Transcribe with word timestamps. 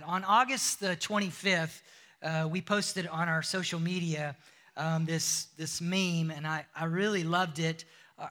that. 0.00 0.06
On 0.06 0.24
August 0.24 0.80
the 0.80 0.96
25th, 0.96 1.80
uh, 2.22 2.48
we 2.50 2.60
posted 2.60 3.06
on 3.06 3.28
our 3.28 3.42
social 3.42 3.80
media 3.80 4.36
um, 4.76 5.06
this, 5.06 5.46
this 5.56 5.80
meme, 5.80 6.30
and 6.30 6.46
I, 6.46 6.66
I 6.74 6.84
really 6.84 7.24
loved 7.24 7.58
it. 7.60 7.84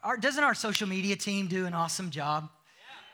Our, 0.04 0.16
doesn't 0.16 0.44
our 0.44 0.54
social 0.54 0.86
media 0.86 1.16
team 1.16 1.48
do 1.48 1.66
an 1.66 1.74
awesome 1.74 2.10
job? 2.10 2.48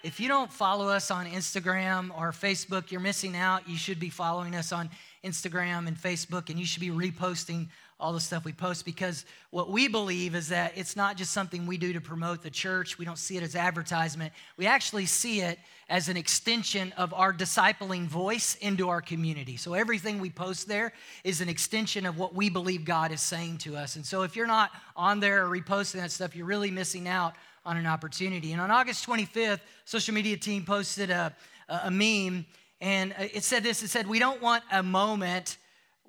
If 0.02 0.20
you 0.20 0.28
don't 0.28 0.52
follow 0.52 0.88
us 0.88 1.10
on 1.10 1.26
Instagram 1.26 2.10
or 2.18 2.32
Facebook, 2.32 2.90
you're 2.90 3.00
missing 3.00 3.36
out. 3.36 3.68
You 3.68 3.76
should 3.76 4.00
be 4.00 4.10
following 4.10 4.54
us 4.54 4.72
on 4.72 4.90
Instagram 5.24 5.86
and 5.86 5.96
Facebook, 5.96 6.50
and 6.50 6.58
you 6.58 6.66
should 6.66 6.80
be 6.80 6.90
reposting 6.90 7.68
all 8.02 8.12
the 8.12 8.20
stuff 8.20 8.44
we 8.44 8.52
post 8.52 8.84
because 8.84 9.24
what 9.50 9.70
we 9.70 9.86
believe 9.86 10.34
is 10.34 10.48
that 10.48 10.72
it's 10.74 10.96
not 10.96 11.16
just 11.16 11.30
something 11.30 11.66
we 11.66 11.78
do 11.78 11.92
to 11.92 12.00
promote 12.00 12.42
the 12.42 12.50
church. 12.50 12.98
We 12.98 13.04
don't 13.04 13.16
see 13.16 13.36
it 13.36 13.44
as 13.44 13.54
advertisement. 13.54 14.32
We 14.56 14.66
actually 14.66 15.06
see 15.06 15.40
it 15.40 15.56
as 15.88 16.08
an 16.08 16.16
extension 16.16 16.92
of 16.96 17.14
our 17.14 17.32
discipling 17.32 18.06
voice 18.06 18.56
into 18.56 18.88
our 18.88 19.00
community. 19.00 19.56
So 19.56 19.74
everything 19.74 20.18
we 20.18 20.30
post 20.30 20.66
there 20.66 20.92
is 21.22 21.40
an 21.40 21.48
extension 21.48 22.04
of 22.04 22.18
what 22.18 22.34
we 22.34 22.50
believe 22.50 22.84
God 22.84 23.12
is 23.12 23.20
saying 23.20 23.58
to 23.58 23.76
us. 23.76 23.94
And 23.94 24.04
so 24.04 24.22
if 24.22 24.34
you're 24.34 24.48
not 24.48 24.72
on 24.96 25.20
there 25.20 25.46
or 25.46 25.48
reposting 25.48 26.00
that 26.00 26.10
stuff, 26.10 26.34
you're 26.34 26.44
really 26.44 26.72
missing 26.72 27.06
out 27.06 27.36
on 27.64 27.76
an 27.76 27.86
opportunity. 27.86 28.50
And 28.50 28.60
on 28.60 28.72
August 28.72 29.06
25th, 29.06 29.60
social 29.84 30.12
media 30.12 30.36
team 30.36 30.64
posted 30.64 31.10
a, 31.10 31.32
a 31.68 31.90
meme 31.90 32.46
and 32.80 33.14
it 33.20 33.44
said 33.44 33.62
this 33.62 33.80
it 33.84 33.90
said, 33.90 34.08
We 34.08 34.18
don't 34.18 34.42
want 34.42 34.64
a 34.72 34.82
moment 34.82 35.56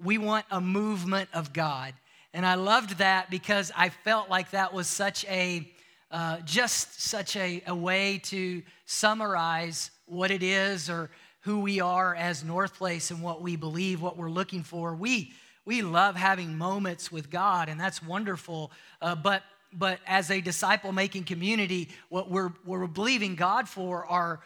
we 0.02 0.18
want 0.18 0.46
a 0.52 0.62
movement 0.62 1.30
of 1.34 1.54
God. 1.54 1.94
And 2.34 2.46
I 2.46 2.56
loved 2.56 2.98
that 2.98 3.30
because 3.30 3.72
I 3.76 3.90
felt 3.90 4.30
like 4.30 4.52
that 4.52 4.74
was 4.74 4.88
such 4.88 5.24
a, 5.26 5.70
uh, 6.10 6.40
just 6.40 7.02
such 7.02 7.36
a, 7.36 7.62
a 7.68 7.76
way 7.76 8.20
to 8.26 8.64
summarize 8.86 9.92
what 10.06 10.32
it 10.32 10.42
is 10.42 10.90
or 10.90 11.10
who 11.42 11.60
we 11.60 11.80
are 11.80 12.16
as 12.16 12.44
North 12.44 12.76
Place 12.76 13.12
and 13.12 13.22
what 13.22 13.42
we 13.42 13.56
believe, 13.56 14.02
what 14.02 14.18
we're 14.18 14.32
looking 14.32 14.64
for. 14.64 14.96
We, 14.96 15.34
we 15.66 15.82
love 15.82 16.16
having 16.16 16.58
moments 16.58 17.12
with 17.12 17.30
God, 17.30 17.70
and 17.70 17.80
that's 17.80 18.02
wonderful. 18.02 18.72
Uh, 19.02 19.16
but, 19.16 19.44
but 19.72 20.00
as 20.08 20.32
a 20.32 20.42
disciple 20.42 20.92
making 20.92 21.26
community, 21.26 21.90
what 22.10 22.32
we're, 22.32 22.52
we're 22.66 22.88
believing 22.88 23.36
God 23.36 23.70
for 23.70 24.06
are, 24.06 24.40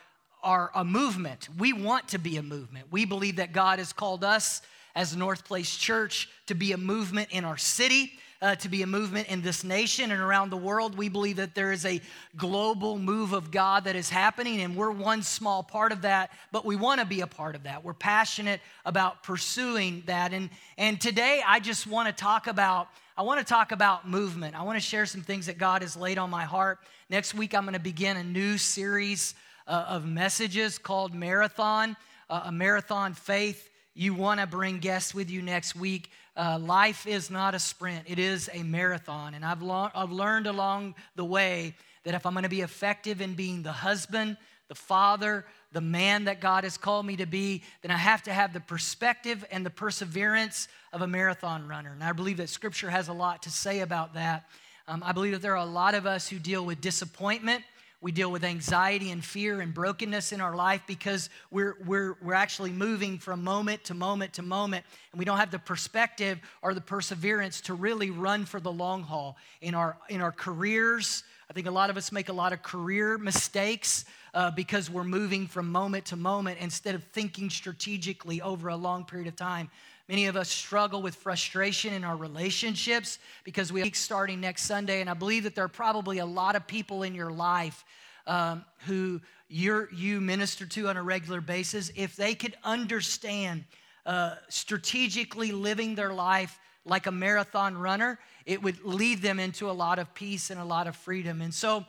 are 0.43 0.71
a 0.75 0.83
movement. 0.83 1.47
We 1.57 1.71
want 1.71 2.09
to 2.09 2.19
be 2.19 2.37
a 2.37 2.43
movement. 2.43 2.87
We 2.91 3.05
believe 3.05 3.37
that 3.37 3.53
God 3.53 3.79
has 3.79 3.93
called 3.93 4.23
us 4.23 4.61
as 4.97 5.15
North 5.15 5.45
Place 5.45 5.77
Church 5.77 6.27
to 6.47 6.55
be 6.55 6.71
a 6.71 6.77
movement 6.77 7.29
in 7.29 7.45
our 7.45 7.57
city. 7.57 8.13
Uh, 8.39 8.53
to 8.53 8.69
be 8.69 8.83
a 8.83 8.87
movement 8.87 9.27
in 9.29 9.41
this 9.41 9.63
nation 9.63 10.11
and 10.11 10.21
around 10.21 10.51
the 10.51 10.57
world. 10.57 10.95
We 10.95 11.09
believe 11.09 11.37
that 11.37 11.55
there 11.55 11.71
is 11.71 11.87
a 11.87 11.99
global 12.35 12.99
move 12.99 13.33
of 13.33 13.49
God 13.49 13.85
that 13.85 13.95
is 13.95 14.11
happening, 14.11 14.61
and 14.61 14.75
we're 14.75 14.91
one 14.91 15.23
small 15.23 15.63
part 15.63 15.91
of 15.91 16.03
that, 16.03 16.29
but 16.51 16.63
we 16.63 16.75
want 16.75 16.99
to 16.99 17.07
be 17.07 17.21
a 17.21 17.25
part 17.25 17.55
of 17.55 17.63
that. 17.63 17.83
We're 17.83 17.95
passionate 17.95 18.61
about 18.85 19.23
pursuing 19.23 20.03
that. 20.05 20.33
And, 20.33 20.51
and 20.77 21.01
today, 21.01 21.41
I 21.47 21.59
just 21.59 21.87
want 21.87 22.09
to 22.09 22.13
talk 22.13 22.45
about. 22.45 22.89
I 23.17 23.23
want 23.23 23.39
to 23.39 23.43
talk 23.43 23.71
about 23.71 24.07
movement. 24.07 24.53
I 24.53 24.61
want 24.61 24.75
to 24.75 24.85
share 24.85 25.07
some 25.07 25.21
things 25.21 25.47
that 25.47 25.57
God 25.57 25.81
has 25.81 25.97
laid 25.97 26.19
on 26.19 26.29
my 26.29 26.43
heart. 26.43 26.77
Next 27.09 27.33
week, 27.33 27.55
I'm 27.55 27.63
going 27.63 27.73
to 27.73 27.79
begin 27.79 28.17
a 28.17 28.23
new 28.23 28.59
series 28.59 29.33
uh, 29.65 29.85
of 29.89 30.05
messages 30.05 30.77
called 30.77 31.15
Marathon, 31.15 31.97
uh, 32.29 32.41
a 32.45 32.51
marathon 32.51 33.15
faith 33.15 33.67
you 33.97 34.13
want 34.13 34.39
to 34.39 34.47
bring 34.47 34.77
guests 34.77 35.15
with 35.15 35.29
you 35.29 35.41
next 35.41 35.75
week, 35.75 36.11
uh, 36.35 36.59
life 36.61 37.07
is 37.07 37.31
not 37.31 37.55
a 37.55 37.59
sprint, 37.59 38.03
it 38.05 38.19
is 38.19 38.49
a 38.53 38.61
marathon. 38.61 39.33
And 39.33 39.43
I've, 39.43 39.61
lo- 39.61 39.89
I've 39.95 40.11
learned 40.11 40.45
along 40.45 40.95
the 41.15 41.25
way 41.25 41.75
that 42.03 42.13
if 42.13 42.25
I'm 42.25 42.33
going 42.33 42.43
to 42.43 42.49
be 42.49 42.61
effective 42.61 43.21
in 43.21 43.33
being 43.33 43.63
the 43.63 43.71
husband, 43.71 44.37
the 44.67 44.75
father, 44.75 45.45
the 45.71 45.81
man 45.81 46.25
that 46.25 46.39
God 46.39 46.63
has 46.63 46.77
called 46.77 47.05
me 47.05 47.15
to 47.17 47.25
be, 47.25 47.63
then 47.81 47.89
I 47.91 47.97
have 47.97 48.21
to 48.23 48.33
have 48.33 48.53
the 48.53 48.59
perspective 48.59 49.43
and 49.51 49.65
the 49.65 49.69
perseverance 49.69 50.67
of 50.93 51.01
a 51.01 51.07
marathon 51.07 51.67
runner. 51.67 51.91
And 51.91 52.03
I 52.03 52.11
believe 52.11 52.37
that 52.37 52.49
Scripture 52.49 52.89
has 52.89 53.07
a 53.07 53.13
lot 53.13 53.43
to 53.43 53.49
say 53.49 53.79
about 53.79 54.13
that. 54.13 54.47
Um, 54.87 55.01
I 55.03 55.11
believe 55.11 55.33
that 55.33 55.41
there 55.41 55.53
are 55.53 55.65
a 55.65 55.65
lot 55.65 55.95
of 55.95 56.05
us 56.05 56.29
who 56.29 56.39
deal 56.39 56.63
with 56.65 56.81
disappointment 56.81 57.63
we 57.99 58.11
deal 58.11 58.31
with 58.31 58.43
anxiety 58.43 59.09
and 59.09 59.25
fear 59.25 59.59
and 59.59 59.73
brokenness 59.73 60.31
in 60.31 60.39
our 60.39 60.55
life 60.55 60.81
because 60.85 61.29
we're, 61.49 61.77
we're, 61.85 62.15
we're 62.21 62.35
actually 62.35 62.71
moving 62.71 63.17
from 63.17 63.43
moment 63.43 63.83
to 63.85 63.95
moment 63.95 64.33
to 64.33 64.43
moment. 64.43 64.85
And 65.11 65.19
we 65.19 65.25
don't 65.25 65.37
have 65.37 65.49
the 65.49 65.59
perspective 65.59 66.39
or 66.61 66.75
the 66.75 66.81
perseverance 66.81 67.59
to 67.61 67.73
really 67.73 68.11
run 68.11 68.45
for 68.45 68.59
the 68.59 68.71
long 68.71 69.01
haul 69.01 69.35
in 69.61 69.73
our, 69.73 69.97
in 70.09 70.21
our 70.21 70.31
careers. 70.31 71.23
I 71.49 71.53
think 71.53 71.65
a 71.65 71.71
lot 71.71 71.89
of 71.89 71.97
us 71.97 72.11
make 72.11 72.29
a 72.29 72.33
lot 72.33 72.53
of 72.53 72.61
career 72.61 73.17
mistakes 73.17 74.05
uh, 74.33 74.51
because 74.51 74.91
we're 74.91 75.03
moving 75.03 75.47
from 75.47 75.71
moment 75.71 76.05
to 76.05 76.15
moment 76.15 76.59
instead 76.59 76.93
of 76.93 77.03
thinking 77.05 77.49
strategically 77.49 78.41
over 78.41 78.67
a 78.67 78.75
long 78.75 79.05
period 79.05 79.27
of 79.27 79.35
time. 79.35 79.71
Many 80.07 80.27
of 80.27 80.37
us 80.37 80.49
struggle 80.49 81.01
with 81.01 81.15
frustration 81.15 81.93
in 81.93 82.05
our 82.05 82.15
relationships 82.15 83.19
because 83.43 83.73
we 83.73 83.81
are 83.81 83.93
starting 83.93 84.39
next 84.39 84.63
Sunday, 84.63 85.01
and 85.01 85.09
I 85.09 85.13
believe 85.13 85.43
that 85.43 85.53
there 85.53 85.65
are 85.65 85.69
probably 85.69 86.19
a 86.19 86.25
lot 86.25 86.55
of 86.55 86.65
people 86.65 87.03
in 87.03 87.13
your 87.13 87.31
life 87.31 87.83
um, 88.25 88.63
who 88.85 89.19
you 89.49 90.21
minister 90.21 90.65
to 90.65 90.87
on 90.87 90.95
a 90.95 91.03
regular 91.03 91.41
basis. 91.41 91.91
If 91.95 92.15
they 92.15 92.35
could 92.35 92.55
understand 92.63 93.65
uh, 94.05 94.35
strategically 94.47 95.51
living 95.51 95.95
their 95.95 96.13
life 96.13 96.57
like 96.85 97.07
a 97.07 97.11
marathon 97.11 97.77
runner, 97.77 98.17
it 98.45 98.63
would 98.63 98.81
lead 98.85 99.21
them 99.21 99.39
into 99.41 99.69
a 99.69 99.73
lot 99.73 99.99
of 99.99 100.13
peace 100.13 100.49
and 100.49 100.59
a 100.59 100.65
lot 100.65 100.87
of 100.87 100.95
freedom. 100.95 101.41
And 101.41 101.53
so, 101.53 101.85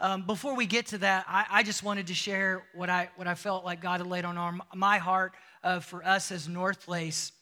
um, 0.00 0.22
before 0.22 0.56
we 0.56 0.66
get 0.66 0.86
to 0.86 0.98
that, 0.98 1.26
I, 1.28 1.44
I, 1.50 1.62
just 1.62 1.82
wanted 1.82 2.06
to 2.06 2.14
share 2.14 2.64
what 2.74 2.88
I 2.88 3.10
what 3.16 3.28
I 3.28 3.34
felt 3.34 3.66
like 3.66 3.82
God 3.82 4.00
had 4.00 4.06
laid 4.06 4.24
on 4.24 4.38
our, 4.38 4.56
my 4.74 4.96
heart 4.96 5.34
uh, 5.62 5.80
for 5.80 6.02
us 6.02 6.32
as 6.32 6.48
North 6.48 6.86
Place. 6.86 7.32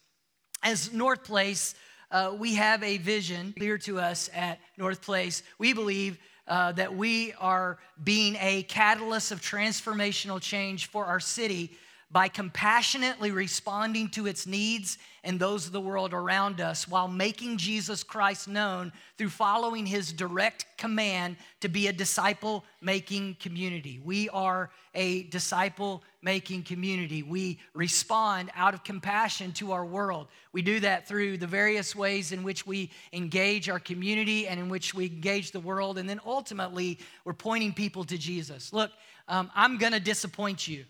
As 0.63 0.93
North 0.93 1.25
Place, 1.25 1.75
uh, 2.11 2.35
we 2.39 2.55
have 2.55 2.83
a 2.83 2.99
vision 2.99 3.55
clear 3.57 3.79
to 3.79 4.01
us 4.01 4.29
at 4.35 4.59
North 4.77 5.03
Place. 5.03 5.43
We 5.59 5.73
believe 5.73 6.19
uh, 6.49 6.73
that 6.73 6.95
we 6.95 7.33
are 7.35 7.79
being 8.03 8.37
a 8.41 8.63
catalyst 8.65 9.31
of 9.31 9.41
transformational 9.41 10.41
change 10.41 10.87
for 10.87 11.05
our 11.05 11.21
city 11.21 11.77
by 12.11 12.27
compassionately 12.27 13.31
responding 13.31 14.09
to 14.09 14.27
its 14.27 14.47
needs 14.47 14.97
and 15.25 15.39
those 15.39 15.67
of 15.67 15.73
the 15.73 15.81
world 15.81 16.15
around 16.15 16.59
us 16.59 16.89
while 16.89 17.07
making 17.07 17.59
Jesus 17.59 18.03
Christ 18.03 18.49
known 18.49 18.93
through 19.19 19.29
following 19.29 19.85
his 19.85 20.11
direct 20.11 20.65
command 20.79 21.37
to 21.61 21.69
be 21.69 21.89
a 21.89 21.93
disciple 21.93 22.65
making 22.81 23.37
community. 23.41 24.01
We 24.03 24.31
are 24.31 24.71
a 24.95 25.25
disciple 25.25 26.03
making 26.23 26.63
community. 26.63 27.23
We 27.23 27.59
respond 27.75 28.51
out 28.55 28.73
of 28.73 28.85
compassion 28.85 29.53
to 29.55 29.73
our 29.73 29.85
world. 29.85 30.29
We 30.53 30.63
do 30.63 30.81
that 30.81 31.07
through 31.07 31.37
the 31.37 31.47
various 31.47 31.95
ways 31.95 32.33
in 32.33 32.43
which 32.43 32.67
we 32.67 32.91
engage 33.13 33.69
our 33.69 33.79
community 33.79 34.49
and 34.49 34.59
in 34.59 34.71
which 34.71 34.95
we 34.95 35.07
engage 35.07 35.51
the 35.51 35.61
world. 35.61 35.99
And 35.99 36.09
then 36.09 36.21
ultimately, 36.25 37.01
we're 37.27 37.35
pointing 37.35 37.75
people 37.75 38.05
to 38.05 38.17
Jesus. 38.17 38.73
Look, 38.73 38.93
um, 39.29 39.51
I'm 39.55 39.77
going 39.77 39.93
to 39.93 40.01
disappoint 40.01 40.67
you 40.67 40.87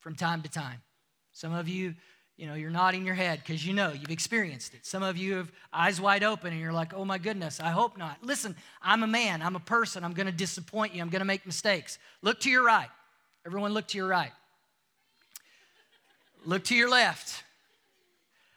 from 0.00 0.14
time 0.14 0.42
to 0.42 0.50
time. 0.50 0.82
Some 1.32 1.54
of 1.54 1.68
you, 1.68 1.94
you 2.36 2.46
know, 2.46 2.54
you're 2.54 2.70
nodding 2.70 3.06
your 3.06 3.14
head 3.14 3.40
because 3.44 3.64
you 3.64 3.72
know 3.72 3.92
you've 3.92 4.10
experienced 4.10 4.74
it. 4.74 4.84
Some 4.84 5.02
of 5.02 5.16
you 5.16 5.34
have 5.34 5.52
eyes 5.72 6.00
wide 6.00 6.24
open 6.24 6.52
and 6.52 6.60
you're 6.60 6.72
like, 6.72 6.92
oh 6.94 7.04
my 7.04 7.18
goodness, 7.18 7.60
I 7.60 7.68
hope 7.68 7.96
not. 7.96 8.18
Listen, 8.22 8.56
I'm 8.82 9.02
a 9.02 9.06
man, 9.06 9.42
I'm 9.42 9.56
a 9.56 9.60
person, 9.60 10.04
I'm 10.04 10.14
going 10.14 10.26
to 10.26 10.32
disappoint 10.32 10.94
you, 10.94 11.02
I'm 11.02 11.10
going 11.10 11.20
to 11.20 11.26
make 11.26 11.46
mistakes. 11.46 11.98
Look 12.22 12.40
to 12.40 12.50
your 12.50 12.64
right. 12.64 12.88
Everyone, 13.46 13.72
look 13.72 13.88
to 13.88 13.98
your 13.98 14.08
right. 14.08 14.32
Look 16.44 16.64
to 16.64 16.74
your 16.74 16.90
left. 16.90 17.44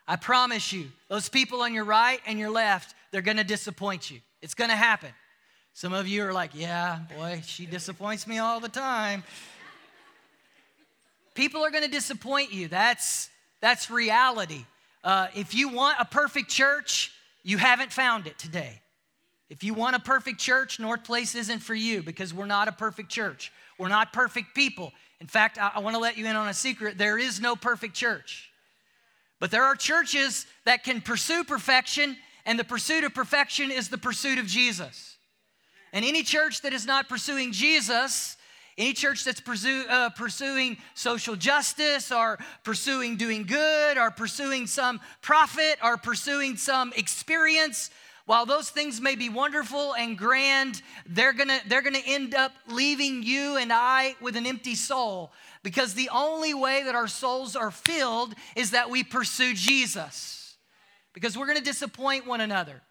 I 0.07 0.15
promise 0.15 0.73
you, 0.73 0.91
those 1.07 1.29
people 1.29 1.61
on 1.61 1.73
your 1.73 1.85
right 1.85 2.19
and 2.25 2.37
your 2.37 2.49
left, 2.49 2.95
they're 3.11 3.21
going 3.21 3.37
to 3.37 3.43
disappoint 3.43 4.11
you. 4.11 4.19
It's 4.41 4.53
going 4.53 4.69
to 4.69 4.75
happen. 4.75 5.09
Some 5.73 5.93
of 5.93 6.07
you 6.07 6.23
are 6.23 6.33
like, 6.33 6.51
yeah, 6.53 6.99
boy, 7.17 7.41
she 7.45 7.65
disappoints 7.65 8.27
me 8.27 8.37
all 8.37 8.59
the 8.59 8.69
time. 8.69 9.23
People 11.33 11.63
are 11.63 11.71
going 11.71 11.83
to 11.83 11.89
disappoint 11.89 12.53
you. 12.53 12.67
That's, 12.67 13.29
that's 13.61 13.89
reality. 13.89 14.65
Uh, 15.03 15.27
if 15.35 15.53
you 15.53 15.69
want 15.69 15.97
a 15.99 16.05
perfect 16.05 16.49
church, 16.49 17.11
you 17.43 17.57
haven't 17.57 17.91
found 17.91 18.27
it 18.27 18.37
today. 18.37 18.81
If 19.49 19.63
you 19.63 19.73
want 19.73 19.95
a 19.95 19.99
perfect 19.99 20.39
church, 20.39 20.79
North 20.79 21.03
Place 21.03 21.35
isn't 21.35 21.59
for 21.59 21.75
you 21.75 22.01
because 22.01 22.33
we're 22.33 22.45
not 22.45 22.67
a 22.67 22.71
perfect 22.71 23.09
church. 23.09 23.51
We're 23.77 23.89
not 23.89 24.13
perfect 24.13 24.55
people. 24.55 24.91
In 25.19 25.27
fact, 25.27 25.57
I, 25.57 25.71
I 25.75 25.79
want 25.79 25.95
to 25.95 25.99
let 25.99 26.17
you 26.17 26.25
in 26.25 26.35
on 26.35 26.47
a 26.47 26.53
secret 26.53 26.97
there 26.97 27.17
is 27.17 27.39
no 27.39 27.55
perfect 27.55 27.93
church. 27.93 28.49
But 29.39 29.51
there 29.51 29.63
are 29.63 29.75
churches 29.75 30.45
that 30.65 30.83
can 30.83 31.01
pursue 31.01 31.43
perfection, 31.43 32.15
and 32.45 32.57
the 32.57 32.63
pursuit 32.63 33.03
of 33.03 33.13
perfection 33.13 33.71
is 33.71 33.89
the 33.89 33.97
pursuit 33.97 34.39
of 34.39 34.47
Jesus. 34.47 35.17
And 35.91 36.05
any 36.05 36.23
church 36.23 36.61
that 36.61 36.73
is 36.73 36.85
not 36.85 37.09
pursuing 37.09 37.51
Jesus 37.51 38.37
any 38.77 38.93
church 38.93 39.23
that's 39.23 39.41
pursue, 39.41 39.85
uh, 39.87 40.09
pursuing 40.09 40.77
social 40.95 41.35
justice 41.35 42.11
or 42.11 42.39
pursuing 42.63 43.17
doing 43.17 43.43
good 43.43 43.97
or 43.97 44.09
pursuing 44.11 44.67
some 44.67 44.99
profit 45.21 45.77
or 45.83 45.97
pursuing 45.97 46.57
some 46.57 46.91
experience, 46.95 47.91
while 48.25 48.45
those 48.45 48.69
things 48.69 49.01
may 49.01 49.15
be 49.15 49.29
wonderful 49.29 49.93
and 49.95 50.17
grand, 50.17 50.81
they're 51.05 51.33
gonna, 51.33 51.59
they're 51.67 51.81
gonna 51.81 51.99
end 52.05 52.33
up 52.33 52.53
leaving 52.67 53.21
you 53.21 53.57
and 53.57 53.71
I 53.73 54.15
with 54.21 54.37
an 54.37 54.47
empty 54.47 54.75
soul 54.75 55.33
Because 55.61 55.93
the 55.93 56.09
only 56.09 56.53
way 56.53 56.83
that 56.83 56.95
our 56.95 57.07
souls 57.07 57.55
are 57.55 57.71
filled 57.71 58.33
is 58.55 58.71
that 58.71 58.89
we 58.89 59.03
pursue 59.03 59.53
Jesus. 59.53 60.55
Because 61.13 61.37
we're 61.37 61.47
gonna 61.47 61.61
disappoint 61.61 62.25
one 62.25 62.41
another. 62.41 62.81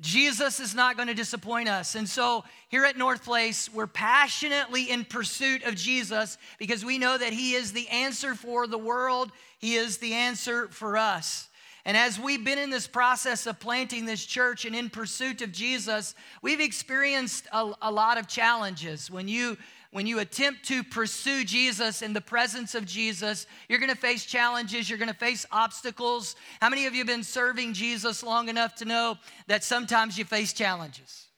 Jesus 0.00 0.58
is 0.58 0.74
not 0.74 0.96
going 0.96 1.06
to 1.06 1.14
disappoint 1.14 1.68
us. 1.68 1.94
And 1.94 2.08
so 2.08 2.44
here 2.68 2.84
at 2.84 2.96
North 2.96 3.24
Place, 3.24 3.72
we're 3.72 3.86
passionately 3.86 4.90
in 4.90 5.04
pursuit 5.04 5.62
of 5.62 5.76
Jesus 5.76 6.36
because 6.58 6.84
we 6.84 6.98
know 6.98 7.16
that 7.16 7.32
He 7.32 7.54
is 7.54 7.72
the 7.72 7.88
answer 7.88 8.34
for 8.34 8.66
the 8.66 8.78
world, 8.78 9.30
He 9.58 9.76
is 9.76 9.98
the 9.98 10.14
answer 10.14 10.66
for 10.68 10.96
us. 10.96 11.48
And 11.84 11.96
as 11.96 12.18
we've 12.18 12.44
been 12.44 12.58
in 12.58 12.70
this 12.70 12.86
process 12.86 13.46
of 13.46 13.60
planting 13.60 14.06
this 14.06 14.24
church 14.24 14.64
and 14.64 14.74
in 14.74 14.88
pursuit 14.88 15.42
of 15.42 15.52
Jesus, 15.52 16.14
we've 16.40 16.60
experienced 16.60 17.46
a, 17.52 17.72
a 17.82 17.92
lot 17.92 18.18
of 18.18 18.26
challenges. 18.26 19.10
When 19.10 19.28
you 19.28 19.58
when 19.94 20.08
you 20.08 20.18
attempt 20.18 20.64
to 20.64 20.82
pursue 20.82 21.44
Jesus 21.44 22.02
in 22.02 22.14
the 22.14 22.20
presence 22.20 22.74
of 22.74 22.84
Jesus, 22.84 23.46
you're 23.68 23.78
gonna 23.78 23.94
face 23.94 24.24
challenges, 24.26 24.90
you're 24.90 24.98
gonna 24.98 25.14
face 25.14 25.46
obstacles. 25.52 26.34
How 26.60 26.68
many 26.68 26.86
of 26.86 26.94
you 26.94 26.98
have 26.98 27.06
been 27.06 27.22
serving 27.22 27.74
Jesus 27.74 28.24
long 28.24 28.48
enough 28.48 28.74
to 28.76 28.84
know 28.84 29.18
that 29.46 29.62
sometimes 29.62 30.18
you 30.18 30.24
face 30.24 30.52
challenges? 30.52 31.28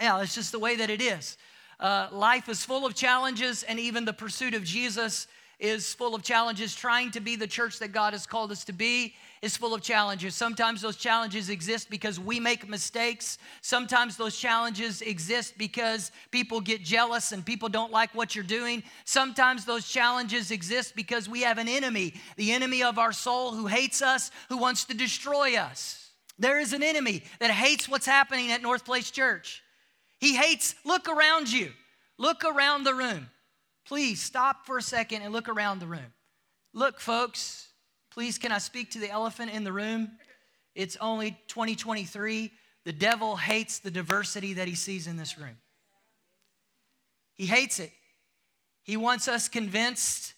Yeah, 0.00 0.22
it's 0.22 0.34
just 0.34 0.52
the 0.52 0.58
way 0.58 0.76
that 0.76 0.88
it 0.88 1.02
is. 1.02 1.36
Uh, 1.78 2.08
life 2.10 2.48
is 2.48 2.64
full 2.64 2.86
of 2.86 2.94
challenges, 2.94 3.62
and 3.62 3.78
even 3.78 4.06
the 4.06 4.14
pursuit 4.14 4.54
of 4.54 4.64
Jesus 4.64 5.26
is 5.60 5.94
full 5.94 6.14
of 6.14 6.22
challenges. 6.22 6.74
Trying 6.74 7.10
to 7.12 7.20
be 7.20 7.36
the 7.36 7.46
church 7.46 7.78
that 7.78 7.92
God 7.92 8.12
has 8.12 8.26
called 8.26 8.50
us 8.50 8.64
to 8.64 8.72
be 8.72 9.14
is 9.42 9.56
full 9.56 9.74
of 9.74 9.82
challenges. 9.82 10.34
Sometimes 10.34 10.82
those 10.82 10.96
challenges 10.96 11.48
exist 11.48 11.88
because 11.88 12.18
we 12.18 12.40
make 12.40 12.68
mistakes. 12.68 13.38
Sometimes 13.60 14.16
those 14.16 14.36
challenges 14.36 15.02
exist 15.02 15.56
because 15.56 16.12
people 16.30 16.60
get 16.60 16.82
jealous 16.82 17.32
and 17.32 17.44
people 17.44 17.68
don't 17.68 17.92
like 17.92 18.14
what 18.14 18.34
you're 18.34 18.44
doing. 18.44 18.82
Sometimes 19.04 19.64
those 19.64 19.88
challenges 19.88 20.50
exist 20.50 20.94
because 20.96 21.28
we 21.28 21.42
have 21.42 21.58
an 21.58 21.68
enemy, 21.68 22.14
the 22.36 22.52
enemy 22.52 22.82
of 22.82 22.98
our 22.98 23.12
soul 23.12 23.52
who 23.52 23.66
hates 23.66 24.02
us, 24.02 24.30
who 24.48 24.56
wants 24.56 24.84
to 24.84 24.94
destroy 24.94 25.56
us. 25.56 26.10
There 26.38 26.58
is 26.58 26.72
an 26.72 26.82
enemy 26.82 27.22
that 27.38 27.50
hates 27.50 27.88
what's 27.88 28.06
happening 28.06 28.50
at 28.50 28.62
North 28.62 28.84
Place 28.84 29.10
Church. 29.10 29.62
He 30.18 30.36
hates, 30.36 30.74
look 30.84 31.08
around 31.08 31.50
you, 31.50 31.72
look 32.18 32.44
around 32.44 32.84
the 32.84 32.94
room. 32.94 33.28
Please 33.90 34.22
stop 34.22 34.64
for 34.64 34.78
a 34.78 34.82
second 34.82 35.20
and 35.20 35.34
look 35.34 35.50
around 35.50 35.80
the 35.80 35.86
room. 35.86 36.14
Look, 36.72 36.98
folks, 36.98 37.70
Please, 38.10 38.38
can 38.38 38.50
I 38.50 38.58
speak 38.58 38.90
to 38.92 38.98
the 38.98 39.08
elephant 39.08 39.52
in 39.52 39.62
the 39.62 39.72
room? 39.72 40.10
It's 40.74 40.96
only 41.00 41.38
2023. 41.46 42.50
The 42.84 42.92
devil 42.92 43.36
hates 43.36 43.78
the 43.78 43.90
diversity 43.90 44.54
that 44.54 44.66
he 44.66 44.74
sees 44.74 45.06
in 45.06 45.16
this 45.16 45.38
room. 45.38 45.56
He 47.34 47.46
hates 47.46 47.78
it. 47.78 47.92
He 48.82 48.96
wants 48.96 49.28
us 49.28 49.48
convinced 49.48 50.34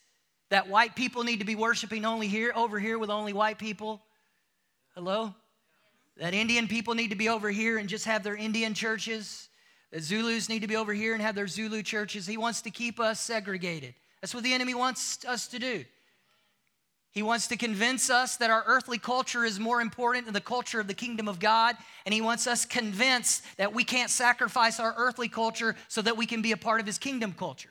that 0.50 0.69
white 0.69 0.94
people 0.94 1.25
need 1.25 1.38
to 1.38 1.46
be 1.46 1.55
worshiping 1.55 2.05
only 2.05 2.28
here, 2.28 2.52
over 2.55 2.78
here 2.78 2.98
with 2.98 3.08
only 3.08 3.32
white 3.32 3.58
people. 3.58 4.02
Hello? 4.94 5.34
That 6.19 6.34
Indian 6.34 6.69
people 6.69 6.94
need 6.94 7.08
to 7.08 7.16
be 7.16 7.31
over 7.31 7.50
here 7.50 7.78
and 7.78 7.88
just 7.88 8.05
have 8.05 8.22
their 8.22 8.37
Indian 8.37 8.75
churches. 8.75 9.48
Zulus 10.00 10.49
need 10.49 10.62
to 10.62 10.69
be 10.69 10.77
over 10.77 10.94
here 10.94 11.12
and 11.12 11.23
have 11.23 11.35
their 11.35 11.47
Zulu 11.47 11.83
churches. 11.83 12.27
He 12.27 12.37
wants 12.37 12.62
to 12.62 12.71
keep 12.71 12.99
us 12.99 13.21
segregated. 13.21 13.94
That's 14.21 14.35
what 14.35 14.44
the 14.44 14.55
enemy 14.55 14.75
wants 14.75 15.25
us 15.25 15.47
to 15.49 15.59
do. 15.59 15.85
He 17.12 17.23
wants 17.23 17.49
to 17.49 17.59
convince 17.59 18.09
us 18.09 18.37
that 18.39 18.49
our 18.49 18.65
earthly 18.67 18.97
culture 18.97 19.44
is 19.44 19.61
more 19.61 19.83
important 19.83 20.25
than 20.25 20.33
the 20.33 20.41
culture 20.41 20.81
of 20.81 20.87
the 20.87 20.94
kingdom 20.94 21.29
of 21.29 21.39
God. 21.39 21.77
And 22.06 22.15
he 22.15 22.23
wants 22.23 22.47
us 22.47 22.65
convinced 22.65 23.44
that 23.59 23.75
we 23.75 23.85
can't 23.85 24.09
sacrifice 24.09 24.81
our 24.81 24.94
earthly 24.97 25.29
culture 25.29 25.77
so 25.89 26.00
that 26.00 26.17
we 26.17 26.25
can 26.25 26.41
be 26.41 26.53
a 26.53 26.56
part 26.56 26.81
of 26.81 26.87
his 26.87 26.97
kingdom 26.97 27.33
culture. 27.33 27.69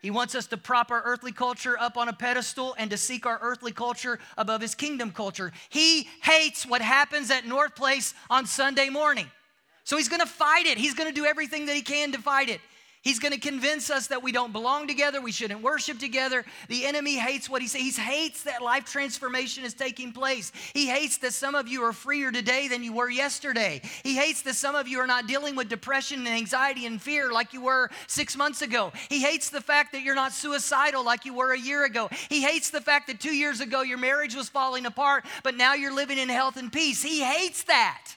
He 0.00 0.10
wants 0.10 0.34
us 0.34 0.46
to 0.46 0.56
prop 0.56 0.90
our 0.90 1.02
earthly 1.04 1.30
culture 1.30 1.78
up 1.78 1.98
on 1.98 2.08
a 2.08 2.12
pedestal 2.12 2.74
and 2.78 2.90
to 2.90 2.96
seek 2.96 3.26
our 3.26 3.38
earthly 3.42 3.70
culture 3.70 4.18
above 4.38 4.62
his 4.62 4.74
kingdom 4.74 5.12
culture. 5.12 5.52
He 5.68 6.08
hates 6.22 6.64
what 6.66 6.80
happens 6.80 7.30
at 7.30 7.46
North 7.46 7.76
Place 7.76 8.14
on 8.30 8.46
Sunday 8.46 8.88
morning. 8.88 9.30
So 9.84 9.96
he's 9.96 10.08
gonna 10.08 10.26
fight 10.26 10.66
it. 10.66 10.78
He's 10.78 10.94
gonna 10.94 11.12
do 11.12 11.24
everything 11.24 11.66
that 11.66 11.76
he 11.76 11.82
can 11.82 12.12
to 12.12 12.18
fight 12.18 12.48
it. 12.48 12.60
He's 13.02 13.18
going 13.18 13.32
to 13.32 13.40
convince 13.40 13.90
us 13.90 14.06
that 14.08 14.22
we 14.22 14.30
don't 14.30 14.52
belong 14.52 14.86
together, 14.86 15.20
we 15.20 15.32
shouldn't 15.32 15.60
worship 15.60 15.98
together. 15.98 16.44
The 16.68 16.86
enemy 16.86 17.16
hates 17.16 17.50
what 17.50 17.60
he 17.60 17.66
says. 17.66 17.80
He 17.80 17.90
hates 17.90 18.44
that 18.44 18.62
life 18.62 18.84
transformation 18.84 19.64
is 19.64 19.74
taking 19.74 20.12
place. 20.12 20.52
He 20.72 20.86
hates 20.86 21.18
that 21.18 21.32
some 21.32 21.56
of 21.56 21.66
you 21.66 21.82
are 21.82 21.92
freer 21.92 22.30
today 22.30 22.68
than 22.68 22.84
you 22.84 22.92
were 22.92 23.10
yesterday. 23.10 23.80
He 24.04 24.14
hates 24.14 24.42
that 24.42 24.54
some 24.54 24.76
of 24.76 24.86
you 24.86 25.00
are 25.00 25.06
not 25.08 25.26
dealing 25.26 25.56
with 25.56 25.68
depression 25.68 26.20
and 26.20 26.28
anxiety 26.28 26.86
and 26.86 27.02
fear 27.02 27.32
like 27.32 27.52
you 27.52 27.62
were 27.62 27.90
six 28.06 28.36
months 28.36 28.62
ago. 28.62 28.92
He 29.08 29.20
hates 29.20 29.50
the 29.50 29.60
fact 29.60 29.90
that 29.92 30.02
you're 30.02 30.14
not 30.14 30.32
suicidal 30.32 31.04
like 31.04 31.24
you 31.24 31.34
were 31.34 31.52
a 31.52 31.58
year 31.58 31.84
ago. 31.84 32.08
He 32.28 32.40
hates 32.40 32.70
the 32.70 32.80
fact 32.80 33.08
that 33.08 33.18
two 33.18 33.34
years 33.34 33.60
ago 33.60 33.82
your 33.82 33.98
marriage 33.98 34.36
was 34.36 34.48
falling 34.48 34.86
apart, 34.86 35.24
but 35.42 35.56
now 35.56 35.74
you're 35.74 35.94
living 35.94 36.18
in 36.18 36.28
health 36.28 36.56
and 36.56 36.72
peace. 36.72 37.02
He 37.02 37.20
hates 37.20 37.64
that. 37.64 38.14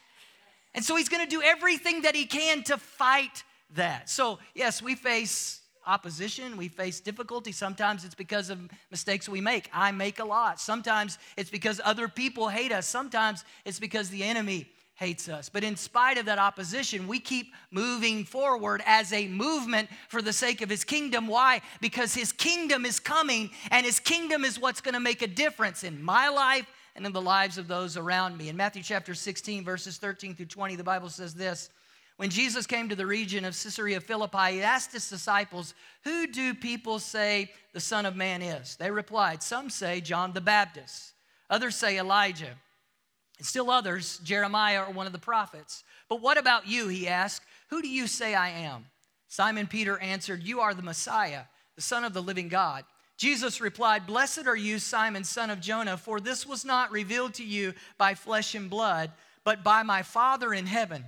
And 0.76 0.84
so 0.84 0.94
he's 0.94 1.08
going 1.08 1.24
to 1.24 1.28
do 1.28 1.42
everything 1.42 2.02
that 2.02 2.14
he 2.14 2.26
can 2.26 2.62
to 2.64 2.76
fight 2.76 3.42
that. 3.74 4.08
So, 4.08 4.38
yes, 4.54 4.82
we 4.82 4.94
face 4.94 5.62
opposition, 5.86 6.56
we 6.56 6.68
face 6.68 7.00
difficulty. 7.00 7.50
Sometimes 7.50 8.04
it's 8.04 8.14
because 8.14 8.50
of 8.50 8.58
mistakes 8.90 9.28
we 9.28 9.40
make. 9.40 9.70
I 9.72 9.90
make 9.90 10.18
a 10.18 10.24
lot. 10.24 10.60
Sometimes 10.60 11.18
it's 11.36 11.48
because 11.48 11.80
other 11.82 12.08
people 12.08 12.48
hate 12.48 12.72
us. 12.72 12.86
Sometimes 12.86 13.44
it's 13.64 13.80
because 13.80 14.10
the 14.10 14.22
enemy 14.22 14.68
hates 14.96 15.28
us. 15.28 15.48
But 15.48 15.64
in 15.64 15.76
spite 15.76 16.18
of 16.18 16.26
that 16.26 16.38
opposition, 16.38 17.06
we 17.06 17.20
keep 17.20 17.54
moving 17.70 18.24
forward 18.24 18.82
as 18.84 19.12
a 19.12 19.28
movement 19.28 19.88
for 20.08 20.20
the 20.20 20.32
sake 20.32 20.60
of 20.60 20.68
his 20.68 20.84
kingdom. 20.84 21.26
Why? 21.26 21.62
Because 21.80 22.14
his 22.14 22.32
kingdom 22.32 22.84
is 22.84 22.98
coming, 22.98 23.50
and 23.70 23.86
his 23.86 24.00
kingdom 24.00 24.44
is 24.44 24.58
what's 24.58 24.80
going 24.80 24.94
to 24.94 25.00
make 25.00 25.22
a 25.22 25.26
difference 25.26 25.84
in 25.84 26.02
my 26.02 26.28
life 26.28 26.66
and 26.96 27.04
in 27.04 27.12
the 27.12 27.20
lives 27.20 27.58
of 27.58 27.68
those 27.68 27.96
around 27.96 28.36
me. 28.38 28.48
In 28.48 28.56
Matthew 28.56 28.82
chapter 28.82 29.14
16, 29.14 29.64
verses 29.64 29.98
13 29.98 30.34
through 30.34 30.46
20, 30.46 30.76
the 30.76 30.82
Bible 30.82 31.10
says 31.10 31.34
this. 31.34 31.68
When 32.16 32.30
Jesus 32.30 32.66
came 32.66 32.88
to 32.88 32.96
the 32.96 33.06
region 33.06 33.44
of 33.44 33.52
Caesarea 33.52 34.00
Philippi, 34.00 34.52
he 34.52 34.62
asked 34.62 34.92
his 34.92 35.08
disciples, 35.10 35.74
Who 36.04 36.26
do 36.26 36.54
people 36.54 36.98
say 36.98 37.52
the 37.74 37.80
Son 37.80 38.06
of 38.06 38.16
Man 38.16 38.40
is? 38.40 38.76
They 38.76 38.90
replied, 38.90 39.42
Some 39.42 39.68
say 39.68 40.00
John 40.00 40.32
the 40.32 40.40
Baptist, 40.40 41.12
others 41.50 41.76
say 41.76 41.98
Elijah, 41.98 42.54
and 43.36 43.46
still 43.46 43.70
others, 43.70 44.18
Jeremiah 44.24 44.84
or 44.84 44.92
one 44.92 45.06
of 45.06 45.12
the 45.12 45.18
prophets. 45.18 45.84
But 46.08 46.22
what 46.22 46.38
about 46.38 46.66
you? 46.66 46.88
He 46.88 47.06
asked, 47.06 47.42
Who 47.68 47.82
do 47.82 47.88
you 47.88 48.06
say 48.06 48.34
I 48.34 48.48
am? 48.48 48.86
Simon 49.28 49.66
Peter 49.66 49.98
answered, 49.98 50.42
You 50.42 50.60
are 50.60 50.72
the 50.72 50.80
Messiah, 50.80 51.42
the 51.74 51.82
Son 51.82 52.04
of 52.04 52.14
the 52.14 52.22
living 52.22 52.48
God. 52.48 52.84
Jesus 53.16 53.60
replied, 53.60 54.06
Blessed 54.06 54.46
are 54.46 54.56
you, 54.56 54.78
Simon, 54.78 55.24
son 55.24 55.50
of 55.50 55.60
Jonah, 55.60 55.96
for 55.96 56.20
this 56.20 56.46
was 56.46 56.64
not 56.64 56.92
revealed 56.92 57.34
to 57.34 57.44
you 57.44 57.72
by 57.96 58.14
flesh 58.14 58.54
and 58.54 58.68
blood, 58.68 59.12
but 59.42 59.64
by 59.64 59.82
my 59.82 60.02
Father 60.02 60.52
in 60.52 60.66
heaven. 60.66 61.04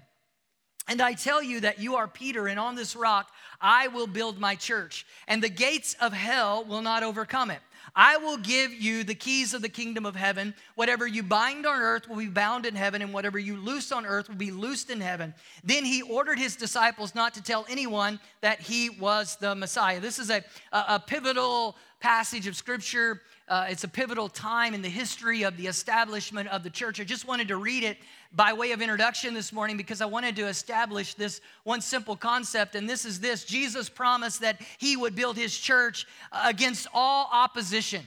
And 0.88 1.02
I 1.02 1.12
tell 1.12 1.42
you 1.42 1.60
that 1.60 1.78
you 1.78 1.96
are 1.96 2.08
Peter, 2.08 2.48
and 2.48 2.58
on 2.58 2.74
this 2.74 2.96
rock 2.96 3.30
I 3.60 3.88
will 3.88 4.06
build 4.06 4.38
my 4.38 4.54
church, 4.54 5.06
and 5.26 5.42
the 5.42 5.48
gates 5.48 5.94
of 6.00 6.12
hell 6.12 6.64
will 6.64 6.82
not 6.82 7.02
overcome 7.02 7.50
it. 7.50 7.60
I 7.94 8.16
will 8.16 8.36
give 8.36 8.72
you 8.72 9.02
the 9.02 9.14
keys 9.14 9.54
of 9.54 9.62
the 9.62 9.68
kingdom 9.68 10.06
of 10.06 10.14
heaven. 10.14 10.54
Whatever 10.74 11.06
you 11.06 11.22
bind 11.22 11.66
on 11.66 11.80
earth 11.80 12.08
will 12.08 12.16
be 12.16 12.26
bound 12.26 12.66
in 12.66 12.74
heaven, 12.74 13.02
and 13.02 13.12
whatever 13.12 13.38
you 13.38 13.56
loose 13.56 13.92
on 13.92 14.06
earth 14.06 14.28
will 14.28 14.36
be 14.36 14.50
loosed 14.50 14.90
in 14.90 15.00
heaven. 15.00 15.34
Then 15.64 15.84
he 15.84 16.02
ordered 16.02 16.38
his 16.38 16.56
disciples 16.56 17.14
not 17.14 17.34
to 17.34 17.42
tell 17.42 17.66
anyone 17.68 18.20
that 18.40 18.60
he 18.60 18.90
was 18.90 19.36
the 19.36 19.54
Messiah. 19.54 20.00
This 20.00 20.18
is 20.18 20.30
a, 20.30 20.44
a, 20.72 20.84
a 20.88 21.02
pivotal 21.04 21.76
passage 22.00 22.46
of 22.46 22.56
scripture. 22.56 23.20
Uh, 23.48 23.64
it's 23.70 23.82
a 23.82 23.88
pivotal 23.88 24.28
time 24.28 24.74
in 24.74 24.82
the 24.82 24.90
history 24.90 25.42
of 25.42 25.56
the 25.56 25.66
establishment 25.66 26.46
of 26.50 26.62
the 26.62 26.68
church. 26.68 27.00
I 27.00 27.04
just 27.04 27.26
wanted 27.26 27.48
to 27.48 27.56
read 27.56 27.82
it 27.82 27.96
by 28.30 28.52
way 28.52 28.72
of 28.72 28.82
introduction 28.82 29.32
this 29.32 29.54
morning 29.54 29.78
because 29.78 30.02
I 30.02 30.06
wanted 30.06 30.36
to 30.36 30.48
establish 30.48 31.14
this 31.14 31.40
one 31.64 31.80
simple 31.80 32.14
concept, 32.14 32.74
and 32.74 32.86
this 32.86 33.06
is 33.06 33.20
this 33.20 33.46
Jesus 33.46 33.88
promised 33.88 34.42
that 34.42 34.60
he 34.76 34.98
would 34.98 35.14
build 35.14 35.38
his 35.38 35.56
church 35.56 36.06
against 36.44 36.88
all 36.92 37.30
opposition. 37.32 38.06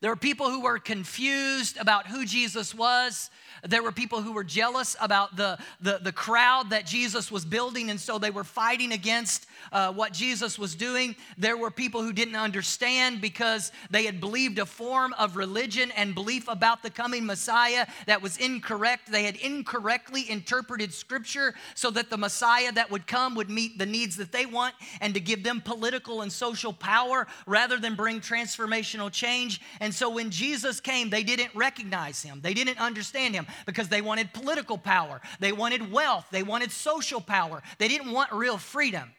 There 0.00 0.10
were 0.10 0.16
people 0.16 0.50
who 0.50 0.60
were 0.60 0.78
confused 0.78 1.76
about 1.76 2.06
who 2.06 2.24
Jesus 2.24 2.74
was. 2.74 3.30
There 3.62 3.82
were 3.82 3.92
people 3.92 4.20
who 4.20 4.32
were 4.32 4.44
jealous 4.44 4.96
about 5.00 5.36
the, 5.36 5.58
the, 5.80 5.98
the 6.02 6.12
crowd 6.12 6.70
that 6.70 6.86
Jesus 6.86 7.30
was 7.30 7.44
building, 7.44 7.90
and 7.90 8.00
so 8.00 8.18
they 8.18 8.30
were 8.30 8.44
fighting 8.44 8.92
against 8.92 9.46
uh, 9.72 9.92
what 9.92 10.12
Jesus 10.12 10.58
was 10.58 10.74
doing. 10.74 11.16
There 11.38 11.56
were 11.56 11.70
people 11.70 12.02
who 12.02 12.12
didn't 12.12 12.36
understand 12.36 13.20
because 13.20 13.72
they 13.90 14.04
had 14.04 14.20
believed 14.20 14.58
a 14.58 14.66
form 14.66 15.14
of 15.18 15.36
religion 15.36 15.90
and 15.96 16.14
belief 16.14 16.48
about 16.48 16.82
the 16.82 16.90
coming 16.90 17.26
Messiah 17.26 17.86
that 18.06 18.22
was 18.22 18.36
incorrect. 18.36 19.10
They 19.10 19.24
had 19.24 19.36
incorrectly 19.36 20.30
interpreted 20.30 20.92
Scripture 20.92 21.54
so 21.74 21.90
that 21.90 22.10
the 22.10 22.16
Messiah 22.16 22.72
that 22.72 22.90
would 22.90 23.06
come 23.06 23.34
would 23.34 23.50
meet 23.50 23.78
the 23.78 23.86
needs 23.86 24.16
that 24.16 24.32
they 24.32 24.46
want 24.46 24.74
and 25.00 25.14
to 25.14 25.20
give 25.20 25.42
them 25.42 25.60
political 25.60 26.22
and 26.22 26.32
social 26.32 26.72
power 26.72 27.26
rather 27.46 27.78
than 27.78 27.94
bring 27.94 28.20
transformational 28.20 29.10
change. 29.10 29.60
And 29.80 29.94
so 29.94 30.10
when 30.10 30.30
Jesus 30.30 30.80
came, 30.80 31.10
they 31.10 31.22
didn't 31.22 31.54
recognize 31.54 32.22
him, 32.22 32.40
they 32.42 32.54
didn't 32.54 32.78
understand 32.78 33.34
him 33.34 33.46
because 33.66 33.88
they 33.88 34.02
wanted 34.02 34.32
political 34.32 34.78
power, 34.78 35.20
they 35.40 35.52
wanted 35.52 35.90
wealth, 35.90 36.26
they 36.30 36.42
wanted 36.42 36.70
social 36.70 37.20
power, 37.20 37.62
they 37.78 37.88
didn't 37.88 38.12
want 38.12 38.32
real 38.32 38.58
freedom. 38.58 39.10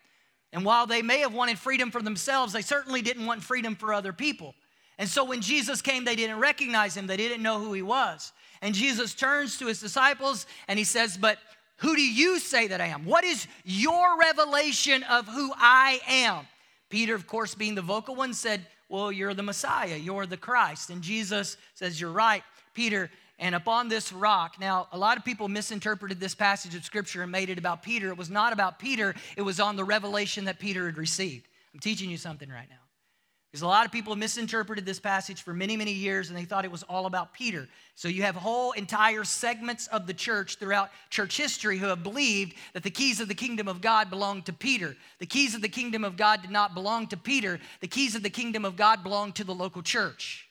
And 0.55 0.63
while 0.63 0.87
they 0.87 1.01
may 1.01 1.19
have 1.19 1.33
wanted 1.33 1.59
freedom 1.59 1.91
for 1.91 2.01
themselves, 2.01 2.53
they 2.53 2.61
certainly 2.61 3.01
didn't 3.01 3.25
want 3.25 3.43
freedom 3.43 3.75
for 3.75 3.93
other 3.93 4.13
people. 4.13 4.55
And 4.97 5.09
so 5.09 5.25
when 5.25 5.41
Jesus 5.41 5.81
came, 5.81 6.05
they 6.05 6.15
didn't 6.15 6.39
recognize 6.39 6.95
him, 6.95 7.07
they 7.07 7.17
didn't 7.17 7.43
know 7.43 7.59
who 7.59 7.73
he 7.73 7.81
was. 7.81 8.31
And 8.61 8.73
Jesus 8.73 9.13
turns 9.13 9.57
to 9.57 9.67
his 9.67 9.81
disciples 9.81 10.45
and 10.69 10.79
he 10.79 10.85
says, 10.85 11.17
But 11.17 11.39
who 11.75 11.93
do 11.97 12.01
you 12.01 12.39
say 12.39 12.67
that 12.67 12.79
I 12.79 12.85
am? 12.85 13.03
What 13.03 13.25
is 13.25 13.47
your 13.65 14.17
revelation 14.17 15.03
of 15.03 15.27
who 15.27 15.51
I 15.57 15.99
am? 16.07 16.47
Peter, 16.89 17.15
of 17.15 17.27
course, 17.27 17.53
being 17.53 17.75
the 17.75 17.81
vocal 17.81 18.15
one, 18.15 18.33
said, 18.33 18.65
Well, 18.87 19.11
you're 19.11 19.33
the 19.33 19.43
Messiah, 19.43 19.97
you're 19.97 20.25
the 20.25 20.37
Christ. 20.37 20.89
And 20.89 21.01
Jesus 21.01 21.57
says, 21.73 21.99
You're 21.99 22.13
right, 22.13 22.43
Peter. 22.73 23.11
And 23.37 23.53
upon 23.53 23.89
this 23.89 24.13
rock, 24.13 24.55
now 24.59 24.87
a 24.91 24.97
lot 24.97 25.17
of 25.17 25.25
people 25.25 25.47
misinterpreted 25.47 26.19
this 26.19 26.33
passage 26.33 26.73
of 26.73 26.85
scripture 26.85 27.23
and 27.23 27.31
made 27.31 27.49
it 27.49 27.57
about 27.57 27.83
Peter. 27.83 28.09
It 28.09 28.17
was 28.17 28.29
not 28.29 28.53
about 28.53 28.79
Peter, 28.79 29.13
it 29.35 29.41
was 29.41 29.59
on 29.59 29.75
the 29.75 29.83
revelation 29.83 30.45
that 30.45 30.59
Peter 30.59 30.85
had 30.85 30.97
received. 30.97 31.47
I'm 31.73 31.79
teaching 31.79 32.09
you 32.09 32.17
something 32.17 32.49
right 32.49 32.69
now. 32.69 32.77
Because 33.51 33.61
a 33.61 33.67
lot 33.67 33.85
of 33.85 33.91
people 33.93 34.17
misinterpreted 34.17 34.85
this 34.85 34.99
passage 34.99 35.41
for 35.41 35.53
many, 35.53 35.77
many 35.77 35.93
years 35.93 36.27
and 36.27 36.37
they 36.37 36.43
thought 36.43 36.65
it 36.65 36.71
was 36.71 36.83
all 36.83 37.05
about 37.05 37.33
Peter. 37.33 37.69
So 37.95 38.09
you 38.09 38.23
have 38.23 38.35
whole 38.35 38.73
entire 38.73 39.23
segments 39.23 39.87
of 39.87 40.07
the 40.07 40.13
church 40.13 40.57
throughout 40.57 40.89
church 41.09 41.37
history 41.37 41.77
who 41.77 41.85
have 41.85 42.03
believed 42.03 42.55
that 42.73 42.83
the 42.83 42.89
keys 42.89 43.21
of 43.21 43.29
the 43.29 43.33
kingdom 43.33 43.69
of 43.69 43.79
God 43.79 44.09
belonged 44.09 44.45
to 44.47 44.53
Peter. 44.53 44.97
The 45.19 45.25
keys 45.25 45.55
of 45.55 45.61
the 45.61 45.69
kingdom 45.69 46.03
of 46.03 46.17
God 46.17 46.41
did 46.41 46.51
not 46.51 46.73
belong 46.73 47.07
to 47.07 47.15
Peter, 47.15 47.61
the 47.79 47.87
keys 47.87 48.13
of 48.13 48.23
the 48.23 48.29
kingdom 48.29 48.65
of 48.65 48.75
God 48.75 49.03
belonged 49.03 49.35
to 49.35 49.45
the 49.45 49.55
local 49.55 49.81
church. 49.81 50.44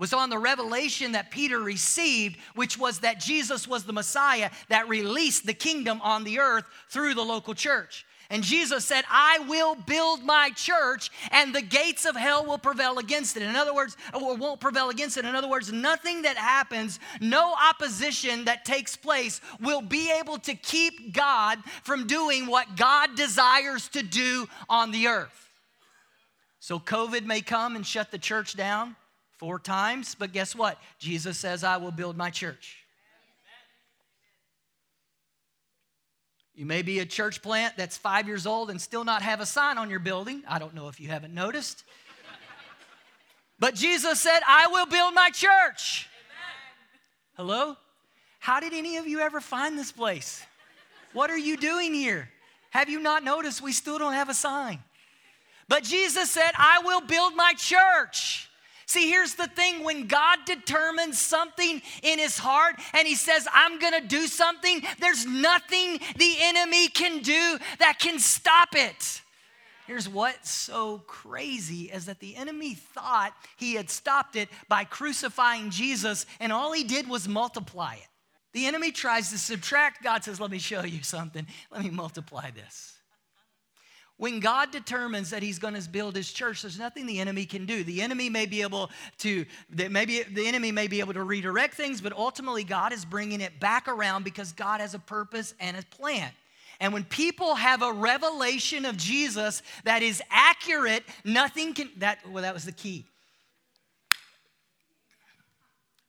Was 0.00 0.12
on 0.12 0.30
the 0.30 0.38
revelation 0.38 1.12
that 1.12 1.30
Peter 1.30 1.60
received, 1.60 2.38
which 2.56 2.76
was 2.76 3.00
that 3.00 3.20
Jesus 3.20 3.68
was 3.68 3.84
the 3.84 3.92
Messiah 3.92 4.50
that 4.68 4.88
released 4.88 5.46
the 5.46 5.54
kingdom 5.54 6.00
on 6.02 6.24
the 6.24 6.40
earth 6.40 6.64
through 6.88 7.14
the 7.14 7.22
local 7.22 7.54
church. 7.54 8.04
And 8.30 8.44
Jesus 8.44 8.84
said, 8.84 9.04
I 9.10 9.40
will 9.48 9.74
build 9.74 10.24
my 10.24 10.50
church, 10.50 11.10
and 11.32 11.52
the 11.52 11.62
gates 11.62 12.06
of 12.06 12.14
hell 12.14 12.46
will 12.46 12.58
prevail 12.58 12.98
against 12.98 13.36
it. 13.36 13.42
In 13.42 13.56
other 13.56 13.74
words, 13.74 13.96
or 14.14 14.36
won't 14.36 14.60
prevail 14.60 14.88
against 14.88 15.16
it. 15.16 15.24
In 15.24 15.34
other 15.34 15.48
words, 15.48 15.72
nothing 15.72 16.22
that 16.22 16.36
happens, 16.36 17.00
no 17.20 17.54
opposition 17.70 18.44
that 18.44 18.64
takes 18.64 18.96
place 18.96 19.40
will 19.60 19.82
be 19.82 20.12
able 20.12 20.38
to 20.38 20.54
keep 20.54 21.12
God 21.12 21.58
from 21.82 22.06
doing 22.06 22.46
what 22.46 22.76
God 22.76 23.16
desires 23.16 23.88
to 23.88 24.02
do 24.02 24.48
on 24.68 24.92
the 24.92 25.08
earth. 25.08 25.48
So, 26.60 26.78
COVID 26.78 27.24
may 27.24 27.40
come 27.40 27.74
and 27.74 27.84
shut 27.84 28.12
the 28.12 28.18
church 28.18 28.56
down 28.56 28.94
four 29.40 29.58
times, 29.58 30.14
but 30.14 30.32
guess 30.32 30.54
what? 30.54 30.78
Jesus 30.98 31.38
says, 31.38 31.64
I 31.64 31.78
will 31.78 31.90
build 31.90 32.14
my 32.14 32.28
church. 32.28 32.76
You 36.54 36.66
may 36.66 36.82
be 36.82 36.98
a 36.98 37.06
church 37.06 37.40
plant 37.40 37.72
that's 37.78 37.96
five 37.96 38.26
years 38.26 38.46
old 38.46 38.68
and 38.68 38.78
still 38.78 39.02
not 39.02 39.22
have 39.22 39.40
a 39.40 39.46
sign 39.46 39.78
on 39.78 39.88
your 39.88 39.98
building. 39.98 40.42
I 40.46 40.58
don't 40.58 40.74
know 40.74 40.88
if 40.88 41.00
you 41.00 41.08
haven't 41.08 41.32
noticed. 41.32 41.84
But 43.58 43.74
Jesus 43.74 44.20
said, 44.20 44.40
I 44.46 44.66
will 44.66 44.84
build 44.84 45.14
my 45.14 45.30
church. 45.30 46.06
Amen. 46.18 47.36
Hello? 47.38 47.76
How 48.40 48.60
did 48.60 48.74
any 48.74 48.98
of 48.98 49.06
you 49.06 49.20
ever 49.20 49.40
find 49.40 49.78
this 49.78 49.90
place? 49.90 50.44
What 51.14 51.30
are 51.30 51.38
you 51.38 51.56
doing 51.56 51.94
here? 51.94 52.28
Have 52.70 52.90
you 52.90 53.00
not 53.00 53.24
noticed 53.24 53.62
we 53.62 53.72
still 53.72 53.98
don't 53.98 54.12
have 54.12 54.28
a 54.28 54.34
sign? 54.34 54.80
But 55.66 55.82
Jesus 55.82 56.30
said, 56.30 56.50
I 56.58 56.82
will 56.84 57.00
build 57.00 57.34
my 57.36 57.54
church. 57.56 58.49
See, 58.90 59.08
here's 59.08 59.34
the 59.34 59.46
thing 59.46 59.84
when 59.84 60.08
God 60.08 60.40
determines 60.46 61.16
something 61.16 61.80
in 62.02 62.18
his 62.18 62.36
heart 62.36 62.74
and 62.92 63.06
he 63.06 63.14
says, 63.14 63.46
I'm 63.54 63.78
gonna 63.78 64.00
do 64.00 64.26
something, 64.26 64.82
there's 64.98 65.24
nothing 65.24 66.00
the 66.16 66.34
enemy 66.40 66.88
can 66.88 67.22
do 67.22 67.60
that 67.78 68.00
can 68.00 68.18
stop 68.18 68.70
it. 68.72 69.22
Here's 69.86 70.08
what's 70.08 70.50
so 70.50 71.04
crazy 71.06 71.82
is 71.82 72.06
that 72.06 72.18
the 72.18 72.34
enemy 72.34 72.74
thought 72.74 73.32
he 73.56 73.74
had 73.74 73.90
stopped 73.90 74.34
it 74.34 74.48
by 74.66 74.82
crucifying 74.82 75.70
Jesus, 75.70 76.26
and 76.40 76.52
all 76.52 76.72
he 76.72 76.82
did 76.82 77.08
was 77.08 77.28
multiply 77.28 77.94
it. 77.94 78.08
The 78.54 78.66
enemy 78.66 78.90
tries 78.90 79.30
to 79.30 79.38
subtract, 79.38 80.02
God 80.02 80.24
says, 80.24 80.40
Let 80.40 80.50
me 80.50 80.58
show 80.58 80.82
you 80.82 81.04
something. 81.04 81.46
Let 81.70 81.84
me 81.84 81.90
multiply 81.90 82.50
this. 82.50 82.99
When 84.20 84.38
God 84.38 84.70
determines 84.70 85.30
that 85.30 85.42
He's 85.42 85.58
going 85.58 85.72
to 85.72 85.88
build 85.88 86.14
His 86.14 86.30
church, 86.30 86.60
there's 86.60 86.78
nothing 86.78 87.06
the 87.06 87.20
enemy 87.20 87.46
can 87.46 87.64
do. 87.64 87.82
The 87.82 88.02
enemy 88.02 88.28
may 88.28 88.44
be 88.44 88.60
able 88.60 88.90
to, 89.20 89.46
maybe 89.74 90.22
the 90.24 90.46
enemy 90.46 90.72
may 90.72 90.88
be 90.88 91.00
able 91.00 91.14
to 91.14 91.22
redirect 91.22 91.72
things, 91.72 92.02
but 92.02 92.12
ultimately 92.12 92.62
God 92.62 92.92
is 92.92 93.06
bringing 93.06 93.40
it 93.40 93.58
back 93.60 93.88
around 93.88 94.24
because 94.24 94.52
God 94.52 94.82
has 94.82 94.92
a 94.92 94.98
purpose 94.98 95.54
and 95.58 95.74
a 95.74 95.82
plan. 95.84 96.30
And 96.80 96.92
when 96.92 97.04
people 97.04 97.54
have 97.54 97.80
a 97.80 97.94
revelation 97.94 98.84
of 98.84 98.98
Jesus 98.98 99.62
that 99.84 100.02
is 100.02 100.22
accurate, 100.28 101.02
nothing 101.24 101.72
can, 101.72 101.88
that, 101.96 102.18
well, 102.28 102.42
that 102.42 102.52
was 102.52 102.66
the 102.66 102.72
key. 102.72 103.06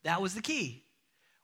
That 0.04 0.22
was 0.22 0.36
the 0.36 0.42
key. 0.42 0.81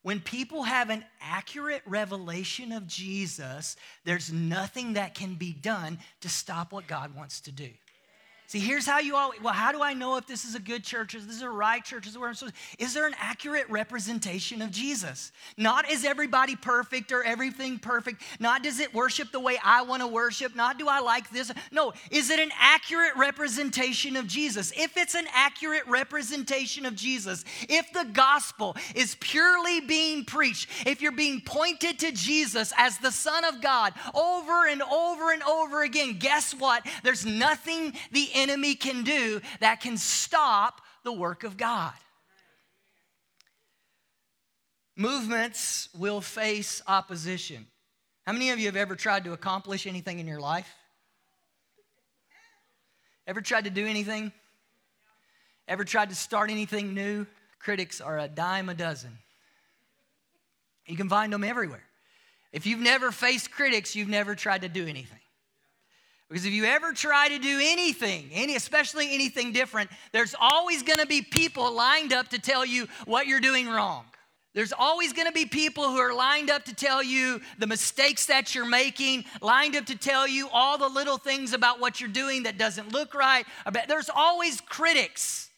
When 0.08 0.22
people 0.22 0.64
have 0.64 0.90
an 0.90 1.04
accurate 1.20 1.82
revelation 1.86 2.72
of 2.72 2.88
Jesus, 2.88 3.76
there's 4.06 4.32
nothing 4.32 4.94
that 4.94 5.14
can 5.14 5.36
be 5.36 5.52
done 5.52 6.00
to 6.22 6.30
stop 6.30 6.72
what 6.72 6.88
God 6.88 7.14
wants 7.14 7.42
to 7.42 7.52
do. 7.52 7.68
See, 8.50 8.60
here's 8.60 8.86
how 8.86 9.00
you 9.00 9.18
all, 9.18 9.34
well, 9.44 9.54
how 9.54 9.74
do 9.74 9.82
I 9.82 9.94
know 9.94 10.16
if 10.16 10.26
this 10.26 10.46
is 10.46 10.56
a 10.56 10.60
good 10.60 10.82
church? 10.82 11.14
Is 11.16 11.28
this 11.28 11.42
a 11.42 11.50
right 11.50 11.84
church? 11.84 12.08
Is, 12.08 12.18
where 12.18 12.30
I'm 12.30 12.34
supposed, 12.34 12.56
is 12.80 12.94
there 12.94 13.06
an 13.06 13.16
accurate 13.20 13.70
representation 13.70 14.62
of 14.62 14.72
Jesus? 14.72 15.34
Not 15.58 15.92
is 15.92 16.06
everybody 16.06 16.56
perfect 16.56 17.12
or 17.12 17.26
everything 17.26 17.78
perfect. 17.78 18.22
Not 18.40 18.64
does 18.64 18.80
it 18.80 18.94
worship 18.94 19.34
the 19.34 19.40
way 19.42 19.60
I 19.62 19.82
want 19.82 20.02
to 20.02 20.08
worship. 20.08 20.56
Not 20.56 20.80
do 20.80 20.88
I 20.88 21.02
like 21.02 21.30
this. 21.30 21.52
No, 21.74 21.92
is 22.10 22.30
it 22.30 22.40
an 22.40 22.52
accurate 22.58 23.18
representation 23.18 24.16
of 24.16 24.28
Jesus? 24.28 24.72
If 24.78 24.96
it's 24.96 25.16
an 25.16 25.28
accurate 25.34 25.86
representation 25.86 26.86
of 26.86 26.96
Jesus, 26.96 27.44
if 27.68 27.92
the 27.92 28.06
gospel 28.14 28.78
is 28.96 29.18
purely 29.20 29.82
being 29.82 30.24
preached, 30.24 30.70
if 30.88 31.02
you're 31.02 31.12
being 31.12 31.42
pointed 31.42 32.00
to 32.00 32.14
Jesus 32.14 32.72
as 32.78 32.98
the 33.00 33.12
Son 33.12 33.44
of 33.44 33.62
God 33.62 33.94
over 34.16 34.68
and 34.68 34.82
over 34.84 35.34
and 35.34 35.44
over 35.44 35.84
again, 35.84 36.16
guess 36.18 36.54
what? 36.54 36.88
There's 37.04 37.26
nothing 37.26 37.92
the 38.14 38.37
enemy 38.38 38.76
can 38.76 39.04
do 39.04 39.42
that 39.60 39.82
can 39.82 39.98
stop 39.98 40.82
the 41.04 41.12
work 41.12 41.44
of 41.44 41.58
God. 41.58 41.94
Movements 44.96 45.90
will 45.98 46.22
face 46.22 46.82
opposition. 46.88 47.68
How 48.26 48.34
many 48.34 48.50
of 48.50 48.60
you 48.60 48.66
have 48.66 48.76
ever 48.76 48.96
tried 48.96 49.24
to 49.26 49.34
accomplish 49.34 49.86
anything 49.86 50.20
in 50.20 50.28
your 50.28 50.40
life? 50.40 50.68
Ever 53.28 53.42
tried 53.42 53.66
to 53.66 53.70
do 53.70 53.86
anything? 53.86 54.32
Ever 55.68 55.84
tried 55.84 56.10
to 56.10 56.16
start 56.16 56.50
anything 56.50 56.94
new? 56.94 57.28
Critics 57.60 58.02
are 58.02 58.18
a 58.18 58.28
dime 58.28 58.70
a 58.70 58.74
dozen. 58.74 59.18
You 60.88 60.96
can 60.96 61.10
find 61.10 61.32
them 61.32 61.44
everywhere. 61.44 61.84
If 62.52 62.66
you've 62.66 62.80
never 62.80 63.12
faced 63.12 63.52
critics, 63.52 63.96
you've 63.96 64.08
never 64.08 64.34
tried 64.34 64.62
to 64.62 64.70
do 64.70 64.88
anything. 64.88 65.20
Because 66.30 66.46
if 66.46 66.52
you 66.52 66.66
ever 66.66 66.92
try 66.92 67.30
to 67.30 67.40
do 67.40 67.60
anything, 67.62 68.30
any, 68.34 68.56
especially 68.56 69.14
anything 69.14 69.54
different, 69.54 69.90
there's 70.12 70.36
always 70.40 70.84
going 70.84 71.00
to 71.00 71.06
be 71.06 71.22
people 71.22 71.72
lined 71.72 72.12
up 72.12 72.28
to 72.30 72.40
tell 72.40 72.66
you 72.66 72.88
what 73.06 73.28
you're 73.28 73.40
doing 73.40 73.68
wrong. 73.70 74.04
There's 74.54 74.74
always 74.74 75.14
going 75.14 75.28
to 75.28 75.34
be 75.34 75.46
people 75.46 75.90
who 75.90 76.00
are 76.00 76.14
lined 76.14 76.50
up 76.50 76.66
to 76.66 76.74
tell 76.74 77.04
you 77.04 77.40
the 77.60 77.68
mistakes 77.68 78.26
that 78.26 78.56
you're 78.56 78.66
making, 78.66 79.24
lined 79.40 79.76
up 79.76 79.86
to 79.86 79.96
tell 79.96 80.28
you 80.28 80.50
all 80.52 80.78
the 80.78 80.90
little 80.90 81.18
things 81.18 81.54
about 81.54 81.80
what 81.80 82.02
you're 82.02 82.10
doing 82.10 82.44
that 82.44 82.58
doesn't 82.58 82.92
look 82.92 83.14
right. 83.14 83.46
There's 83.88 84.10
always 84.10 84.60
critics. 84.60 85.50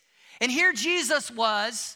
And 0.42 0.52
here 0.52 0.74
Jesus 0.74 1.32
was 1.32 1.96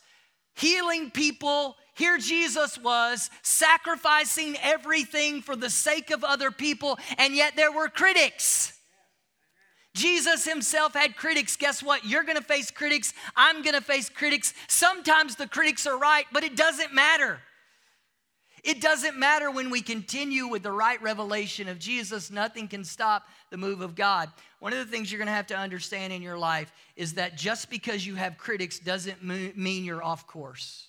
healing 0.55 1.11
people 1.11 1.75
here 1.95 2.17
Jesus 2.17 2.77
was 2.77 3.29
sacrificing 3.41 4.57
everything 4.61 5.41
for 5.41 5.55
the 5.55 5.69
sake 5.69 6.09
of 6.09 6.23
other 6.23 6.49
people, 6.49 6.97
and 7.17 7.35
yet 7.35 7.55
there 7.55 7.71
were 7.71 7.87
critics. 7.87 8.73
Jesus 9.93 10.43
himself 10.45 10.95
had 10.95 11.15
critics. 11.15 11.55
Guess 11.55 11.83
what? 11.83 12.03
You're 12.03 12.23
gonna 12.23 12.41
face 12.41 12.71
critics. 12.71 13.13
I'm 13.35 13.61
gonna 13.61 13.81
face 13.81 14.09
critics. 14.09 14.53
Sometimes 14.67 15.35
the 15.35 15.47
critics 15.47 15.85
are 15.85 15.97
right, 15.97 16.25
but 16.31 16.43
it 16.43 16.55
doesn't 16.55 16.93
matter. 16.93 17.39
It 18.63 18.81
doesn't 18.81 19.19
matter 19.19 19.51
when 19.51 19.69
we 19.69 19.81
continue 19.81 20.47
with 20.47 20.63
the 20.63 20.71
right 20.71 21.01
revelation 21.01 21.67
of 21.67 21.79
Jesus, 21.79 22.31
nothing 22.31 22.69
can 22.69 22.85
stop 22.85 23.27
the 23.49 23.57
move 23.57 23.81
of 23.81 23.93
God. 23.93 24.31
One 24.59 24.71
of 24.71 24.79
the 24.79 24.85
things 24.85 25.11
you're 25.11 25.19
gonna 25.19 25.31
have 25.31 25.47
to 25.47 25.57
understand 25.57 26.13
in 26.13 26.21
your 26.21 26.37
life 26.37 26.71
is 26.95 27.13
that 27.15 27.35
just 27.37 27.69
because 27.69 28.07
you 28.07 28.15
have 28.15 28.37
critics 28.37 28.79
doesn't 28.79 29.21
mean 29.21 29.83
you're 29.83 30.03
off 30.03 30.25
course. 30.25 30.87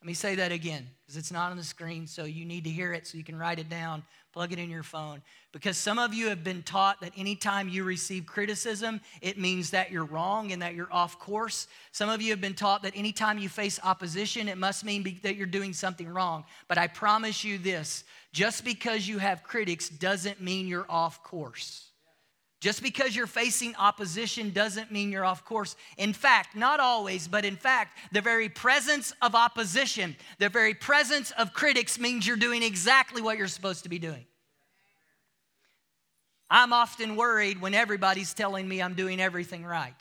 Let 0.00 0.06
me 0.06 0.14
say 0.14 0.34
that 0.36 0.50
again 0.50 0.88
because 1.02 1.18
it's 1.18 1.30
not 1.30 1.50
on 1.50 1.58
the 1.58 1.64
screen, 1.64 2.06
so 2.06 2.24
you 2.24 2.46
need 2.46 2.64
to 2.64 2.70
hear 2.70 2.94
it 2.94 3.06
so 3.06 3.18
you 3.18 3.24
can 3.24 3.36
write 3.36 3.58
it 3.58 3.68
down, 3.68 4.02
plug 4.32 4.50
it 4.50 4.58
in 4.58 4.70
your 4.70 4.82
phone. 4.82 5.20
Because 5.52 5.76
some 5.76 5.98
of 5.98 6.14
you 6.14 6.28
have 6.28 6.42
been 6.42 6.62
taught 6.62 7.02
that 7.02 7.12
anytime 7.18 7.68
you 7.68 7.84
receive 7.84 8.24
criticism, 8.24 9.02
it 9.20 9.36
means 9.36 9.70
that 9.70 9.90
you're 9.90 10.06
wrong 10.06 10.52
and 10.52 10.62
that 10.62 10.74
you're 10.74 10.90
off 10.90 11.18
course. 11.18 11.66
Some 11.92 12.08
of 12.08 12.22
you 12.22 12.30
have 12.30 12.40
been 12.40 12.54
taught 12.54 12.82
that 12.84 12.96
anytime 12.96 13.38
you 13.38 13.50
face 13.50 13.78
opposition, 13.84 14.48
it 14.48 14.56
must 14.56 14.84
mean 14.86 15.18
that 15.22 15.36
you're 15.36 15.46
doing 15.46 15.74
something 15.74 16.08
wrong. 16.08 16.44
But 16.66 16.78
I 16.78 16.86
promise 16.86 17.44
you 17.44 17.58
this 17.58 18.04
just 18.32 18.64
because 18.64 19.06
you 19.06 19.18
have 19.18 19.42
critics 19.42 19.90
doesn't 19.90 20.40
mean 20.40 20.66
you're 20.66 20.86
off 20.88 21.22
course. 21.22 21.89
Just 22.60 22.82
because 22.82 23.16
you're 23.16 23.26
facing 23.26 23.74
opposition 23.76 24.50
doesn't 24.50 24.92
mean 24.92 25.10
you're 25.10 25.24
off 25.24 25.46
course. 25.46 25.76
In 25.96 26.12
fact, 26.12 26.54
not 26.54 26.78
always, 26.78 27.26
but 27.26 27.46
in 27.46 27.56
fact, 27.56 27.96
the 28.12 28.20
very 28.20 28.50
presence 28.50 29.14
of 29.22 29.34
opposition, 29.34 30.14
the 30.38 30.50
very 30.50 30.74
presence 30.74 31.30
of 31.32 31.54
critics 31.54 31.98
means 31.98 32.26
you're 32.26 32.36
doing 32.36 32.62
exactly 32.62 33.22
what 33.22 33.38
you're 33.38 33.48
supposed 33.48 33.84
to 33.84 33.88
be 33.88 33.98
doing. 33.98 34.26
I'm 36.50 36.74
often 36.74 37.16
worried 37.16 37.62
when 37.62 37.72
everybody's 37.72 38.34
telling 38.34 38.68
me 38.68 38.82
I'm 38.82 38.94
doing 38.94 39.20
everything 39.20 39.64
right. 39.64 39.94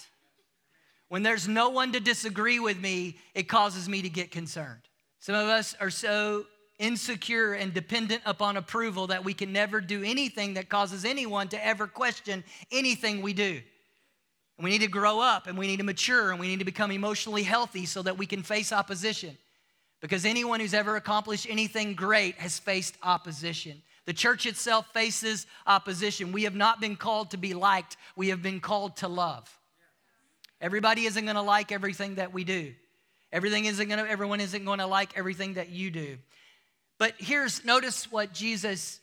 When 1.07 1.23
there's 1.23 1.47
no 1.47 1.69
one 1.69 1.93
to 1.93 2.01
disagree 2.01 2.59
with 2.59 2.79
me, 2.79 3.17
it 3.33 3.43
causes 3.43 3.87
me 3.87 4.01
to 4.01 4.09
get 4.09 4.31
concerned. 4.31 4.81
Some 5.19 5.35
of 5.35 5.47
us 5.47 5.75
are 5.79 5.89
so 5.89 6.45
insecure 6.79 7.53
and 7.53 7.73
dependent 7.73 8.21
upon 8.25 8.57
approval 8.57 9.07
that 9.07 9.23
we 9.23 9.33
can 9.33 9.53
never 9.53 9.81
do 9.81 10.03
anything 10.03 10.55
that 10.55 10.69
causes 10.69 11.05
anyone 11.05 11.49
to 11.49 11.65
ever 11.65 11.85
question 11.85 12.43
anything 12.71 13.21
we 13.21 13.33
do. 13.33 13.61
And 14.57 14.63
we 14.63 14.71
need 14.71 14.81
to 14.81 14.87
grow 14.87 15.19
up 15.19 15.47
and 15.47 15.57
we 15.57 15.67
need 15.67 15.77
to 15.77 15.85
mature 15.85 16.31
and 16.31 16.39
we 16.39 16.47
need 16.47 16.59
to 16.59 16.65
become 16.65 16.91
emotionally 16.91 17.43
healthy 17.43 17.85
so 17.85 18.01
that 18.01 18.17
we 18.17 18.25
can 18.25 18.43
face 18.43 18.73
opposition. 18.73 19.37
Because 20.01 20.25
anyone 20.25 20.59
who's 20.59 20.73
ever 20.73 20.95
accomplished 20.95 21.47
anything 21.49 21.93
great 21.93 22.35
has 22.35 22.57
faced 22.57 22.97
opposition. 23.03 23.81
The 24.05 24.13
church 24.13 24.45
itself 24.45 24.87
faces 24.93 25.45
opposition. 25.67 26.31
We 26.31 26.43
have 26.43 26.55
not 26.55 26.81
been 26.81 26.95
called 26.95 27.31
to 27.31 27.37
be 27.37 27.53
liked, 27.53 27.97
we 28.15 28.29
have 28.29 28.41
been 28.41 28.59
called 28.59 28.97
to 28.97 29.07
love. 29.07 29.49
Everybody 30.61 31.05
isn't 31.05 31.23
going 31.23 31.35
to 31.35 31.41
like 31.41 31.71
everything 31.71 32.15
that 32.15 32.33
we 32.33 32.43
do. 32.43 32.73
Everything 33.31 33.65
isn't 33.65 33.87
going 33.87 34.03
to 34.03 34.09
everyone 34.09 34.41
isn't 34.41 34.65
going 34.65 34.79
to 34.79 34.87
like 34.87 35.17
everything 35.17 35.53
that 35.53 35.69
you 35.69 35.91
do. 35.91 36.17
But 36.99 37.13
here's, 37.17 37.63
notice 37.63 38.11
what 38.11 38.33
Jesus, 38.33 38.99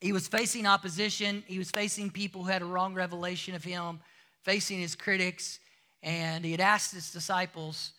he 0.00 0.12
was 0.12 0.26
facing 0.26 0.66
opposition. 0.66 1.44
He 1.46 1.58
was 1.58 1.70
facing 1.70 2.10
people 2.10 2.42
who 2.42 2.50
had 2.50 2.62
a 2.62 2.64
wrong 2.64 2.94
revelation 2.94 3.54
of 3.54 3.62
him, 3.62 4.00
facing 4.42 4.80
his 4.80 4.96
critics, 4.96 5.60
and 6.02 6.44
he 6.44 6.50
had 6.50 6.60
asked 6.60 6.92
his 6.92 7.12
disciples. 7.12 7.92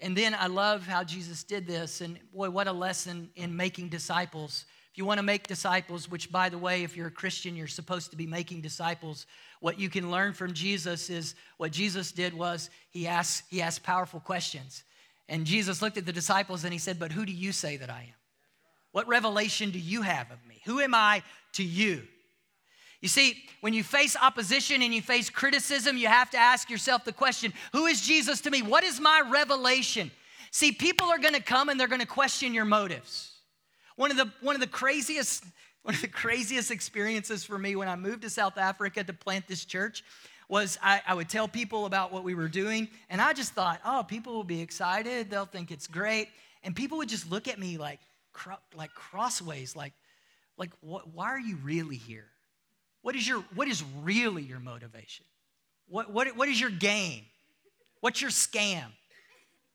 And 0.00 0.16
then 0.16 0.34
I 0.34 0.46
love 0.46 0.86
how 0.86 1.04
Jesus 1.04 1.44
did 1.44 1.66
this. 1.66 2.00
And 2.00 2.18
boy, 2.32 2.50
what 2.50 2.66
a 2.66 2.72
lesson 2.72 3.30
in 3.36 3.54
making 3.54 3.90
disciples. 3.90 4.64
If 4.90 4.98
you 4.98 5.04
want 5.04 5.18
to 5.18 5.24
make 5.24 5.46
disciples, 5.46 6.10
which 6.10 6.32
by 6.32 6.48
the 6.48 6.58
way, 6.58 6.84
if 6.84 6.96
you're 6.96 7.08
a 7.08 7.12
Christian, 7.12 7.56
you're 7.56 7.66
supposed 7.66 8.10
to 8.12 8.16
be 8.16 8.26
making 8.26 8.62
disciples, 8.62 9.26
what 9.60 9.78
you 9.78 9.90
can 9.90 10.10
learn 10.10 10.32
from 10.32 10.54
Jesus 10.54 11.10
is 11.10 11.34
what 11.58 11.70
Jesus 11.70 12.12
did 12.12 12.32
was 12.32 12.70
he 12.90 13.06
asked, 13.06 13.44
he 13.50 13.60
asked 13.60 13.82
powerful 13.82 14.20
questions. 14.20 14.84
And 15.28 15.44
Jesus 15.44 15.82
looked 15.82 15.98
at 15.98 16.06
the 16.06 16.12
disciples 16.12 16.64
and 16.64 16.72
he 16.72 16.78
said, 16.78 16.98
But 16.98 17.12
who 17.12 17.26
do 17.26 17.32
you 17.32 17.52
say 17.52 17.76
that 17.76 17.90
I 17.90 18.00
am? 18.00 18.23
What 18.94 19.08
revelation 19.08 19.72
do 19.72 19.78
you 19.80 20.02
have 20.02 20.30
of 20.30 20.38
me? 20.46 20.60
Who 20.66 20.78
am 20.78 20.94
I 20.94 21.24
to 21.54 21.64
you? 21.64 22.04
You 23.00 23.08
see, 23.08 23.42
when 23.60 23.74
you 23.74 23.82
face 23.82 24.16
opposition 24.16 24.82
and 24.82 24.94
you 24.94 25.02
face 25.02 25.28
criticism, 25.30 25.96
you 25.96 26.06
have 26.06 26.30
to 26.30 26.38
ask 26.38 26.70
yourself 26.70 27.04
the 27.04 27.12
question 27.12 27.52
Who 27.72 27.86
is 27.86 28.00
Jesus 28.00 28.40
to 28.42 28.52
me? 28.52 28.62
What 28.62 28.84
is 28.84 29.00
my 29.00 29.20
revelation? 29.28 30.12
See, 30.52 30.70
people 30.70 31.08
are 31.08 31.18
gonna 31.18 31.40
come 31.40 31.70
and 31.70 31.80
they're 31.80 31.88
gonna 31.88 32.06
question 32.06 32.54
your 32.54 32.64
motives. 32.64 33.32
One 33.96 34.12
of 34.12 34.16
the, 34.16 34.30
one 34.40 34.54
of 34.54 34.60
the 34.60 34.68
craziest 34.68 35.44
one 35.82 35.96
of 35.96 36.00
the 36.00 36.06
craziest 36.06 36.70
experiences 36.70 37.42
for 37.42 37.58
me 37.58 37.74
when 37.74 37.88
I 37.88 37.96
moved 37.96 38.22
to 38.22 38.30
South 38.30 38.58
Africa 38.58 39.02
to 39.02 39.12
plant 39.12 39.48
this 39.48 39.64
church 39.64 40.04
was 40.48 40.78
I, 40.80 41.02
I, 41.04 41.14
would 41.14 41.28
tell 41.28 41.48
people 41.48 41.86
about 41.86 42.12
what 42.12 42.22
we 42.22 42.36
were 42.36 42.48
doing, 42.48 42.88
and 43.10 43.20
I 43.20 43.32
just 43.32 43.54
thought, 43.54 43.80
oh, 43.84 44.04
people 44.06 44.34
will 44.34 44.44
be 44.44 44.60
excited, 44.60 45.30
they'll 45.30 45.46
think 45.46 45.72
it's 45.72 45.88
great. 45.88 46.28
And 46.62 46.76
people 46.76 46.98
would 46.98 47.08
just 47.08 47.28
look 47.28 47.48
at 47.48 47.58
me 47.58 47.76
like, 47.76 47.98
like 48.74 48.94
crossways, 48.94 49.74
like, 49.76 49.92
like 50.56 50.70
what, 50.80 51.12
why 51.14 51.26
are 51.26 51.40
you 51.40 51.56
really 51.62 51.96
here? 51.96 52.26
What 53.02 53.16
is, 53.16 53.26
your, 53.26 53.40
what 53.54 53.68
is 53.68 53.84
really 54.02 54.42
your 54.42 54.60
motivation? 54.60 55.26
What, 55.88 56.10
what, 56.10 56.36
what 56.36 56.48
is 56.48 56.60
your 56.60 56.70
game? 56.70 57.24
What's 58.00 58.20
your 58.20 58.30
scam? 58.30 58.84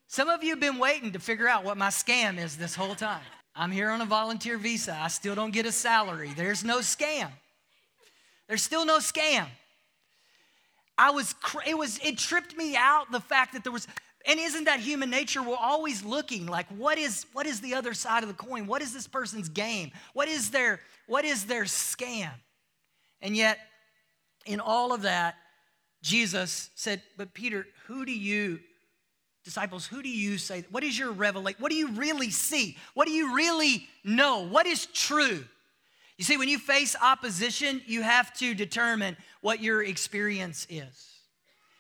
Some 0.08 0.30
of 0.30 0.44
you 0.44 0.50
have 0.52 0.60
been 0.60 0.80
waiting 0.80 1.12
to 1.12 1.20
figure 1.20 1.48
out 1.48 1.64
what 1.64 1.78
my 1.78 1.90
scam 1.90 2.44
is 2.44 2.58
this 2.58 2.76
whole 2.76 2.96
time. 2.96 3.22
I'm 3.56 3.72
here 3.72 3.90
on 3.90 4.02
a 4.02 4.06
volunteer 4.06 4.58
visa. 4.58 4.98
I 5.00 5.08
still 5.10 5.36
don't 5.36 5.52
get 5.52 5.66
a 5.66 5.72
salary. 5.72 6.32
There's 6.36 6.64
no 6.64 6.80
scam. 6.80 7.30
There's 8.48 8.64
still 8.64 8.86
no 8.86 8.98
scam. 8.98 9.46
I 10.98 11.12
was, 11.12 11.34
cra- 11.34 11.68
it 11.68 11.78
was, 11.78 12.00
it 12.04 12.18
tripped 12.18 12.58
me 12.58 12.76
out 12.76 13.12
the 13.12 13.20
fact 13.20 13.54
that 13.54 13.64
there 13.64 13.72
was, 13.72 13.88
and 14.26 14.40
isn't 14.40 14.66
that 14.66 14.80
human 14.80 15.10
nature? 15.10 15.42
We're 15.42 15.56
always 15.56 16.04
looking 16.04 16.46
like 16.46 16.68
what 16.68 16.98
is 16.98 17.26
what 17.34 17.46
is 17.46 17.62
the 17.62 17.74
other 17.74 17.94
side 17.94 18.24
of 18.24 18.30
the 18.30 18.36
coin? 18.36 18.68
What 18.68 18.82
is 18.82 18.94
this 18.94 19.08
person's 19.08 19.50
game? 19.50 19.92
What 20.14 20.28
is 20.28 20.52
their 20.52 20.82
what 21.08 21.26
is 21.26 21.46
their 21.46 21.64
scam? 21.64 22.32
And 23.22 23.36
yet, 23.36 23.60
in 24.46 24.60
all 24.60 24.94
of 24.94 25.04
that, 25.04 25.36
Jesus 26.02 26.70
said, 26.76 27.02
But 27.18 27.34
Peter, 27.34 27.66
who 27.88 28.06
do 28.06 28.18
you, 28.18 28.60
disciples, 29.44 29.86
who 29.86 30.02
do 30.02 30.10
you 30.10 30.38
say? 30.38 30.64
What 30.72 30.84
is 30.84 30.98
your 30.98 31.12
revelation? 31.12 31.58
What 31.60 31.72
do 31.72 31.76
you 31.76 31.90
really 31.92 32.30
see? 32.30 32.78
What 32.94 33.08
do 33.08 33.12
you 33.12 33.36
really 33.36 33.88
know? 34.04 34.48
What 34.48 34.66
is 34.66 34.86
true? 34.88 35.44
You 36.18 36.26
see, 36.26 36.38
when 36.38 36.50
you 36.50 36.60
face 36.60 36.96
opposition, 37.02 37.82
you 37.86 38.02
have 38.02 38.34
to 38.40 38.54
determine 38.54 39.18
what 39.42 39.62
your 39.62 39.84
experience 39.84 40.68
is. 40.70 41.19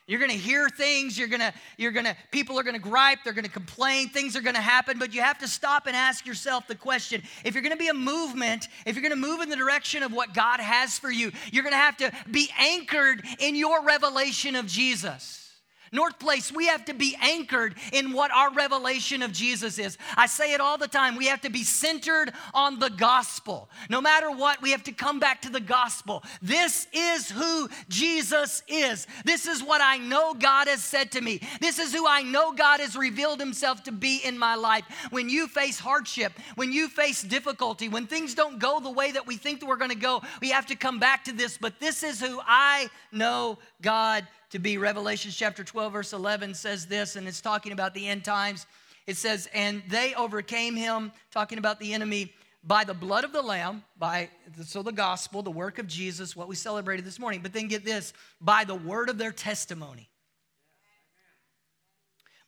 You're 0.10 0.17
going 0.17 0.32
to 0.32 0.38
hear 0.38 0.69
things, 0.69 1.19
you're 1.19 1.28
going 1.28 1.39
to 1.41 1.54
you're 1.78 1.91
going 1.91 2.08
to 2.08 2.15
people 2.32 2.58
are 2.58 2.63
going 2.63 2.74
to 2.74 2.82
gripe, 2.82 3.19
they're 3.24 3.32
going 3.32 3.45
to 3.45 3.52
complain, 3.52 4.10
things 4.10 4.36
are 4.36 4.41
going 4.41 4.56
to 4.56 4.62
happen, 4.62 4.98
but 4.98 5.13
you 5.13 5.22
have 5.22 5.38
to 5.38 5.48
stop 5.48 5.86
and 5.86 5.95
ask 5.95 6.26
yourself 6.26 6.65
the 6.67 6.74
question, 6.74 7.22
if 7.45 7.54
you're 7.54 7.62
going 7.62 7.78
to 7.78 7.78
be 7.78 7.89
a 7.89 7.93
movement, 7.93 8.69
if 8.88 8.95
you're 8.95 9.04
going 9.04 9.12
to 9.12 9.28
move 9.28 9.41
in 9.41 9.50
the 9.50 9.56
direction 9.56 10.02
of 10.02 10.12
what 10.12 10.34
God 10.34 10.62
has 10.62 10.98
for 10.98 11.12
you, 11.12 11.32
you're 11.52 11.62
going 11.62 11.74
to 11.74 11.78
have 11.78 11.95
to 11.98 12.12
be 12.32 12.50
anchored 12.58 13.24
in 13.38 13.56
your 13.56 13.84
revelation 13.84 14.56
of 14.56 14.65
Jesus. 14.65 15.48
North 15.91 16.19
Place, 16.19 16.52
we 16.52 16.67
have 16.67 16.86
to 16.86 16.93
be 16.93 17.15
anchored 17.21 17.75
in 17.91 18.13
what 18.13 18.32
our 18.32 18.52
revelation 18.52 19.21
of 19.21 19.32
Jesus 19.32 19.78
is. 19.80 19.97
I 20.15 20.28
say 20.28 20.54
it 20.54 20.62
all 20.62 20.78
the 20.78 20.88
time. 20.88 21.15
We 21.15 21.28
have 21.28 21.41
to 21.41 21.49
be 21.49 21.63
centered 21.63 22.34
on 22.54 22.80
the 22.80 22.89
gospel. 22.89 23.69
No 23.89 24.02
matter 24.02 24.32
what, 24.32 24.62
we 24.62 24.71
have 24.71 24.84
to 24.84 24.91
come 24.91 25.19
back 25.19 25.41
to 25.43 25.49
the 25.49 25.60
gospel. 25.60 26.23
This 26.41 26.88
is 26.93 27.30
who 27.30 27.69
Jesus 27.88 28.63
is. 28.67 29.08
This 29.25 29.47
is 29.47 29.63
what 29.63 29.82
I 29.82 29.97
know 29.97 30.34
God 30.34 30.67
has 30.67 30.84
said 30.84 31.12
to 31.13 31.21
me. 31.21 31.41
This 31.62 31.80
is 31.80 31.93
who 31.93 32.08
I 32.08 32.21
know 32.21 32.52
God 32.52 32.80
has 32.80 32.95
revealed 32.95 33.39
himself 33.39 33.84
to 33.84 33.91
be 33.91 34.17
in 34.23 34.38
my 34.38 34.56
life. 34.56 34.86
When 35.10 35.30
you 35.30 35.47
face 35.47 35.80
hardship, 35.80 36.34
when 36.56 36.71
you 36.71 36.88
face 36.88 37.21
difficulty, 37.21 37.89
when 37.89 38.08
things 38.08 38.34
don't 38.36 38.60
go 38.60 38.80
the 38.80 38.89
way 38.89 39.12
that 39.12 39.28
we 39.28 39.38
think 39.38 39.60
that 39.60 39.65
we're 39.65 39.75
going 39.75 39.91
to 39.91 39.97
go, 39.97 40.21
we 40.41 40.49
have 40.52 40.65
to 40.67 40.75
come 40.75 40.99
back 40.99 41.23
to 41.25 41.34
this. 41.34 41.58
But 41.58 41.80
this 41.80 42.04
is 42.04 42.19
who 42.19 42.39
I 42.45 42.89
know 43.12 43.60
God 43.82 44.28
to 44.51 44.59
be. 44.59 44.77
Revelation 44.77 45.31
chapter 45.33 45.63
12, 45.63 45.93
verse 45.93 46.13
11 46.13 46.53
says 46.53 46.85
this, 46.85 47.15
and 47.15 47.27
it's 47.27 47.41
talking 47.41 47.71
about 47.71 47.93
the 47.93 48.07
end 48.07 48.23
times. 48.23 48.65
It 49.07 49.17
says, 49.17 49.47
And 49.53 49.81
they 49.88 50.13
overcame 50.15 50.75
him, 50.75 51.12
talking 51.31 51.57
about 51.57 51.79
the 51.79 51.93
enemy, 51.93 52.33
by 52.63 52.83
the 52.83 52.93
blood 52.93 53.23
of 53.23 53.31
the 53.31 53.41
Lamb, 53.41 53.83
by, 53.97 54.29
so 54.65 54.83
the 54.83 54.91
gospel, 54.91 55.41
the 55.41 55.51
work 55.51 55.79
of 55.79 55.88
Jesus, 55.88 56.35
what 56.35 56.47
we 56.47 56.55
celebrated 56.55 57.05
this 57.05 57.19
morning. 57.19 57.41
But 57.41 57.53
then 57.53 57.67
get 57.67 57.85
this, 57.85 58.13
by 58.41 58.65
the 58.65 58.75
word 58.75 59.09
of 59.09 59.17
their 59.17 59.31
testimony. 59.31 60.09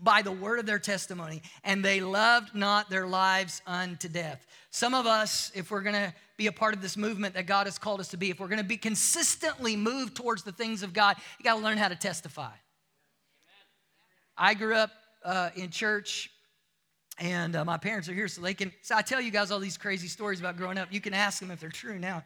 By 0.02 0.22
the 0.22 0.32
word 0.32 0.60
of 0.60 0.66
their 0.66 0.80
testimony. 0.80 1.44
And 1.64 1.86
they 1.86 2.02
loved 2.02 2.56
not 2.56 2.90
their 2.90 3.08
lives 3.08 3.62
unto 3.68 4.08
death. 4.08 4.48
Some 4.72 4.94
of 4.94 5.06
us, 5.06 5.52
if 5.54 5.70
we're 5.70 5.82
gonna 5.82 6.14
be 6.42 6.48
a 6.48 6.52
part 6.52 6.74
of 6.74 6.82
this 6.82 6.98
movement 6.98 7.36
that 7.36 7.46
God 7.46 7.68
has 7.68 7.78
called 7.78 8.00
us 8.00 8.08
to 8.08 8.18
be, 8.18 8.32
if 8.32 8.40
we're 8.40 8.48
going 8.48 8.58
to 8.58 8.64
be 8.64 8.76
consistently 8.76 9.76
moved 9.76 10.16
towards 10.16 10.42
the 10.42 10.52
things 10.52 10.82
of 10.82 10.92
God, 10.92 11.16
you 11.38 11.44
got 11.44 11.56
to 11.56 11.62
learn 11.62 11.78
how 11.78 11.88
to 11.88 11.96
testify. 11.96 12.50
I 14.36 14.56
grew 14.56 14.74
up 14.74 14.90
uh, 15.24 15.52
in 15.56 15.70
church, 15.70 16.32
and 17.20 17.56
uh, 17.56 17.64
my 17.64 17.78
parents 17.78 18.10
are 18.10 18.14
here, 18.14 18.28
so 18.28 18.42
they 18.42 18.56
can. 18.56 18.72
So 18.82 18.96
I 18.96 19.04
tell 19.04 19.22
you 19.22 19.30
guys 19.30 19.52
all 19.52 19.60
these 19.60 19.78
crazy 19.78 20.08
stories 20.08 20.40
about 20.40 20.58
growing 20.58 20.80
up. 20.80 20.88
You 20.92 21.00
can 21.00 21.14
ask 21.14 21.40
them 21.40 21.52
if 21.52 21.60
they're 21.60 21.70
true 21.70 22.00
now. 22.00 22.24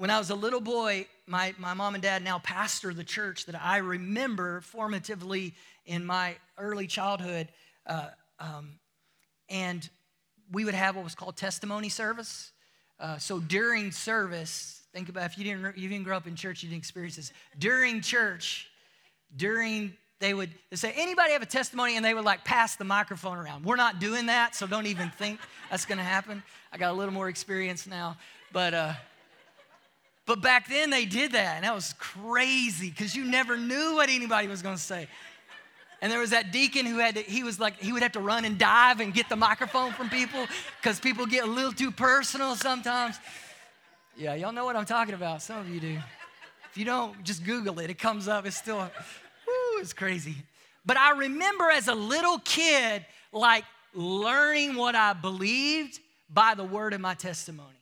When 0.00 0.08
I 0.08 0.18
was 0.18 0.30
a 0.30 0.34
little 0.34 0.62
boy, 0.62 1.06
my, 1.26 1.52
my 1.58 1.74
mom 1.74 1.92
and 1.92 2.02
dad 2.02 2.24
now 2.24 2.38
pastor 2.38 2.94
the 2.94 3.04
church 3.04 3.44
that 3.44 3.62
I 3.62 3.76
remember 3.76 4.62
formatively 4.62 5.52
in 5.84 6.06
my 6.06 6.36
early 6.56 6.86
childhood. 6.86 7.48
Uh, 7.86 8.06
um, 8.38 8.78
and 9.50 9.86
we 10.50 10.64
would 10.64 10.72
have 10.72 10.96
what 10.96 11.04
was 11.04 11.14
called 11.14 11.36
testimony 11.36 11.90
service. 11.90 12.52
Uh, 12.98 13.18
so 13.18 13.40
during 13.40 13.92
service, 13.92 14.84
think 14.94 15.10
about 15.10 15.26
if 15.26 15.36
you 15.36 15.44
didn't 15.44 15.76
you 15.76 15.90
didn't 15.90 16.04
grow 16.04 16.16
up 16.16 16.26
in 16.26 16.34
church, 16.34 16.62
you 16.62 16.70
didn't 16.70 16.80
experience 16.80 17.16
this. 17.16 17.30
During 17.58 18.00
church, 18.00 18.70
during 19.36 19.92
they 20.18 20.32
would 20.32 20.48
say, 20.72 20.94
anybody 20.96 21.32
have 21.32 21.42
a 21.42 21.46
testimony? 21.46 21.96
And 21.96 22.04
they 22.04 22.14
would 22.14 22.24
like 22.24 22.42
pass 22.42 22.74
the 22.74 22.84
microphone 22.84 23.36
around. 23.36 23.66
We're 23.66 23.76
not 23.76 24.00
doing 24.00 24.24
that, 24.26 24.54
so 24.54 24.66
don't 24.66 24.86
even 24.86 25.10
think 25.10 25.40
that's 25.68 25.84
gonna 25.84 26.02
happen. 26.02 26.42
I 26.72 26.78
got 26.78 26.90
a 26.90 26.96
little 26.96 27.12
more 27.12 27.28
experience 27.28 27.86
now. 27.86 28.16
But 28.50 28.72
uh, 28.72 28.92
but 30.30 30.42
back 30.42 30.68
then 30.68 30.90
they 30.90 31.06
did 31.06 31.32
that, 31.32 31.56
and 31.56 31.64
that 31.64 31.74
was 31.74 31.92
crazy 31.98 32.88
because 32.88 33.16
you 33.16 33.24
never 33.24 33.56
knew 33.56 33.96
what 33.96 34.08
anybody 34.08 34.46
was 34.46 34.62
gonna 34.62 34.78
say. 34.78 35.08
And 36.00 36.12
there 36.12 36.20
was 36.20 36.30
that 36.30 36.52
deacon 36.52 36.86
who 36.86 36.98
had 36.98 37.16
to, 37.16 37.22
he 37.22 37.42
was 37.42 37.58
like, 37.58 37.80
he 37.80 37.92
would 37.92 38.02
have 38.02 38.12
to 38.12 38.20
run 38.20 38.44
and 38.44 38.56
dive 38.56 39.00
and 39.00 39.12
get 39.12 39.28
the 39.28 39.34
microphone 39.34 39.90
from 39.90 40.08
people 40.08 40.46
because 40.80 41.00
people 41.00 41.26
get 41.26 41.42
a 41.42 41.46
little 41.48 41.72
too 41.72 41.90
personal 41.90 42.54
sometimes. 42.54 43.18
Yeah, 44.16 44.34
y'all 44.34 44.52
know 44.52 44.64
what 44.64 44.76
I'm 44.76 44.84
talking 44.84 45.14
about. 45.14 45.42
Some 45.42 45.58
of 45.58 45.68
you 45.68 45.80
do. 45.80 45.98
If 46.70 46.78
you 46.78 46.84
don't, 46.84 47.20
just 47.24 47.42
Google 47.42 47.80
it. 47.80 47.90
It 47.90 47.98
comes 47.98 48.28
up. 48.28 48.46
It's 48.46 48.56
still, 48.56 48.78
whoo, 48.78 49.80
it's 49.80 49.92
crazy. 49.92 50.36
But 50.86 50.96
I 50.96 51.10
remember 51.10 51.68
as 51.72 51.88
a 51.88 51.94
little 51.96 52.38
kid, 52.38 53.04
like 53.32 53.64
learning 53.94 54.76
what 54.76 54.94
I 54.94 55.12
believed 55.12 55.98
by 56.32 56.54
the 56.54 56.62
word 56.62 56.92
of 56.92 57.00
my 57.00 57.14
testimony. 57.14 57.79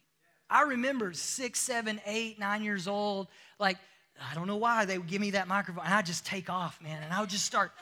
I 0.50 0.62
remember 0.62 1.12
six, 1.12 1.60
seven, 1.60 2.00
eight, 2.06 2.38
nine 2.38 2.62
years 2.62 2.88
old, 2.88 3.28
like, 3.58 3.76
I 4.30 4.34
don't 4.34 4.46
know 4.46 4.56
why 4.56 4.84
they 4.84 4.98
would 4.98 5.06
give 5.06 5.20
me 5.20 5.32
that 5.32 5.46
microphone, 5.46 5.84
and 5.84 5.94
I'd 5.94 6.06
just 6.06 6.26
take 6.26 6.50
off, 6.50 6.80
man, 6.82 7.02
and 7.02 7.12
I 7.12 7.20
would 7.20 7.30
just 7.30 7.44
start 7.44 7.72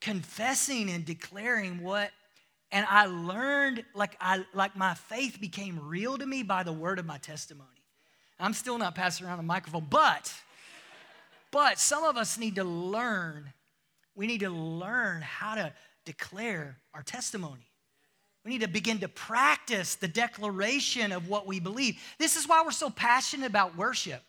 confessing 0.00 0.90
and 0.90 1.04
declaring 1.04 1.82
what 1.82 2.10
and 2.70 2.84
I 2.90 3.06
learned 3.06 3.84
like 3.94 4.16
I 4.20 4.44
like 4.52 4.76
my 4.76 4.94
faith 4.94 5.40
became 5.40 5.78
real 5.80 6.18
to 6.18 6.26
me 6.26 6.42
by 6.42 6.64
the 6.64 6.72
word 6.72 6.98
of 6.98 7.06
my 7.06 7.18
testimony. 7.18 7.68
I'm 8.38 8.52
still 8.52 8.78
not 8.78 8.96
passing 8.96 9.26
around 9.26 9.38
a 9.38 9.44
microphone, 9.44 9.86
but 9.88 10.34
but 11.52 11.78
some 11.78 12.02
of 12.02 12.16
us 12.16 12.36
need 12.36 12.56
to 12.56 12.64
learn. 12.64 13.52
We 14.16 14.26
need 14.26 14.40
to 14.40 14.50
learn 14.50 15.22
how 15.22 15.54
to 15.54 15.72
declare 16.04 16.78
our 16.92 17.02
testimony. 17.02 17.66
We 18.44 18.50
need 18.50 18.60
to 18.60 18.68
begin 18.68 18.98
to 19.00 19.08
practice 19.08 19.94
the 19.94 20.08
declaration 20.08 21.12
of 21.12 21.28
what 21.28 21.46
we 21.46 21.60
believe. 21.60 21.98
This 22.18 22.36
is 22.36 22.46
why 22.46 22.62
we're 22.62 22.72
so 22.72 22.90
passionate 22.90 23.46
about 23.46 23.76
worship. 23.76 24.22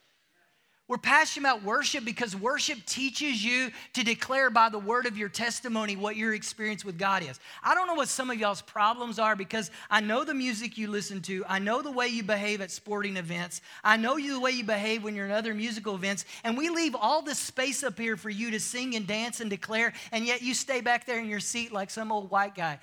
We're 0.87 0.97
passionate 0.97 1.49
about 1.49 1.63
worship 1.63 2.05
because 2.05 2.35
worship 2.35 2.77
teaches 2.85 3.43
you 3.43 3.71
to 3.93 4.03
declare 4.03 4.51
by 4.51 4.69
the 4.69 4.77
word 4.77 5.07
of 5.07 5.17
your 5.17 5.29
testimony 5.29 5.95
what 5.95 6.15
your 6.15 6.35
experience 6.35 6.85
with 6.85 6.99
God 6.99 7.23
is. 7.23 7.39
I 7.63 7.73
don't 7.73 7.87
know 7.87 7.95
what 7.95 8.07
some 8.07 8.29
of 8.29 8.37
y'all's 8.37 8.61
problems 8.61 9.17
are 9.17 9.35
because 9.35 9.71
I 9.89 10.01
know 10.01 10.23
the 10.23 10.35
music 10.35 10.77
you 10.77 10.87
listen 10.87 11.23
to. 11.23 11.43
I 11.49 11.57
know 11.57 11.81
the 11.81 11.89
way 11.89 12.09
you 12.09 12.21
behave 12.21 12.61
at 12.61 12.69
sporting 12.69 13.17
events. 13.17 13.61
I 13.83 13.97
know 13.97 14.17
you 14.17 14.33
the 14.33 14.39
way 14.39 14.51
you 14.51 14.63
behave 14.63 15.03
when 15.03 15.15
you're 15.15 15.25
in 15.25 15.31
other 15.31 15.55
musical 15.55 15.95
events. 15.95 16.23
And 16.43 16.55
we 16.55 16.69
leave 16.69 16.93
all 16.93 17.23
this 17.23 17.39
space 17.39 17.83
up 17.83 17.97
here 17.97 18.15
for 18.15 18.29
you 18.29 18.51
to 18.51 18.59
sing 18.59 18.95
and 18.95 19.07
dance 19.07 19.41
and 19.41 19.49
declare, 19.49 19.91
and 20.11 20.23
yet 20.23 20.43
you 20.43 20.53
stay 20.53 20.81
back 20.81 21.07
there 21.07 21.19
in 21.19 21.27
your 21.27 21.39
seat 21.39 21.71
like 21.71 21.89
some 21.89 22.11
old 22.11 22.29
white 22.29 22.53
guy. 22.53 22.77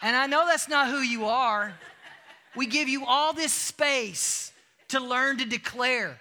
And 0.00 0.16
I 0.16 0.26
know 0.28 0.46
that's 0.46 0.68
not 0.68 0.86
who 0.86 0.98
you 0.98 1.24
are. 1.24 1.74
We 2.54 2.66
give 2.66 2.88
you 2.88 3.04
all 3.04 3.32
this 3.32 3.52
space 3.52 4.52
to 4.94 5.00
learn 5.00 5.38
to 5.38 5.44
declare. 5.44 6.20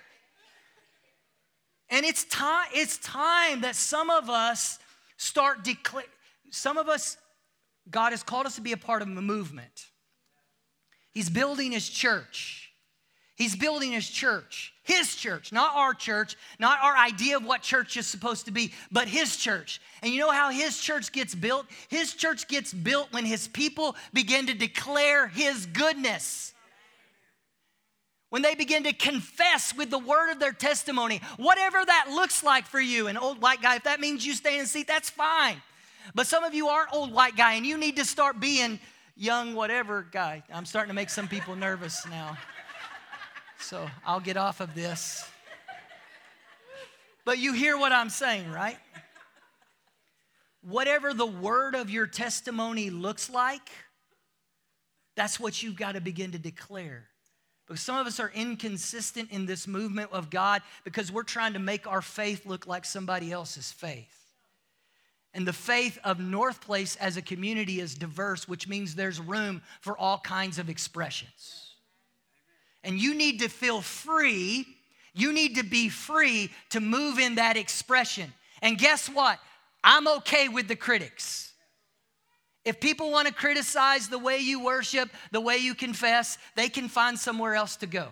And 1.89 2.05
it's 2.05 2.23
time, 2.23 2.67
it's 2.73 2.97
time 2.97 3.61
that 3.61 3.75
some 3.75 4.09
of 4.09 4.29
us 4.29 4.79
start 5.17 5.63
declare. 5.63 6.05
Some 6.49 6.77
of 6.77 6.89
us, 6.89 7.17
God 7.89 8.13
has 8.13 8.23
called 8.23 8.47
us 8.47 8.55
to 8.55 8.61
be 8.61 8.71
a 8.71 8.77
part 8.77 9.03
of 9.03 9.07
a 9.07 9.21
movement. 9.21 9.85
He's 11.11 11.29
building 11.29 11.71
his 11.71 11.87
church. 11.87 12.71
He's 13.35 13.55
building 13.55 13.91
his 13.91 14.07
church, 14.07 14.73
his 14.83 15.15
church, 15.15 15.51
not 15.51 15.75
our 15.75 15.95
church, 15.95 16.35
not 16.59 16.77
our 16.83 16.95
idea 16.95 17.37
of 17.37 17.43
what 17.43 17.63
church 17.63 17.97
is 17.97 18.05
supposed 18.05 18.45
to 18.45 18.51
be, 18.51 18.71
but 18.91 19.07
his 19.07 19.37
church. 19.37 19.81
And 20.03 20.13
you 20.13 20.19
know 20.19 20.31
how 20.31 20.51
his 20.51 20.79
church 20.79 21.11
gets 21.11 21.33
built? 21.33 21.65
His 21.89 22.13
church 22.13 22.47
gets 22.47 22.71
built 22.73 23.11
when 23.11 23.25
his 23.25 23.47
people 23.47 23.95
begin 24.13 24.47
to 24.47 24.53
declare 24.53 25.27
his 25.27 25.65
goodness 25.65 26.52
when 28.33 28.41
they 28.41 28.55
begin 28.55 28.83
to 28.83 28.93
confess 28.93 29.75
with 29.75 29.91
the 29.91 29.99
word 29.99 30.31
of 30.31 30.39
their 30.39 30.53
testimony, 30.53 31.21
whatever 31.37 31.85
that 31.85 32.07
looks 32.09 32.43
like 32.43 32.65
for 32.65 32.81
you, 32.81 33.05
an 33.05 33.15
old 33.15 33.39
white 33.39 33.61
guy, 33.61 33.75
if 33.75 33.83
that 33.83 33.99
means 33.99 34.25
you 34.25 34.33
stay 34.33 34.55
in 34.55 34.63
a 34.63 34.65
seat, 34.65 34.87
that's 34.87 35.11
fine. 35.11 35.61
But 36.15 36.25
some 36.25 36.43
of 36.43 36.55
you 36.55 36.67
aren't 36.67 36.91
old 36.91 37.13
white 37.13 37.35
guy 37.35 37.53
and 37.53 37.63
you 37.63 37.77
need 37.77 37.95
to 37.97 38.05
start 38.05 38.39
being 38.39 38.79
young 39.15 39.53
whatever 39.53 40.07
guy. 40.11 40.41
I'm 40.51 40.65
starting 40.65 40.87
to 40.87 40.95
make 40.95 41.11
some 41.11 41.27
people 41.27 41.55
nervous 41.55 42.07
now. 42.07 42.35
So 43.59 43.87
I'll 44.03 44.19
get 44.19 44.35
off 44.35 44.61
of 44.61 44.73
this. 44.73 45.29
But 47.25 47.37
you 47.37 47.53
hear 47.53 47.77
what 47.77 47.91
I'm 47.91 48.09
saying, 48.09 48.49
right? 48.49 48.77
Whatever 50.63 51.13
the 51.13 51.27
word 51.27 51.75
of 51.75 51.91
your 51.91 52.07
testimony 52.07 52.89
looks 52.89 53.29
like, 53.29 53.69
that's 55.15 55.39
what 55.39 55.61
you've 55.61 55.77
got 55.77 55.91
to 55.91 56.01
begin 56.01 56.31
to 56.31 56.39
declare. 56.39 57.09
But 57.67 57.79
some 57.79 57.95
of 57.95 58.07
us 58.07 58.19
are 58.19 58.31
inconsistent 58.33 59.31
in 59.31 59.45
this 59.45 59.67
movement 59.67 60.11
of 60.11 60.29
God 60.29 60.61
because 60.83 61.11
we're 61.11 61.23
trying 61.23 61.53
to 61.53 61.59
make 61.59 61.87
our 61.87 62.01
faith 62.01 62.45
look 62.45 62.67
like 62.67 62.83
somebody 62.83 63.31
else's 63.31 63.71
faith. 63.71 64.19
And 65.33 65.47
the 65.47 65.53
faith 65.53 65.97
of 66.03 66.19
North 66.19 66.61
Place 66.61 66.95
as 66.97 67.17
a 67.17 67.21
community 67.21 67.79
is 67.79 67.95
diverse, 67.95 68.47
which 68.47 68.67
means 68.67 68.93
there's 68.93 69.19
room 69.19 69.61
for 69.81 69.97
all 69.97 70.19
kinds 70.19 70.59
of 70.59 70.69
expressions. 70.69 71.71
And 72.83 72.99
you 72.99 73.15
need 73.15 73.39
to 73.39 73.47
feel 73.47 73.81
free, 73.81 74.67
you 75.13 75.31
need 75.31 75.55
to 75.55 75.63
be 75.63 75.89
free 75.89 76.51
to 76.69 76.79
move 76.79 77.17
in 77.17 77.35
that 77.35 77.57
expression. 77.57 78.31
And 78.61 78.77
guess 78.77 79.07
what? 79.07 79.39
I'm 79.83 80.07
okay 80.07 80.49
with 80.49 80.67
the 80.67 80.75
critics. 80.75 81.52
If 82.65 82.79
people 82.79 83.11
want 83.11 83.27
to 83.27 83.33
criticize 83.33 84.07
the 84.07 84.19
way 84.19 84.39
you 84.39 84.63
worship, 84.63 85.09
the 85.31 85.41
way 85.41 85.57
you 85.57 85.75
confess, 85.75 86.37
they 86.55 86.69
can 86.69 86.87
find 86.87 87.19
somewhere 87.19 87.55
else 87.55 87.75
to 87.77 87.87
go. 87.87 88.07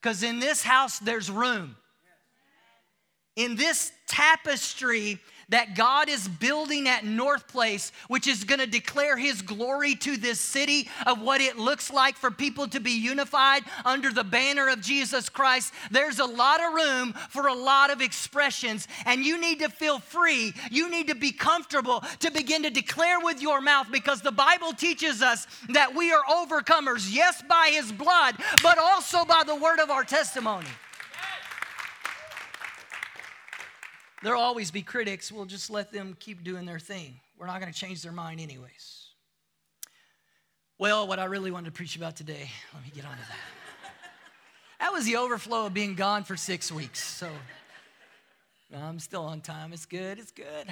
Because 0.00 0.22
in 0.22 0.40
this 0.40 0.62
house, 0.62 0.98
there's 0.98 1.30
room. 1.30 1.76
In 3.36 3.56
this 3.56 3.92
tapestry, 4.06 5.18
that 5.48 5.74
God 5.74 6.08
is 6.08 6.28
building 6.28 6.88
at 6.88 7.04
North 7.04 7.48
Place, 7.48 7.92
which 8.08 8.26
is 8.26 8.44
going 8.44 8.60
to 8.60 8.66
declare 8.66 9.16
His 9.16 9.42
glory 9.42 9.94
to 9.96 10.16
this 10.16 10.40
city 10.40 10.88
of 11.06 11.20
what 11.20 11.40
it 11.40 11.58
looks 11.58 11.92
like 11.92 12.16
for 12.16 12.30
people 12.30 12.68
to 12.68 12.80
be 12.80 12.92
unified 12.92 13.62
under 13.84 14.10
the 14.10 14.24
banner 14.24 14.68
of 14.68 14.80
Jesus 14.80 15.28
Christ. 15.28 15.72
There's 15.90 16.18
a 16.18 16.24
lot 16.24 16.60
of 16.60 16.74
room 16.74 17.12
for 17.30 17.48
a 17.48 17.54
lot 17.54 17.90
of 17.90 18.00
expressions, 18.00 18.88
and 19.06 19.24
you 19.24 19.40
need 19.40 19.60
to 19.60 19.68
feel 19.68 19.98
free. 19.98 20.54
You 20.70 20.90
need 20.90 21.08
to 21.08 21.14
be 21.14 21.32
comfortable 21.32 22.04
to 22.20 22.30
begin 22.30 22.62
to 22.62 22.70
declare 22.70 23.20
with 23.20 23.40
your 23.40 23.60
mouth 23.60 23.88
because 23.90 24.20
the 24.20 24.32
Bible 24.32 24.72
teaches 24.72 25.22
us 25.22 25.46
that 25.70 25.94
we 25.94 26.12
are 26.12 26.22
overcomers, 26.30 27.12
yes, 27.12 27.42
by 27.48 27.70
His 27.72 27.92
blood, 27.92 28.36
but 28.62 28.78
also 28.78 29.24
by 29.24 29.42
the 29.46 29.56
word 29.56 29.80
of 29.80 29.90
our 29.90 30.04
testimony. 30.04 30.66
There'll 34.22 34.40
always 34.40 34.70
be 34.70 34.82
critics. 34.82 35.32
We'll 35.32 35.46
just 35.46 35.68
let 35.68 35.92
them 35.92 36.16
keep 36.20 36.44
doing 36.44 36.64
their 36.64 36.78
thing. 36.78 37.18
We're 37.36 37.46
not 37.46 37.60
going 37.60 37.72
to 37.72 37.78
change 37.78 38.02
their 38.02 38.12
mind, 38.12 38.40
anyways. 38.40 39.08
Well, 40.78 41.08
what 41.08 41.18
I 41.18 41.24
really 41.24 41.50
wanted 41.50 41.66
to 41.66 41.72
preach 41.72 41.96
about 41.96 42.14
today, 42.14 42.48
let 42.72 42.84
me 42.84 42.90
get 42.94 43.04
on 43.04 43.12
to 43.12 43.18
that. 43.18 43.92
that 44.80 44.92
was 44.92 45.06
the 45.06 45.16
overflow 45.16 45.66
of 45.66 45.74
being 45.74 45.96
gone 45.96 46.22
for 46.22 46.36
six 46.36 46.70
weeks. 46.70 47.02
So 47.02 47.28
I'm 48.76 49.00
still 49.00 49.24
on 49.24 49.40
time. 49.40 49.72
It's 49.72 49.86
good. 49.86 50.20
It's 50.20 50.30
good. 50.30 50.68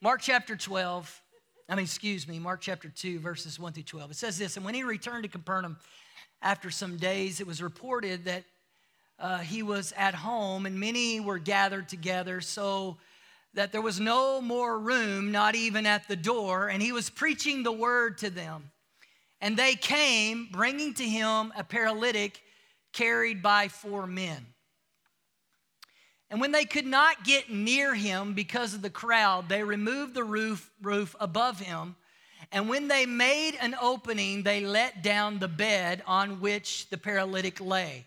Mark 0.00 0.20
chapter 0.20 0.54
12. 0.54 1.20
I 1.68 1.74
mean, 1.74 1.84
excuse 1.84 2.28
me, 2.28 2.38
Mark 2.38 2.60
chapter 2.60 2.88
2, 2.88 3.18
verses 3.18 3.58
1 3.58 3.72
through 3.72 3.82
12. 3.82 4.12
It 4.12 4.16
says 4.16 4.38
this 4.38 4.56
And 4.56 4.64
when 4.64 4.74
he 4.74 4.84
returned 4.84 5.24
to 5.24 5.28
Capernaum 5.28 5.78
after 6.40 6.70
some 6.70 6.96
days, 6.96 7.40
it 7.40 7.46
was 7.46 7.60
reported 7.60 8.24
that 8.26 8.44
uh, 9.18 9.38
he 9.38 9.62
was 9.62 9.92
at 9.96 10.14
home, 10.14 10.66
and 10.66 10.78
many 10.78 11.20
were 11.20 11.38
gathered 11.38 11.88
together, 11.88 12.40
so 12.40 12.98
that 13.54 13.72
there 13.72 13.82
was 13.82 14.00
no 14.00 14.40
more 14.40 14.78
room, 14.78 15.30
not 15.30 15.54
even 15.54 15.86
at 15.86 16.08
the 16.08 16.16
door, 16.16 16.68
and 16.68 16.82
he 16.82 16.92
was 16.92 17.10
preaching 17.10 17.62
the 17.62 17.72
word 17.72 18.18
to 18.18 18.30
them. 18.30 18.70
And 19.40 19.56
they 19.56 19.74
came, 19.74 20.48
bringing 20.50 20.94
to 20.94 21.04
him 21.04 21.52
a 21.56 21.64
paralytic 21.64 22.40
carried 22.92 23.42
by 23.42 23.68
four 23.68 24.06
men. 24.06 24.46
And 26.30 26.40
when 26.40 26.52
they 26.52 26.64
could 26.64 26.86
not 26.86 27.24
get 27.24 27.50
near 27.50 27.94
him 27.94 28.32
because 28.32 28.72
of 28.72 28.80
the 28.80 28.88
crowd, 28.88 29.50
they 29.50 29.62
removed 29.62 30.14
the 30.14 30.24
roof, 30.24 30.70
roof 30.80 31.14
above 31.20 31.60
him. 31.60 31.94
And 32.50 32.70
when 32.70 32.88
they 32.88 33.04
made 33.04 33.58
an 33.60 33.74
opening, 33.80 34.42
they 34.42 34.64
let 34.64 35.02
down 35.02 35.38
the 35.38 35.48
bed 35.48 36.02
on 36.06 36.40
which 36.40 36.88
the 36.88 36.96
paralytic 36.96 37.60
lay. 37.60 38.06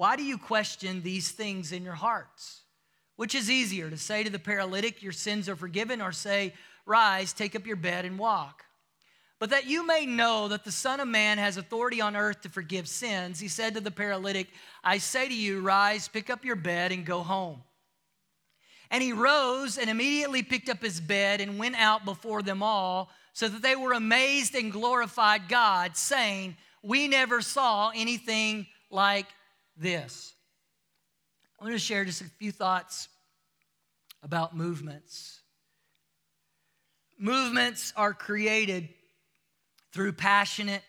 Why 0.00 0.16
do 0.16 0.22
you 0.22 0.38
question 0.38 1.02
these 1.02 1.30
things 1.30 1.72
in 1.72 1.84
your 1.84 1.92
hearts? 1.92 2.62
Which 3.16 3.34
is 3.34 3.50
easier, 3.50 3.90
to 3.90 3.98
say 3.98 4.24
to 4.24 4.30
the 4.30 4.38
paralytic, 4.38 5.02
Your 5.02 5.12
sins 5.12 5.46
are 5.46 5.56
forgiven, 5.56 6.00
or 6.00 6.10
say, 6.10 6.54
Rise, 6.86 7.34
take 7.34 7.54
up 7.54 7.66
your 7.66 7.76
bed, 7.76 8.06
and 8.06 8.18
walk? 8.18 8.64
But 9.38 9.50
that 9.50 9.66
you 9.66 9.86
may 9.86 10.06
know 10.06 10.48
that 10.48 10.64
the 10.64 10.72
Son 10.72 11.00
of 11.00 11.08
Man 11.08 11.36
has 11.36 11.58
authority 11.58 12.00
on 12.00 12.16
earth 12.16 12.40
to 12.40 12.48
forgive 12.48 12.88
sins, 12.88 13.40
he 13.40 13.48
said 13.48 13.74
to 13.74 13.80
the 13.82 13.90
paralytic, 13.90 14.48
I 14.82 14.96
say 14.96 15.28
to 15.28 15.34
you, 15.34 15.60
Rise, 15.60 16.08
pick 16.08 16.30
up 16.30 16.46
your 16.46 16.56
bed, 16.56 16.92
and 16.92 17.04
go 17.04 17.20
home. 17.20 17.62
And 18.90 19.02
he 19.02 19.12
rose 19.12 19.76
and 19.76 19.90
immediately 19.90 20.42
picked 20.42 20.70
up 20.70 20.80
his 20.80 20.98
bed 20.98 21.42
and 21.42 21.58
went 21.58 21.76
out 21.76 22.06
before 22.06 22.40
them 22.40 22.62
all 22.62 23.10
so 23.34 23.48
that 23.48 23.60
they 23.60 23.76
were 23.76 23.92
amazed 23.92 24.54
and 24.54 24.72
glorified 24.72 25.46
God, 25.50 25.94
saying, 25.94 26.56
We 26.82 27.06
never 27.06 27.42
saw 27.42 27.92
anything 27.94 28.66
like 28.88 29.26
this. 29.80 30.34
I 31.58 31.64
want 31.64 31.74
to 31.74 31.78
share 31.78 32.04
just 32.04 32.20
a 32.20 32.24
few 32.24 32.52
thoughts 32.52 33.08
about 34.22 34.56
movements. 34.56 35.40
Movements 37.18 37.92
are 37.96 38.14
created 38.14 38.88
through 39.92 40.12
passionate 40.12 40.82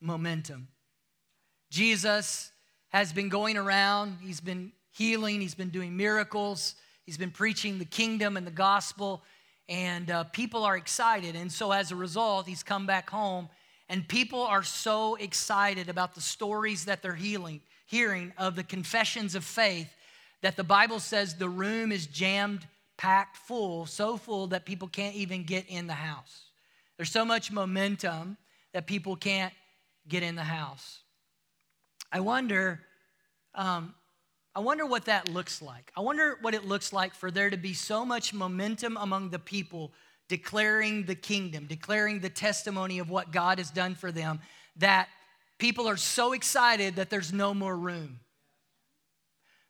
momentum. 0.00 0.68
Jesus 1.70 2.52
has 2.90 3.12
been 3.12 3.28
going 3.28 3.56
around, 3.56 4.18
he's 4.20 4.40
been 4.40 4.72
healing, 4.92 5.40
he's 5.40 5.54
been 5.54 5.70
doing 5.70 5.96
miracles, 5.96 6.76
he's 7.06 7.18
been 7.18 7.30
preaching 7.30 7.78
the 7.78 7.84
kingdom 7.84 8.36
and 8.36 8.46
the 8.46 8.52
gospel 8.52 9.22
and 9.68 10.10
uh, 10.10 10.24
people 10.24 10.64
are 10.64 10.76
excited. 10.76 11.36
And 11.36 11.50
so 11.50 11.72
as 11.72 11.90
a 11.90 11.96
result, 11.96 12.46
he's 12.46 12.62
come 12.62 12.86
back 12.86 13.08
home, 13.08 13.48
and 13.88 14.06
people 14.06 14.42
are 14.42 14.62
so 14.62 15.14
excited 15.16 15.88
about 15.88 16.14
the 16.14 16.20
stories 16.20 16.84
that 16.86 17.02
they're 17.02 17.14
healing, 17.14 17.60
hearing 17.94 18.32
of 18.36 18.56
the 18.56 18.64
confessions 18.64 19.36
of 19.36 19.44
faith 19.44 19.88
that 20.42 20.56
the 20.56 20.64
Bible 20.64 20.98
says 20.98 21.36
the 21.36 21.48
room 21.48 21.92
is 21.92 22.08
jammed, 22.08 22.66
packed 22.96 23.36
full, 23.36 23.86
so 23.86 24.16
full 24.16 24.48
that 24.48 24.64
people 24.64 24.88
can't 24.88 25.14
even 25.14 25.44
get 25.44 25.64
in 25.68 25.86
the 25.86 25.94
house. 25.94 26.46
There's 26.96 27.12
so 27.12 27.24
much 27.24 27.52
momentum 27.52 28.36
that 28.72 28.88
people 28.88 29.14
can't 29.14 29.54
get 30.08 30.24
in 30.24 30.34
the 30.34 30.42
house. 30.42 31.02
I 32.10 32.18
wonder 32.18 32.80
um, 33.54 33.94
I 34.56 34.60
wonder 34.60 34.86
what 34.86 35.04
that 35.04 35.28
looks 35.28 35.62
like. 35.62 35.92
I 35.96 36.00
wonder 36.00 36.36
what 36.40 36.52
it 36.54 36.64
looks 36.64 36.92
like 36.92 37.14
for 37.14 37.30
there 37.30 37.50
to 37.50 37.56
be 37.56 37.74
so 37.74 38.04
much 38.04 38.34
momentum 38.34 38.96
among 38.96 39.30
the 39.30 39.38
people 39.38 39.92
declaring 40.28 41.04
the 41.04 41.14
kingdom, 41.14 41.66
declaring 41.66 42.18
the 42.18 42.30
testimony 42.30 42.98
of 42.98 43.08
what 43.08 43.30
God 43.30 43.58
has 43.58 43.70
done 43.70 43.94
for 43.94 44.10
them, 44.10 44.40
that 44.76 45.08
people 45.58 45.88
are 45.88 45.96
so 45.96 46.32
excited 46.32 46.96
that 46.96 47.10
there's 47.10 47.32
no 47.32 47.54
more 47.54 47.76
room. 47.76 48.20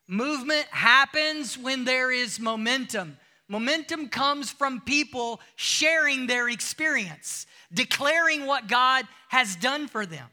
Movement 0.07 0.67
happens 0.71 1.57
when 1.57 1.85
there 1.85 2.11
is 2.11 2.39
momentum. 2.39 3.17
Momentum 3.49 4.09
comes 4.09 4.51
from 4.51 4.81
people 4.81 5.41
sharing 5.57 6.27
their 6.27 6.49
experience, 6.49 7.47
declaring 7.73 8.47
what 8.47 8.69
God 8.69 9.07
has 9.29 9.57
done 9.57 9.89
for 9.89 10.07
them. 10.07 10.27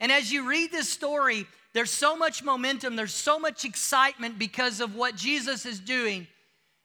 And 0.00 0.10
as 0.10 0.32
you 0.32 0.48
read 0.48 0.72
this 0.72 0.88
story, 0.88 1.46
there's 1.74 1.90
so 1.90 2.16
much 2.16 2.42
momentum, 2.42 2.96
there's 2.96 3.14
so 3.14 3.38
much 3.38 3.64
excitement 3.64 4.38
because 4.38 4.80
of 4.80 4.94
what 4.94 5.16
Jesus 5.16 5.64
is 5.64 5.78
doing 5.80 6.26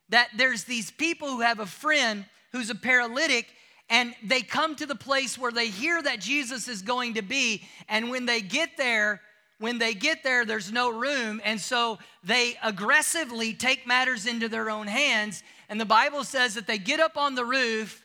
that 0.10 0.30
there's 0.38 0.64
these 0.64 0.92
people 0.92 1.28
who 1.28 1.42
have 1.42 1.60
a 1.60 1.66
friend 1.66 2.26
who's 2.52 2.70
a 2.70 2.76
paralytic 2.76 3.48
and 3.90 4.14
they 4.24 4.42
come 4.42 4.76
to 4.76 4.86
the 4.86 4.96
place 4.96 5.38
where 5.38 5.52
they 5.52 5.68
hear 5.68 6.02
that 6.02 6.20
Jesus 6.20 6.68
is 6.68 6.82
going 6.82 7.16
to 7.16 7.22
be 7.22 7.64
and 7.88 8.10
when 8.10 8.26
they 8.26 8.42
get 8.42 8.78
there 8.78 9.22
when 9.60 9.80
they 9.80 9.94
get 9.94 10.24
there 10.24 10.46
there's 10.46 10.72
no 10.72 10.90
room 10.90 11.42
and 11.44 11.60
so 11.60 11.98
they 12.24 12.58
aggressively 12.64 13.54
take 13.54 13.88
matters 13.88 14.26
into 14.26 14.48
their 14.50 14.70
own 14.70 14.88
hands 14.88 15.44
and 15.70 15.80
the 15.80 15.86
Bible 15.86 16.24
says 16.24 16.56
that 16.56 16.68
they 16.68 16.78
get 16.78 17.00
up 17.00 17.18
on 17.18 17.36
the 17.36 17.46
roof 17.46 18.04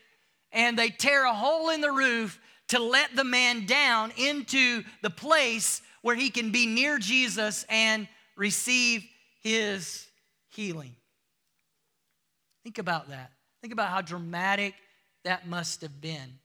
and 0.52 0.78
they 0.78 0.90
tear 0.90 1.24
a 1.24 1.34
hole 1.34 1.70
in 1.70 1.80
the 1.80 1.92
roof 1.92 2.40
to 2.68 2.78
let 2.78 3.14
the 3.14 3.24
man 3.24 3.66
down 3.66 4.12
into 4.16 4.82
the 5.02 5.10
place 5.10 5.82
where 6.02 6.14
he 6.16 6.30
can 6.30 6.50
be 6.50 6.66
near 6.66 6.98
Jesus 6.98 7.64
and 7.68 8.08
receive 8.36 9.04
his 9.42 10.06
healing. 10.48 10.94
Think 12.62 12.78
about 12.78 13.08
that. 13.08 13.32
Think 13.60 13.72
about 13.72 13.90
how 13.90 14.00
dramatic 14.00 14.74
that 15.24 15.46
must 15.46 15.80
have 15.82 16.00
been 16.00 16.38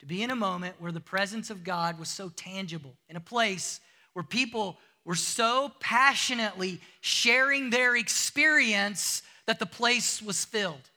to 0.00 0.06
be 0.06 0.22
in 0.22 0.30
a 0.30 0.36
moment 0.36 0.76
where 0.78 0.92
the 0.92 1.00
presence 1.00 1.50
of 1.50 1.64
God 1.64 1.98
was 1.98 2.08
so 2.08 2.28
tangible, 2.28 2.94
in 3.08 3.16
a 3.16 3.20
place 3.20 3.80
where 4.12 4.22
people 4.22 4.78
were 5.04 5.14
so 5.14 5.72
passionately 5.80 6.80
sharing 7.00 7.70
their 7.70 7.96
experience 7.96 9.22
that 9.46 9.58
the 9.58 9.66
place 9.66 10.22
was 10.22 10.44
filled. 10.44 10.90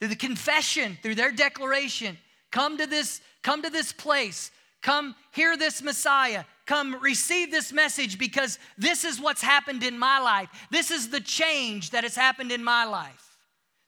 Through 0.00 0.08
the 0.08 0.16
confession, 0.16 0.98
through 1.02 1.14
their 1.14 1.30
declaration, 1.30 2.18
come 2.50 2.76
to 2.78 2.86
this, 2.86 3.20
come 3.42 3.62
to 3.62 3.70
this 3.70 3.92
place 3.92 4.50
Come 4.82 5.14
hear 5.30 5.56
this 5.56 5.80
Messiah. 5.80 6.44
Come 6.66 6.96
receive 7.00 7.50
this 7.50 7.72
message 7.72 8.18
because 8.18 8.58
this 8.76 9.04
is 9.04 9.20
what's 9.20 9.42
happened 9.42 9.82
in 9.82 9.98
my 9.98 10.18
life. 10.18 10.48
This 10.70 10.90
is 10.90 11.08
the 11.08 11.20
change 11.20 11.90
that 11.90 12.04
has 12.04 12.16
happened 12.16 12.52
in 12.52 12.62
my 12.62 12.84
life. 12.84 13.31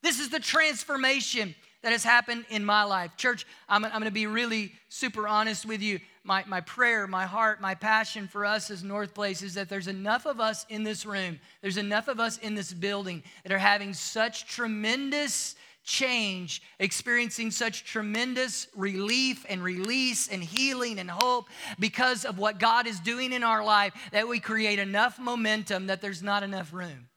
This 0.04 0.20
is 0.20 0.28
the 0.28 0.38
transformation 0.38 1.54
that 1.80 1.92
has 1.92 2.04
happened 2.04 2.44
in 2.50 2.62
my 2.62 2.84
life. 2.84 3.16
Church, 3.16 3.46
I'm, 3.70 3.86
I'm 3.86 3.92
going 3.92 4.04
to 4.04 4.10
be 4.10 4.26
really 4.26 4.72
super 4.90 5.26
honest 5.26 5.64
with 5.64 5.80
you. 5.80 5.98
My, 6.24 6.44
my 6.46 6.60
prayer, 6.60 7.06
my 7.06 7.24
heart, 7.24 7.62
my 7.62 7.74
passion 7.74 8.28
for 8.28 8.44
us 8.44 8.70
as 8.70 8.84
North 8.84 9.14
Place 9.14 9.40
is 9.40 9.54
that 9.54 9.70
there's 9.70 9.88
enough 9.88 10.26
of 10.26 10.40
us 10.40 10.66
in 10.68 10.84
this 10.84 11.06
room, 11.06 11.40
there's 11.62 11.78
enough 11.78 12.08
of 12.08 12.20
us 12.20 12.36
in 12.36 12.54
this 12.54 12.70
building 12.70 13.22
that 13.44 13.52
are 13.52 13.58
having 13.58 13.94
such 13.94 14.46
tremendous 14.46 15.54
change, 15.84 16.62
experiencing 16.78 17.50
such 17.50 17.84
tremendous 17.84 18.68
relief 18.76 19.46
and 19.48 19.64
release 19.64 20.28
and 20.28 20.44
healing 20.44 20.98
and 20.98 21.10
hope 21.10 21.46
because 21.78 22.26
of 22.26 22.38
what 22.38 22.58
God 22.58 22.86
is 22.86 23.00
doing 23.00 23.32
in 23.32 23.42
our 23.42 23.64
life 23.64 23.94
that 24.12 24.28
we 24.28 24.38
create 24.38 24.78
enough 24.78 25.18
momentum 25.18 25.86
that 25.86 26.02
there's 26.02 26.22
not 26.22 26.42
enough 26.42 26.74
room. 26.74 27.08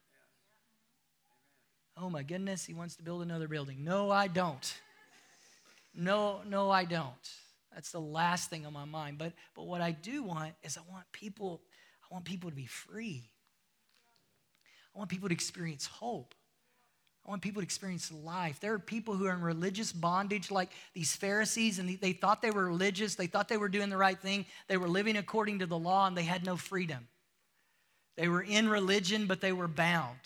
Oh 1.99 2.09
my 2.09 2.23
goodness, 2.23 2.65
he 2.65 2.73
wants 2.73 2.95
to 2.97 3.03
build 3.03 3.23
another 3.23 3.47
building. 3.47 3.83
No, 3.83 4.11
I 4.11 4.27
don't. 4.27 4.73
No, 5.95 6.41
no, 6.47 6.69
I 6.69 6.85
don't. 6.85 7.11
That's 7.73 7.91
the 7.91 8.01
last 8.01 8.49
thing 8.49 8.65
on 8.65 8.73
my 8.73 8.85
mind. 8.85 9.17
But 9.17 9.33
but 9.55 9.65
what 9.65 9.81
I 9.81 9.91
do 9.91 10.23
want 10.23 10.53
is 10.63 10.77
I 10.77 10.81
want 10.91 11.05
people, 11.11 11.61
I 12.03 12.13
want 12.13 12.25
people 12.25 12.49
to 12.49 12.55
be 12.55 12.67
free. 12.67 13.29
I 14.95 14.99
want 14.99 15.09
people 15.09 15.29
to 15.29 15.33
experience 15.33 15.85
hope. 15.85 16.35
I 17.25 17.29
want 17.29 17.41
people 17.41 17.61
to 17.61 17.65
experience 17.65 18.11
life. 18.11 18.59
There 18.61 18.73
are 18.73 18.79
people 18.79 19.15
who 19.15 19.25
are 19.25 19.33
in 19.33 19.41
religious 19.41 19.91
bondage, 19.91 20.49
like 20.49 20.71
these 20.93 21.13
Pharisees, 21.15 21.77
and 21.77 21.99
they 21.99 22.13
thought 22.13 22.41
they 22.41 22.51
were 22.51 22.65
religious. 22.65 23.15
They 23.15 23.27
thought 23.27 23.49
they 23.49 23.57
were 23.57 23.67
doing 23.69 23.89
the 23.89 23.97
right 23.97 24.17
thing. 24.17 24.45
They 24.67 24.77
were 24.77 24.87
living 24.87 25.17
according 25.17 25.59
to 25.59 25.65
the 25.65 25.77
law, 25.77 26.07
and 26.07 26.15
they 26.15 26.23
had 26.23 26.45
no 26.45 26.55
freedom. 26.55 27.07
They 28.15 28.29
were 28.29 28.41
in 28.41 28.69
religion, 28.69 29.27
but 29.27 29.41
they 29.41 29.51
were 29.51 29.67
bound. 29.67 30.17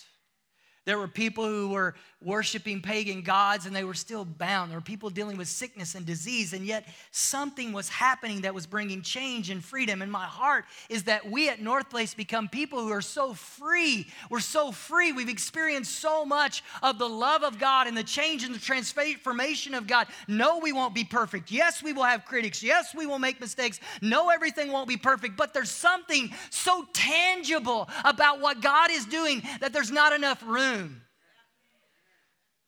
There 0.84 0.98
were 0.98 1.08
people 1.08 1.46
who 1.46 1.70
were 1.70 1.94
worshiping 2.24 2.82
pagan 2.82 3.22
gods 3.22 3.66
and 3.68 3.76
they 3.76 3.84
were 3.84 3.94
still 3.94 4.26
bound. 4.26 4.72
There 4.72 4.78
were 4.78 4.84
people 4.84 5.12
dealing 5.12 5.38
with 5.38 5.48
sickness 5.48 5.94
and 5.94 6.06
disease, 6.06 6.54
and 6.54 6.66
yet 6.66 6.88
something 7.12 7.72
was 7.72 7.88
happening 7.90 8.42
that 8.42 8.54
was 8.54 8.66
bringing 8.66 9.04
change 9.04 9.52
and 9.52 9.64
freedom. 9.64 10.02
And 10.02 10.12
my 10.12 10.26
heart 10.26 10.66
is 10.90 11.04
that 11.04 11.30
we 11.30 11.50
at 11.50 11.62
North 11.62 11.90
Place 11.90 12.16
become 12.16 12.48
people 12.48 12.80
who 12.80 12.92
are 12.92 13.02
so 13.02 13.34
free. 13.34 14.08
We're 14.32 14.40
so 14.40 14.72
free. 14.72 15.12
We've 15.12 15.30
experienced 15.30 16.00
so 16.00 16.26
much 16.26 16.64
of 16.82 16.98
the 16.98 17.10
love 17.10 17.44
of 17.44 17.60
God 17.60 17.86
and 17.86 17.96
the 17.96 18.04
change 18.04 18.44
and 18.44 18.54
the 18.54 18.60
transformation 18.60 19.76
of 19.76 19.86
God. 19.86 20.08
No, 20.28 20.58
we 20.58 20.74
won't 20.74 20.96
be 20.96 21.04
perfect. 21.04 21.52
Yes, 21.52 21.84
we 21.84 21.94
will 21.94 22.04
have 22.04 22.26
critics. 22.26 22.64
Yes, 22.64 22.96
we 22.96 23.06
will 23.06 23.20
make 23.20 23.40
mistakes. 23.40 23.80
No, 24.02 24.30
everything 24.30 24.72
won't 24.72 24.88
be 24.88 24.98
perfect. 24.98 25.38
But 25.38 25.54
there's 25.54 25.72
something 25.72 26.32
so 26.50 26.88
tangible 26.94 27.88
about 28.04 28.42
what 28.42 28.62
God 28.62 28.90
is 28.90 29.06
doing 29.06 29.44
that 29.60 29.74
there's 29.74 29.92
not 29.92 30.14
enough 30.14 30.44
room 30.44 30.71
room. 30.72 31.02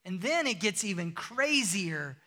And 0.05 0.21
then 0.21 0.47
it 0.47 0.59
gets 0.59 0.83
even 0.83 1.11
crazier 1.11 2.17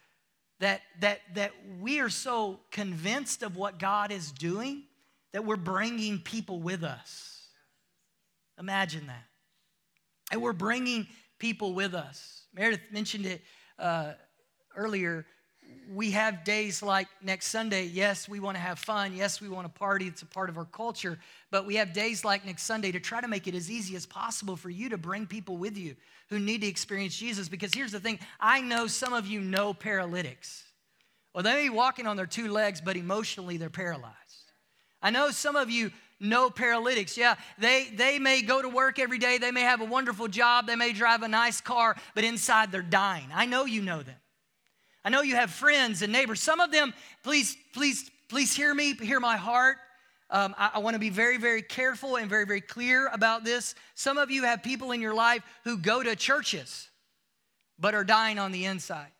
that, 0.60 0.80
that, 1.00 1.20
that 1.34 1.52
we 1.80 2.00
are 2.00 2.08
so 2.08 2.60
convinced 2.70 3.42
of 3.42 3.56
what 3.56 3.78
God 3.78 4.10
is 4.10 4.32
doing 4.32 4.84
that 5.32 5.44
we're 5.44 5.56
bringing 5.56 6.18
people 6.18 6.60
with 6.60 6.82
us. 6.82 7.48
Imagine 8.58 9.06
that. 9.08 9.24
And 10.32 10.40
we're 10.40 10.54
bringing 10.54 11.06
people 11.38 11.74
with 11.74 11.94
us. 11.94 12.46
Meredith 12.54 12.80
mentioned 12.90 13.26
it 13.26 13.42
uh, 13.78 14.12
earlier. 14.74 15.26
we 15.92 16.12
have 16.12 16.42
days 16.42 16.82
like 16.82 17.08
next 17.22 17.48
Sunday. 17.48 17.84
Yes, 17.84 18.26
we 18.26 18.40
want 18.40 18.56
to 18.56 18.60
have 18.60 18.78
fun. 18.78 19.14
Yes, 19.14 19.40
we 19.42 19.50
want 19.50 19.66
to 19.66 19.78
party. 19.78 20.06
It's 20.06 20.22
a 20.22 20.26
part 20.26 20.48
of 20.48 20.56
our 20.56 20.64
culture. 20.64 21.18
But 21.56 21.64
we 21.64 21.76
have 21.76 21.94
days 21.94 22.22
like 22.22 22.44
next 22.44 22.64
Sunday 22.64 22.92
to 22.92 23.00
try 23.00 23.22
to 23.22 23.28
make 23.28 23.46
it 23.46 23.54
as 23.54 23.70
easy 23.70 23.96
as 23.96 24.04
possible 24.04 24.56
for 24.56 24.68
you 24.68 24.90
to 24.90 24.98
bring 24.98 25.26
people 25.26 25.56
with 25.56 25.74
you 25.78 25.96
who 26.28 26.38
need 26.38 26.60
to 26.60 26.66
experience 26.66 27.16
Jesus. 27.16 27.48
Because 27.48 27.72
here's 27.72 27.92
the 27.92 27.98
thing 27.98 28.18
I 28.38 28.60
know 28.60 28.86
some 28.86 29.14
of 29.14 29.26
you 29.26 29.40
know 29.40 29.72
paralytics. 29.72 30.64
Well, 31.32 31.42
they 31.42 31.54
may 31.54 31.62
be 31.62 31.70
walking 31.70 32.06
on 32.06 32.18
their 32.18 32.26
two 32.26 32.48
legs, 32.48 32.82
but 32.82 32.98
emotionally 32.98 33.56
they're 33.56 33.70
paralyzed. 33.70 34.12
I 35.00 35.08
know 35.08 35.30
some 35.30 35.56
of 35.56 35.70
you 35.70 35.92
know 36.20 36.50
paralytics. 36.50 37.16
Yeah, 37.16 37.36
they, 37.56 37.88
they 37.90 38.18
may 38.18 38.42
go 38.42 38.60
to 38.60 38.68
work 38.68 38.98
every 38.98 39.16
day, 39.16 39.38
they 39.38 39.50
may 39.50 39.62
have 39.62 39.80
a 39.80 39.86
wonderful 39.86 40.28
job, 40.28 40.66
they 40.66 40.76
may 40.76 40.92
drive 40.92 41.22
a 41.22 41.28
nice 41.28 41.62
car, 41.62 41.96
but 42.14 42.22
inside 42.22 42.70
they're 42.70 42.82
dying. 42.82 43.28
I 43.34 43.46
know 43.46 43.64
you 43.64 43.80
know 43.80 44.02
them. 44.02 44.16
I 45.06 45.08
know 45.08 45.22
you 45.22 45.36
have 45.36 45.50
friends 45.50 46.02
and 46.02 46.12
neighbors. 46.12 46.40
Some 46.40 46.60
of 46.60 46.70
them, 46.70 46.92
please, 47.22 47.56
please, 47.72 48.10
please 48.28 48.54
hear 48.54 48.74
me, 48.74 48.92
hear 48.92 49.20
my 49.20 49.38
heart. 49.38 49.78
Um, 50.30 50.54
I, 50.58 50.72
I 50.74 50.78
want 50.80 50.94
to 50.94 51.00
be 51.00 51.10
very, 51.10 51.36
very 51.36 51.62
careful 51.62 52.16
and 52.16 52.28
very, 52.28 52.46
very 52.46 52.60
clear 52.60 53.08
about 53.08 53.44
this. 53.44 53.74
Some 53.94 54.18
of 54.18 54.30
you 54.30 54.42
have 54.42 54.62
people 54.62 54.92
in 54.92 55.00
your 55.00 55.14
life 55.14 55.42
who 55.64 55.78
go 55.78 56.02
to 56.02 56.16
churches 56.16 56.88
but 57.78 57.94
are 57.94 58.04
dying 58.04 58.38
on 58.38 58.52
the 58.52 58.64
inside. 58.64 59.10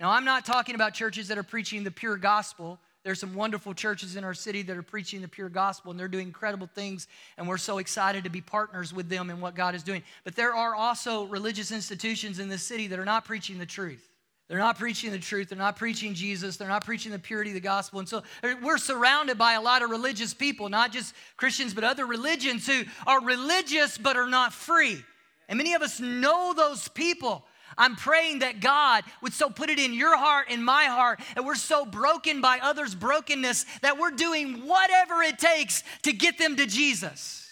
Now, 0.00 0.10
I'm 0.10 0.24
not 0.24 0.44
talking 0.44 0.74
about 0.74 0.94
churches 0.94 1.28
that 1.28 1.38
are 1.38 1.44
preaching 1.44 1.84
the 1.84 1.90
pure 1.90 2.16
gospel. 2.16 2.80
There's 3.04 3.20
some 3.20 3.34
wonderful 3.34 3.72
churches 3.72 4.16
in 4.16 4.24
our 4.24 4.34
city 4.34 4.62
that 4.62 4.76
are 4.76 4.82
preaching 4.82 5.22
the 5.22 5.28
pure 5.28 5.48
gospel 5.48 5.90
and 5.90 5.98
they're 5.98 6.08
doing 6.08 6.26
incredible 6.26 6.68
things, 6.74 7.06
and 7.38 7.48
we're 7.48 7.58
so 7.58 7.78
excited 7.78 8.24
to 8.24 8.30
be 8.30 8.40
partners 8.40 8.92
with 8.92 9.08
them 9.08 9.30
in 9.30 9.40
what 9.40 9.54
God 9.54 9.74
is 9.74 9.82
doing. 9.82 10.02
But 10.24 10.34
there 10.34 10.54
are 10.54 10.74
also 10.74 11.24
religious 11.24 11.70
institutions 11.70 12.38
in 12.40 12.48
this 12.48 12.62
city 12.62 12.88
that 12.88 12.98
are 12.98 13.04
not 13.04 13.24
preaching 13.24 13.58
the 13.58 13.66
truth. 13.66 14.11
They're 14.52 14.58
not 14.58 14.78
preaching 14.78 15.12
the 15.12 15.18
truth. 15.18 15.48
They're 15.48 15.56
not 15.56 15.76
preaching 15.76 16.12
Jesus. 16.12 16.58
They're 16.58 16.68
not 16.68 16.84
preaching 16.84 17.10
the 17.10 17.18
purity 17.18 17.52
of 17.52 17.54
the 17.54 17.60
gospel. 17.60 18.00
And 18.00 18.06
so 18.06 18.22
uh, 18.42 18.54
we're 18.62 18.76
surrounded 18.76 19.38
by 19.38 19.54
a 19.54 19.62
lot 19.62 19.80
of 19.80 19.88
religious 19.88 20.34
people, 20.34 20.68
not 20.68 20.92
just 20.92 21.14
Christians, 21.38 21.72
but 21.72 21.84
other 21.84 22.04
religions 22.04 22.66
who 22.66 22.82
are 23.06 23.24
religious 23.24 23.96
but 23.96 24.14
are 24.14 24.28
not 24.28 24.52
free. 24.52 25.02
And 25.48 25.56
many 25.56 25.72
of 25.72 25.80
us 25.80 26.00
know 26.00 26.52
those 26.54 26.86
people. 26.88 27.46
I'm 27.78 27.96
praying 27.96 28.40
that 28.40 28.60
God 28.60 29.04
would 29.22 29.32
so 29.32 29.48
put 29.48 29.70
it 29.70 29.78
in 29.78 29.94
your 29.94 30.18
heart 30.18 30.50
in 30.50 30.62
my 30.62 30.84
heart, 30.84 31.20
and 31.34 31.46
we're 31.46 31.54
so 31.54 31.86
broken 31.86 32.42
by 32.42 32.58
others' 32.62 32.94
brokenness 32.94 33.64
that 33.80 33.96
we're 33.96 34.10
doing 34.10 34.66
whatever 34.66 35.22
it 35.22 35.38
takes 35.38 35.82
to 36.02 36.12
get 36.12 36.36
them 36.36 36.56
to 36.56 36.66
Jesus. 36.66 37.48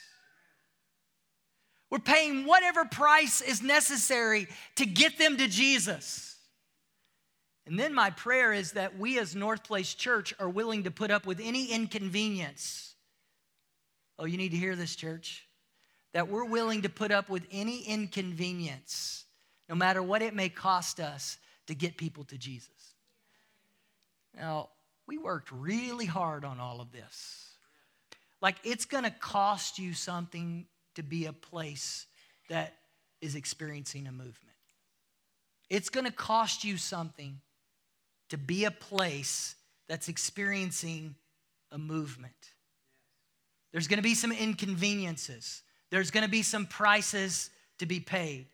We're 1.88 1.98
paying 2.00 2.44
whatever 2.44 2.84
price 2.84 3.40
is 3.40 3.62
necessary 3.62 4.48
to 4.76 4.84
get 4.84 5.16
them 5.16 5.38
to 5.38 5.48
Jesus. 5.48 6.29
And 7.66 7.78
then 7.78 7.94
my 7.94 8.10
prayer 8.10 8.52
is 8.52 8.72
that 8.72 8.98
we 8.98 9.18
as 9.18 9.36
North 9.36 9.64
Place 9.64 9.94
Church 9.94 10.34
are 10.38 10.48
willing 10.48 10.84
to 10.84 10.90
put 10.90 11.10
up 11.10 11.26
with 11.26 11.40
any 11.42 11.66
inconvenience. 11.66 12.94
Oh, 14.18 14.24
you 14.24 14.36
need 14.36 14.50
to 14.50 14.56
hear 14.56 14.76
this, 14.76 14.96
church. 14.96 15.46
That 16.12 16.28
we're 16.28 16.44
willing 16.44 16.82
to 16.82 16.88
put 16.88 17.12
up 17.12 17.28
with 17.28 17.46
any 17.52 17.82
inconvenience, 17.82 19.24
no 19.68 19.74
matter 19.74 20.02
what 20.02 20.22
it 20.22 20.34
may 20.34 20.48
cost 20.48 20.98
us, 20.98 21.38
to 21.66 21.74
get 21.74 21.96
people 21.96 22.24
to 22.24 22.36
Jesus. 22.36 22.94
Now, 24.36 24.70
we 25.06 25.18
worked 25.18 25.52
really 25.52 26.06
hard 26.06 26.44
on 26.44 26.58
all 26.58 26.80
of 26.80 26.90
this. 26.90 27.50
Like, 28.40 28.56
it's 28.64 28.84
gonna 28.86 29.10
cost 29.10 29.78
you 29.78 29.92
something 29.92 30.66
to 30.94 31.02
be 31.02 31.26
a 31.26 31.32
place 31.32 32.06
that 32.48 32.74
is 33.20 33.36
experiencing 33.36 34.06
a 34.06 34.12
movement. 34.12 34.56
It's 35.68 35.88
gonna 35.88 36.10
cost 36.10 36.64
you 36.64 36.76
something 36.76 37.40
to 38.30 38.38
be 38.38 38.64
a 38.64 38.70
place 38.70 39.54
that's 39.88 40.08
experiencing 40.08 41.14
a 41.72 41.78
movement. 41.78 42.32
There's 43.72 43.86
going 43.86 43.98
to 43.98 44.02
be 44.02 44.14
some 44.14 44.32
inconveniences, 44.32 45.62
there's 45.90 46.10
going 46.10 46.24
to 46.24 46.30
be 46.30 46.42
some 46.42 46.66
prices 46.66 47.50
to 47.78 47.86
be 47.86 48.00
paid. 48.00 48.46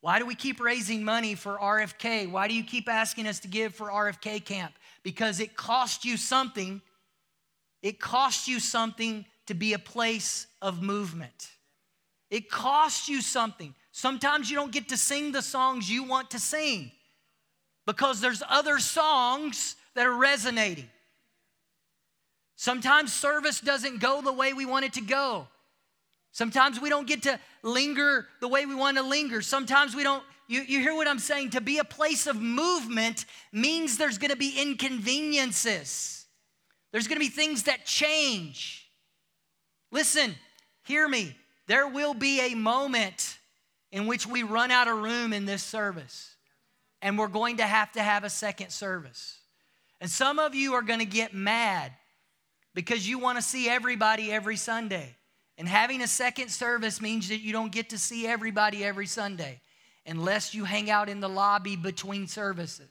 Why 0.00 0.18
do 0.18 0.24
we 0.24 0.34
keep 0.34 0.60
raising 0.60 1.04
money 1.04 1.34
for 1.34 1.58
RFK? 1.58 2.30
Why 2.30 2.48
do 2.48 2.54
you 2.54 2.64
keep 2.64 2.88
asking 2.88 3.26
us 3.26 3.40
to 3.40 3.48
give 3.48 3.74
for 3.74 3.88
RFK 3.88 4.42
camp? 4.42 4.72
Because 5.02 5.40
it 5.40 5.56
costs 5.56 6.06
you 6.06 6.16
something. 6.16 6.80
It 7.82 8.00
costs 8.00 8.48
you 8.48 8.60
something 8.60 9.26
to 9.46 9.52
be 9.52 9.74
a 9.74 9.78
place 9.78 10.46
of 10.62 10.82
movement. 10.82 11.50
It 12.30 12.48
costs 12.48 13.10
you 13.10 13.20
something. 13.20 13.74
Sometimes 13.92 14.48
you 14.48 14.56
don't 14.56 14.72
get 14.72 14.88
to 14.88 14.96
sing 14.96 15.32
the 15.32 15.42
songs 15.42 15.90
you 15.90 16.04
want 16.04 16.30
to 16.30 16.38
sing 16.38 16.92
because 17.90 18.20
there's 18.20 18.40
other 18.48 18.78
songs 18.78 19.74
that 19.96 20.06
are 20.06 20.14
resonating. 20.14 20.88
Sometimes 22.54 23.12
service 23.12 23.60
doesn't 23.60 23.98
go 23.98 24.22
the 24.22 24.32
way 24.32 24.52
we 24.52 24.64
want 24.64 24.84
it 24.84 24.92
to 24.92 25.00
go. 25.00 25.48
Sometimes 26.30 26.80
we 26.80 26.88
don't 26.88 27.08
get 27.08 27.24
to 27.24 27.40
linger 27.64 28.28
the 28.40 28.46
way 28.46 28.64
we 28.64 28.76
want 28.76 28.96
to 28.96 29.02
linger. 29.02 29.42
Sometimes 29.42 29.96
we 29.96 30.04
don't, 30.04 30.22
you, 30.46 30.60
you 30.62 30.78
hear 30.78 30.94
what 30.94 31.08
I'm 31.08 31.18
saying? 31.18 31.50
To 31.50 31.60
be 31.60 31.78
a 31.78 31.84
place 31.84 32.28
of 32.28 32.36
movement 32.40 33.24
means 33.50 33.98
there's 33.98 34.18
gonna 34.18 34.36
be 34.36 34.54
inconveniences, 34.56 36.26
there's 36.92 37.08
gonna 37.08 37.18
be 37.18 37.28
things 37.28 37.64
that 37.64 37.86
change. 37.86 38.88
Listen, 39.90 40.36
hear 40.84 41.08
me. 41.08 41.34
There 41.66 41.88
will 41.88 42.14
be 42.14 42.52
a 42.52 42.54
moment 42.54 43.36
in 43.90 44.06
which 44.06 44.28
we 44.28 44.44
run 44.44 44.70
out 44.70 44.86
of 44.86 44.98
room 44.98 45.32
in 45.32 45.44
this 45.44 45.64
service 45.64 46.36
and 47.02 47.18
we're 47.18 47.28
going 47.28 47.58
to 47.58 47.66
have 47.66 47.92
to 47.92 48.02
have 48.02 48.24
a 48.24 48.30
second 48.30 48.70
service. 48.70 49.38
And 50.00 50.10
some 50.10 50.38
of 50.38 50.54
you 50.54 50.74
are 50.74 50.82
going 50.82 51.00
to 51.00 51.04
get 51.04 51.34
mad 51.34 51.92
because 52.74 53.08
you 53.08 53.18
want 53.18 53.38
to 53.38 53.42
see 53.42 53.68
everybody 53.68 54.32
every 54.32 54.56
Sunday. 54.56 55.16
And 55.58 55.68
having 55.68 56.00
a 56.00 56.06
second 56.06 56.48
service 56.48 57.02
means 57.02 57.28
that 57.28 57.40
you 57.40 57.52
don't 57.52 57.72
get 57.72 57.90
to 57.90 57.98
see 57.98 58.26
everybody 58.26 58.82
every 58.84 59.06
Sunday 59.06 59.60
unless 60.06 60.54
you 60.54 60.64
hang 60.64 60.90
out 60.90 61.08
in 61.08 61.20
the 61.20 61.28
lobby 61.28 61.76
between 61.76 62.26
services. 62.26 62.90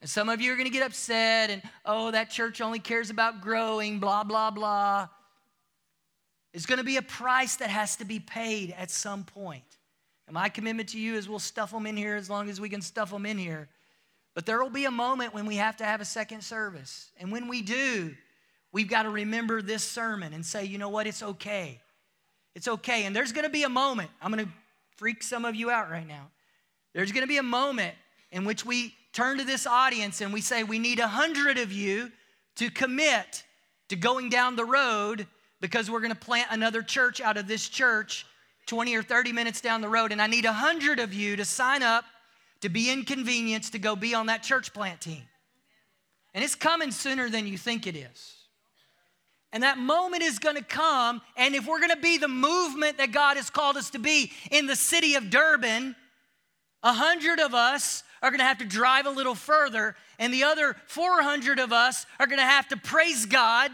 And 0.00 0.08
some 0.08 0.28
of 0.28 0.40
you 0.40 0.52
are 0.52 0.56
going 0.56 0.66
to 0.66 0.72
get 0.72 0.84
upset 0.84 1.50
and, 1.50 1.62
oh, 1.84 2.10
that 2.10 2.30
church 2.30 2.60
only 2.60 2.78
cares 2.78 3.10
about 3.10 3.40
growing, 3.40 4.00
blah, 4.00 4.24
blah, 4.24 4.50
blah. 4.50 5.08
It's 6.52 6.66
going 6.66 6.78
to 6.78 6.84
be 6.84 6.96
a 6.96 7.02
price 7.02 7.56
that 7.56 7.70
has 7.70 7.96
to 7.96 8.04
be 8.04 8.18
paid 8.18 8.74
at 8.76 8.90
some 8.90 9.24
point. 9.24 9.71
And 10.32 10.40
my 10.40 10.48
commitment 10.48 10.88
to 10.88 10.98
you 10.98 11.16
is 11.16 11.28
we'll 11.28 11.38
stuff 11.38 11.72
them 11.72 11.84
in 11.84 11.94
here 11.94 12.16
as 12.16 12.30
long 12.30 12.48
as 12.48 12.58
we 12.58 12.70
can 12.70 12.80
stuff 12.80 13.10
them 13.10 13.26
in 13.26 13.36
here. 13.36 13.68
But 14.34 14.46
there 14.46 14.62
will 14.62 14.70
be 14.70 14.86
a 14.86 14.90
moment 14.90 15.34
when 15.34 15.44
we 15.44 15.56
have 15.56 15.76
to 15.76 15.84
have 15.84 16.00
a 16.00 16.06
second 16.06 16.40
service. 16.40 17.10
And 17.20 17.30
when 17.30 17.48
we 17.48 17.60
do, 17.60 18.14
we've 18.72 18.88
got 18.88 19.02
to 19.02 19.10
remember 19.10 19.60
this 19.60 19.84
sermon 19.84 20.32
and 20.32 20.44
say, 20.44 20.64
you 20.64 20.78
know 20.78 20.88
what, 20.88 21.06
it's 21.06 21.22
okay. 21.22 21.82
It's 22.54 22.66
okay. 22.66 23.04
And 23.04 23.14
there's 23.14 23.32
going 23.32 23.44
to 23.44 23.50
be 23.50 23.64
a 23.64 23.68
moment, 23.68 24.08
I'm 24.22 24.32
going 24.32 24.46
to 24.46 24.52
freak 24.96 25.22
some 25.22 25.44
of 25.44 25.54
you 25.54 25.70
out 25.70 25.90
right 25.90 26.08
now. 26.08 26.30
There's 26.94 27.12
going 27.12 27.24
to 27.24 27.28
be 27.28 27.36
a 27.36 27.42
moment 27.42 27.94
in 28.30 28.46
which 28.46 28.64
we 28.64 28.94
turn 29.12 29.36
to 29.36 29.44
this 29.44 29.66
audience 29.66 30.22
and 30.22 30.32
we 30.32 30.40
say, 30.40 30.64
we 30.64 30.78
need 30.78 30.98
a 30.98 31.08
hundred 31.08 31.58
of 31.58 31.70
you 31.70 32.10
to 32.56 32.70
commit 32.70 33.44
to 33.90 33.96
going 33.96 34.30
down 34.30 34.56
the 34.56 34.64
road 34.64 35.26
because 35.60 35.90
we're 35.90 36.00
going 36.00 36.10
to 36.10 36.18
plant 36.18 36.48
another 36.50 36.80
church 36.80 37.20
out 37.20 37.36
of 37.36 37.46
this 37.46 37.68
church 37.68 38.24
20 38.66 38.94
or 38.94 39.02
30 39.02 39.32
minutes 39.32 39.60
down 39.60 39.80
the 39.80 39.88
road, 39.88 40.12
and 40.12 40.22
I 40.22 40.26
need 40.26 40.44
100 40.44 40.98
of 40.98 41.12
you 41.12 41.36
to 41.36 41.44
sign 41.44 41.82
up 41.82 42.04
to 42.60 42.68
be 42.68 42.90
inconvenienced 42.90 43.72
to 43.72 43.78
go 43.78 43.96
be 43.96 44.14
on 44.14 44.26
that 44.26 44.42
church 44.42 44.72
plant 44.72 45.00
team. 45.00 45.22
And 46.34 46.42
it's 46.42 46.54
coming 46.54 46.90
sooner 46.90 47.28
than 47.28 47.46
you 47.46 47.58
think 47.58 47.86
it 47.86 47.96
is. 47.96 48.36
And 49.52 49.62
that 49.62 49.76
moment 49.76 50.22
is 50.22 50.38
going 50.38 50.56
to 50.56 50.64
come. 50.64 51.20
And 51.36 51.54
if 51.54 51.66
we're 51.66 51.80
going 51.80 51.90
to 51.90 51.96
be 51.96 52.16
the 52.16 52.28
movement 52.28 52.98
that 52.98 53.12
God 53.12 53.36
has 53.36 53.50
called 53.50 53.76
us 53.76 53.90
to 53.90 53.98
be 53.98 54.32
in 54.50 54.66
the 54.66 54.76
city 54.76 55.14
of 55.16 55.28
Durban, 55.28 55.94
a 56.82 56.92
hundred 56.92 57.38
of 57.38 57.52
us 57.52 58.02
are 58.22 58.30
going 58.30 58.38
to 58.38 58.44
have 58.44 58.58
to 58.58 58.64
drive 58.64 59.04
a 59.04 59.10
little 59.10 59.34
further, 59.34 59.96
and 60.18 60.32
the 60.32 60.44
other 60.44 60.76
400 60.86 61.58
of 61.58 61.72
us 61.72 62.06
are 62.18 62.26
going 62.26 62.38
to 62.38 62.44
have 62.44 62.68
to 62.68 62.76
praise 62.76 63.26
God 63.26 63.70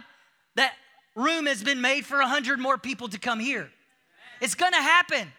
that 0.57 0.72
room 1.14 1.46
has 1.46 1.62
been 1.62 1.81
made 1.81 2.07
for 2.07 2.20
a 2.20 2.27
hundred 2.27 2.59
more 2.59 2.79
people 2.79 3.09
to 3.09 3.18
come 3.18 3.38
here. 3.38 3.70
It's 4.40 4.55
going 4.55 4.72
to 4.72 4.83
happen. 4.83 5.33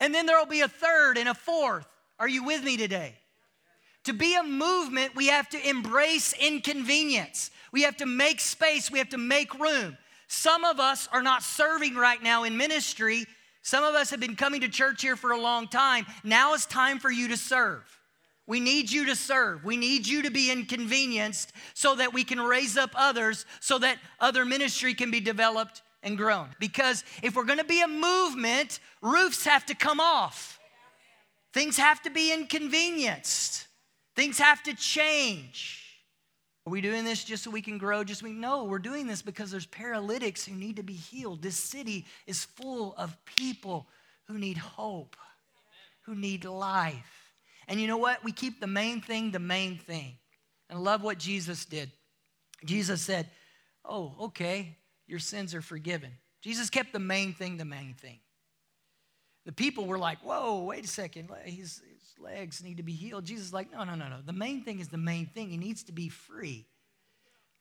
And 0.00 0.14
then 0.14 0.26
there 0.26 0.38
will 0.38 0.46
be 0.46 0.62
a 0.62 0.68
third 0.68 1.18
and 1.18 1.28
a 1.28 1.34
fourth. 1.34 1.86
Are 2.18 2.28
you 2.28 2.44
with 2.44 2.64
me 2.64 2.76
today? 2.76 3.14
To 4.04 4.12
be 4.12 4.34
a 4.34 4.42
movement, 4.42 5.14
we 5.14 5.28
have 5.28 5.48
to 5.50 5.68
embrace 5.68 6.32
inconvenience. 6.32 7.50
We 7.70 7.82
have 7.82 7.98
to 7.98 8.06
make 8.06 8.40
space, 8.40 8.90
we 8.90 8.98
have 8.98 9.10
to 9.10 9.18
make 9.18 9.58
room. 9.58 9.96
Some 10.26 10.64
of 10.64 10.80
us 10.80 11.08
are 11.12 11.22
not 11.22 11.42
serving 11.42 11.96
right 11.96 12.22
now 12.22 12.44
in 12.44 12.56
ministry. 12.56 13.26
Some 13.62 13.84
of 13.84 13.94
us 13.94 14.10
have 14.10 14.20
been 14.20 14.36
coming 14.36 14.62
to 14.62 14.68
church 14.68 15.02
here 15.02 15.16
for 15.16 15.32
a 15.32 15.40
long 15.40 15.68
time. 15.68 16.06
Now 16.24 16.54
it's 16.54 16.66
time 16.66 16.98
for 16.98 17.10
you 17.10 17.28
to 17.28 17.36
serve. 17.36 17.82
We 18.46 18.58
need 18.58 18.90
you 18.90 19.06
to 19.06 19.16
serve. 19.16 19.64
We 19.64 19.76
need 19.76 20.06
you 20.06 20.22
to 20.22 20.30
be 20.30 20.50
inconvenienced 20.50 21.52
so 21.74 21.94
that 21.96 22.14
we 22.14 22.24
can 22.24 22.40
raise 22.40 22.76
up 22.76 22.90
others, 22.94 23.44
so 23.60 23.78
that 23.78 23.98
other 24.18 24.44
ministry 24.44 24.94
can 24.94 25.10
be 25.10 25.20
developed 25.20 25.82
and 26.02 26.16
grown. 26.16 26.48
Because 26.58 27.04
if 27.22 27.36
we're 27.36 27.44
gonna 27.44 27.64
be 27.64 27.82
a 27.82 27.88
movement, 27.88 28.80
roofs 29.02 29.44
have 29.44 29.66
to 29.66 29.74
come 29.74 30.00
off. 30.00 30.58
things 31.52 31.76
have 31.76 32.00
to 32.02 32.10
be 32.10 32.32
inconvenienced, 32.32 33.66
things 34.14 34.38
have 34.38 34.62
to 34.62 34.74
change. 34.74 35.80
Are 36.66 36.70
we 36.70 36.80
doing 36.80 37.04
this 37.04 37.24
just 37.24 37.42
so 37.42 37.50
we 37.50 37.62
can 37.62 37.78
grow? 37.78 38.04
Just 38.04 38.22
we 38.22 38.30
no, 38.32 38.64
we're 38.64 38.78
doing 38.78 39.06
this 39.06 39.22
because 39.22 39.50
there's 39.50 39.66
paralytics 39.66 40.44
who 40.44 40.54
need 40.54 40.76
to 40.76 40.82
be 40.82 40.92
healed. 40.92 41.42
This 41.42 41.56
city 41.56 42.06
is 42.26 42.44
full 42.44 42.94
of 42.96 43.16
people 43.24 43.88
who 44.28 44.38
need 44.38 44.58
hope, 44.58 45.16
who 46.02 46.14
need 46.14 46.44
life. 46.44 47.32
And 47.66 47.80
you 47.80 47.86
know 47.86 47.96
what? 47.96 48.22
We 48.22 48.32
keep 48.32 48.60
the 48.60 48.66
main 48.66 49.00
thing 49.00 49.30
the 49.30 49.38
main 49.38 49.78
thing. 49.78 50.18
And 50.68 50.78
I 50.78 50.82
love 50.82 51.02
what 51.02 51.18
Jesus 51.18 51.64
did. 51.64 51.90
Jesus 52.64 53.00
said, 53.00 53.28
Oh, 53.84 54.14
okay, 54.20 54.76
your 55.10 55.18
sins 55.18 55.54
are 55.54 55.62
forgiven. 55.62 56.12
Jesus 56.40 56.70
kept 56.70 56.92
the 56.92 56.98
main 56.98 57.34
thing 57.34 57.56
the 57.56 57.64
main 57.64 57.94
thing. 57.94 58.20
The 59.44 59.52
people 59.52 59.86
were 59.86 59.98
like, 59.98 60.18
Whoa, 60.20 60.62
wait 60.62 60.84
a 60.84 60.88
second. 60.88 61.30
His, 61.44 61.82
his 61.92 62.18
legs 62.18 62.62
need 62.62 62.76
to 62.76 62.82
be 62.82 62.92
healed. 62.92 63.24
Jesus 63.24 63.46
is 63.46 63.52
like, 63.52 63.72
No, 63.72 63.84
no, 63.84 63.94
no, 63.94 64.08
no. 64.08 64.18
The 64.24 64.32
main 64.32 64.62
thing 64.62 64.80
is 64.80 64.88
the 64.88 64.98
main 64.98 65.26
thing. 65.26 65.50
He 65.50 65.56
needs 65.56 65.82
to 65.84 65.92
be 65.92 66.08
free. 66.08 66.66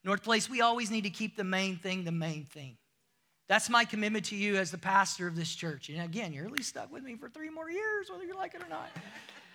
North 0.03 0.23
Place, 0.23 0.49
we 0.49 0.61
always 0.61 0.91
need 0.91 1.03
to 1.03 1.09
keep 1.09 1.35
the 1.35 1.43
main 1.43 1.77
thing 1.77 2.03
the 2.03 2.11
main 2.11 2.45
thing. 2.45 2.77
That's 3.47 3.69
my 3.69 3.83
commitment 3.83 4.25
to 4.25 4.35
you 4.35 4.57
as 4.57 4.69
the 4.69 4.77
pastor 4.77 5.27
of 5.27 5.35
this 5.35 5.53
church. 5.53 5.89
And 5.89 6.01
again, 6.01 6.31
you're 6.31 6.45
at 6.45 6.51
least 6.51 6.69
stuck 6.69 6.91
with 6.91 7.03
me 7.03 7.15
for 7.15 7.29
three 7.29 7.49
more 7.49 7.69
years, 7.69 8.09
whether 8.11 8.23
you 8.23 8.35
like 8.35 8.53
it 8.53 8.61
or 8.61 8.69
not. 8.69 8.89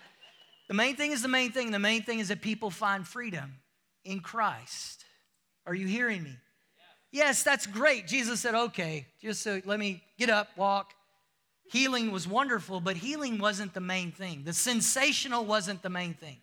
the 0.68 0.74
main 0.74 0.96
thing 0.96 1.12
is 1.12 1.22
the 1.22 1.28
main 1.28 1.52
thing. 1.52 1.70
The 1.70 1.78
main 1.78 2.02
thing 2.02 2.18
is 2.18 2.28
that 2.28 2.42
people 2.42 2.70
find 2.70 3.06
freedom 3.06 3.60
in 4.04 4.20
Christ. 4.20 5.04
Are 5.64 5.74
you 5.74 5.86
hearing 5.86 6.24
me? 6.24 6.36
Yes, 7.14 7.44
that's 7.44 7.68
great. 7.68 8.08
Jesus 8.08 8.40
said, 8.40 8.56
okay, 8.56 9.06
just 9.22 9.40
so 9.42 9.62
let 9.64 9.78
me 9.78 10.02
get 10.18 10.30
up, 10.30 10.48
walk. 10.56 10.94
Healing 11.70 12.10
was 12.10 12.26
wonderful, 12.26 12.80
but 12.80 12.96
healing 12.96 13.38
wasn't 13.38 13.72
the 13.72 13.80
main 13.80 14.10
thing. 14.10 14.42
The 14.44 14.52
sensational 14.52 15.44
wasn't 15.44 15.80
the 15.80 15.90
main 15.90 16.14
thing. 16.14 16.38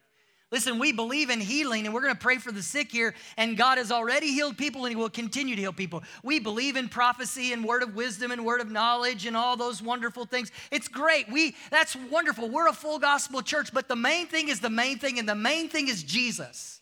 Listen, 0.49 0.79
we 0.79 0.93
believe 0.93 1.29
in 1.29 1.41
healing 1.41 1.85
and 1.85 1.93
we're 1.93 2.01
going 2.01 2.13
to 2.13 2.19
pray 2.19 2.37
for 2.37 2.53
the 2.53 2.63
sick 2.63 2.89
here, 2.89 3.13
and 3.35 3.57
God 3.57 3.79
has 3.79 3.91
already 3.91 4.27
healed 4.31 4.57
people 4.57 4.85
and 4.85 4.91
He 4.91 4.95
will 4.95 5.09
continue 5.09 5.57
to 5.57 5.61
heal 5.61 5.73
people. 5.73 6.03
We 6.23 6.39
believe 6.39 6.77
in 6.77 6.87
prophecy 6.87 7.51
and 7.51 7.65
word 7.65 7.83
of 7.83 7.93
wisdom 7.93 8.31
and 8.31 8.45
word 8.45 8.61
of 8.61 8.71
knowledge 8.71 9.25
and 9.25 9.35
all 9.35 9.57
those 9.57 9.81
wonderful 9.81 10.23
things. 10.23 10.53
It's 10.71 10.87
great. 10.87 11.29
We 11.29 11.53
that's 11.69 11.97
wonderful. 12.09 12.49
We're 12.49 12.69
a 12.69 12.73
full 12.73 12.97
gospel 12.97 13.41
church, 13.41 13.73
but 13.73 13.89
the 13.89 13.97
main 13.97 14.27
thing 14.27 14.47
is 14.47 14.61
the 14.61 14.69
main 14.69 14.99
thing, 14.99 15.19
and 15.19 15.27
the 15.27 15.35
main 15.35 15.67
thing 15.67 15.89
is 15.89 16.01
Jesus. 16.01 16.80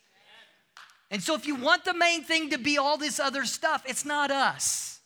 And 1.12 1.24
so 1.24 1.36
if 1.36 1.47
you 1.47 1.55
want 1.55 1.86
the 1.86 1.93
main 1.93 2.24
thing 2.24 2.51
to 2.51 2.57
be 2.57 2.78
all 2.78 2.97
this 2.97 3.20
other 3.20 3.45
stuff, 3.45 3.84
it's 3.86 4.05
not 4.05 4.32
us. 4.32 4.99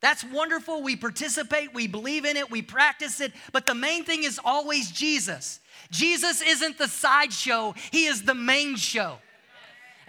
That's 0.00 0.24
wonderful. 0.24 0.82
We 0.82 0.96
participate, 0.96 1.74
we 1.74 1.86
believe 1.86 2.24
in 2.24 2.36
it, 2.36 2.50
we 2.50 2.62
practice 2.62 3.20
it, 3.20 3.32
but 3.52 3.66
the 3.66 3.74
main 3.74 4.04
thing 4.04 4.24
is 4.24 4.40
always 4.42 4.90
Jesus. 4.90 5.60
Jesus 5.90 6.40
isn't 6.42 6.78
the 6.78 6.88
sideshow, 6.88 7.74
He 7.90 8.06
is 8.06 8.22
the 8.22 8.34
main 8.34 8.76
show. 8.76 9.18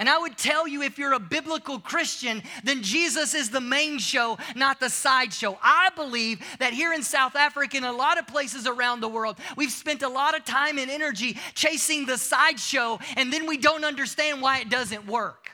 And 0.01 0.09
I 0.09 0.17
would 0.17 0.35
tell 0.35 0.67
you 0.67 0.81
if 0.81 0.97
you're 0.97 1.13
a 1.13 1.19
biblical 1.19 1.77
Christian, 1.77 2.41
then 2.63 2.81
Jesus 2.81 3.35
is 3.35 3.51
the 3.51 3.61
main 3.61 3.99
show, 3.99 4.39
not 4.55 4.79
the 4.79 4.89
sideshow. 4.89 5.59
I 5.61 5.91
believe 5.95 6.41
that 6.57 6.73
here 6.73 6.91
in 6.91 7.03
South 7.03 7.35
Africa 7.35 7.77
and 7.77 7.85
a 7.85 7.91
lot 7.91 8.17
of 8.17 8.25
places 8.25 8.65
around 8.65 9.01
the 9.01 9.07
world, 9.07 9.37
we've 9.55 9.71
spent 9.71 10.01
a 10.01 10.09
lot 10.09 10.35
of 10.35 10.43
time 10.43 10.79
and 10.79 10.89
energy 10.89 11.37
chasing 11.53 12.07
the 12.07 12.17
sideshow, 12.17 12.97
and 13.15 13.31
then 13.31 13.45
we 13.45 13.57
don't 13.57 13.85
understand 13.85 14.41
why 14.41 14.57
it 14.61 14.71
doesn't 14.71 15.05
work. 15.05 15.51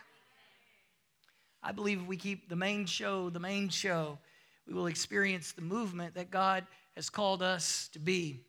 I 1.62 1.74
believe 1.74 2.00
if 2.00 2.08
we 2.08 2.16
keep 2.16 2.48
the 2.48 2.56
main 2.56 2.86
show, 2.86 3.30
the 3.30 3.42
main 3.42 3.68
show, 3.68 4.18
we 4.66 4.74
will 4.74 4.88
experience 4.88 5.52
the 5.52 5.62
movement 5.62 6.16
that 6.16 6.32
God 6.32 6.66
has 6.96 7.10
called 7.10 7.44
us 7.44 7.90
to 7.92 8.00
be. 8.00 8.46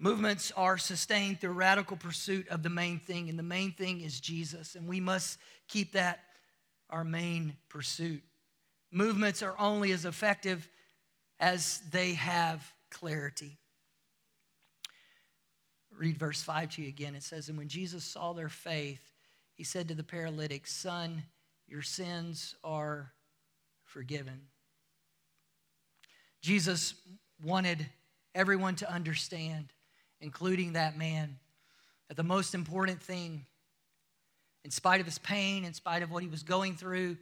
Movements 0.00 0.52
are 0.56 0.78
sustained 0.78 1.40
through 1.40 1.52
radical 1.52 1.96
pursuit 1.96 2.48
of 2.48 2.62
the 2.62 2.70
main 2.70 3.00
thing, 3.00 3.28
and 3.28 3.38
the 3.38 3.42
main 3.42 3.72
thing 3.72 4.00
is 4.00 4.20
Jesus, 4.20 4.76
and 4.76 4.86
we 4.86 5.00
must 5.00 5.38
keep 5.66 5.92
that 5.92 6.20
our 6.88 7.02
main 7.02 7.56
pursuit. 7.68 8.22
Movements 8.92 9.42
are 9.42 9.58
only 9.58 9.90
as 9.90 10.04
effective 10.04 10.68
as 11.40 11.80
they 11.90 12.14
have 12.14 12.72
clarity. 12.90 13.58
Read 15.96 16.16
verse 16.16 16.42
5 16.42 16.70
to 16.70 16.82
you 16.82 16.88
again. 16.88 17.16
It 17.16 17.24
says, 17.24 17.48
And 17.48 17.58
when 17.58 17.68
Jesus 17.68 18.04
saw 18.04 18.32
their 18.32 18.48
faith, 18.48 19.12
he 19.54 19.64
said 19.64 19.88
to 19.88 19.94
the 19.94 20.04
paralytic, 20.04 20.68
Son, 20.68 21.24
your 21.66 21.82
sins 21.82 22.54
are 22.62 23.12
forgiven. 23.84 24.42
Jesus 26.40 26.94
wanted 27.42 27.84
everyone 28.34 28.76
to 28.76 28.90
understand 28.90 29.72
including 30.20 30.74
that 30.74 30.96
man, 30.96 31.38
that 32.08 32.16
the 32.16 32.22
most 32.22 32.54
important 32.54 33.02
thing, 33.02 33.46
in 34.64 34.70
spite 34.70 35.00
of 35.00 35.06
his 35.06 35.18
pain, 35.18 35.64
in 35.64 35.74
spite 35.74 36.02
of 36.02 36.10
what 36.10 36.22
he 36.22 36.28
was 36.28 36.42
going 36.42 36.74
through, 36.76 37.16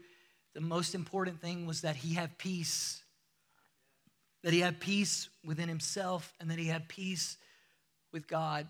the 0.55 0.61
most 0.61 0.95
important 0.95 1.41
thing 1.41 1.67
was 1.67 1.83
that 1.83 1.97
he 1.97 2.15
had 2.15 2.39
peace. 2.39 3.03
That 4.43 4.53
he 4.53 4.61
had 4.61 4.81
peace 4.81 5.29
within 5.45 5.69
himself 5.69 6.33
and 6.41 6.51
that 6.51 6.59
he 6.59 6.67
had 6.67 6.89
peace 6.89 7.37
with 8.13 8.27
God. 8.27 8.67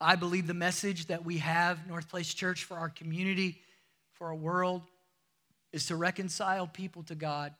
I 0.00 0.16
believe 0.16 0.48
the 0.48 0.54
message 0.54 1.06
that 1.06 1.24
we 1.24 1.38
have, 1.38 1.86
North 1.86 2.08
Place 2.08 2.34
Church, 2.34 2.64
for 2.64 2.76
our 2.76 2.88
community, 2.88 3.60
for 4.14 4.28
our 4.28 4.34
world, 4.34 4.82
is 5.72 5.86
to 5.86 5.96
reconcile 5.96 6.66
people 6.66 7.04
to 7.04 7.14
God. 7.14 7.54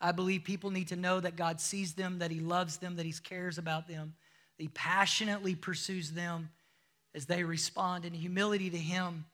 I 0.00 0.12
believe 0.12 0.44
people 0.44 0.70
need 0.70 0.88
to 0.88 0.96
know 0.96 1.18
that 1.20 1.36
God 1.36 1.60
sees 1.60 1.94
them, 1.94 2.18
that 2.18 2.30
He 2.30 2.40
loves 2.40 2.76
them, 2.76 2.96
that 2.96 3.06
He 3.06 3.12
cares 3.12 3.56
about 3.56 3.88
them, 3.88 4.14
he 4.58 4.68
passionately 4.68 5.54
pursues 5.54 6.12
them 6.12 6.50
as 7.14 7.26
they 7.26 7.44
respond 7.44 8.04
in 8.04 8.12
humility 8.12 8.70
to 8.70 8.78
Him. 8.78 9.24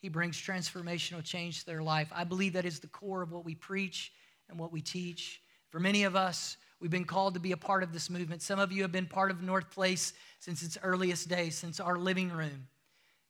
He 0.00 0.08
brings 0.08 0.36
transformational 0.36 1.22
change 1.22 1.60
to 1.60 1.66
their 1.66 1.82
life. 1.82 2.10
I 2.14 2.24
believe 2.24 2.54
that 2.54 2.64
is 2.64 2.80
the 2.80 2.86
core 2.86 3.22
of 3.22 3.30
what 3.30 3.44
we 3.44 3.54
preach 3.54 4.12
and 4.48 4.58
what 4.58 4.72
we 4.72 4.80
teach. 4.80 5.42
For 5.68 5.78
many 5.78 6.04
of 6.04 6.16
us, 6.16 6.56
we've 6.80 6.90
been 6.90 7.04
called 7.04 7.34
to 7.34 7.40
be 7.40 7.52
a 7.52 7.56
part 7.56 7.82
of 7.82 7.92
this 7.92 8.08
movement. 8.08 8.42
Some 8.42 8.58
of 8.58 8.72
you 8.72 8.82
have 8.82 8.92
been 8.92 9.06
part 9.06 9.30
of 9.30 9.42
North 9.42 9.70
Place 9.70 10.14
since 10.38 10.62
its 10.62 10.78
earliest 10.82 11.28
days, 11.28 11.54
since 11.54 11.78
our 11.78 11.98
living 11.98 12.32
room. 12.32 12.66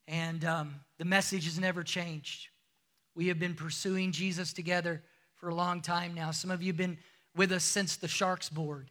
And 0.07 0.45
um, 0.45 0.76
the 0.99 1.05
message 1.05 1.45
has 1.45 1.59
never 1.59 1.83
changed. 1.83 2.49
We 3.16 3.26
have 3.26 3.41
been 3.41 3.55
pursuing 3.55 4.12
Jesus 4.12 4.53
together 4.53 5.03
for 5.35 5.49
a 5.49 5.55
long 5.55 5.81
time 5.81 6.14
now. 6.14 6.31
Some 6.31 6.51
of 6.51 6.62
you 6.62 6.68
have 6.68 6.76
been 6.76 6.99
with 7.35 7.51
us 7.51 7.64
since 7.64 7.97
the 7.97 8.09
Sharks 8.09 8.49
board. 8.49 8.91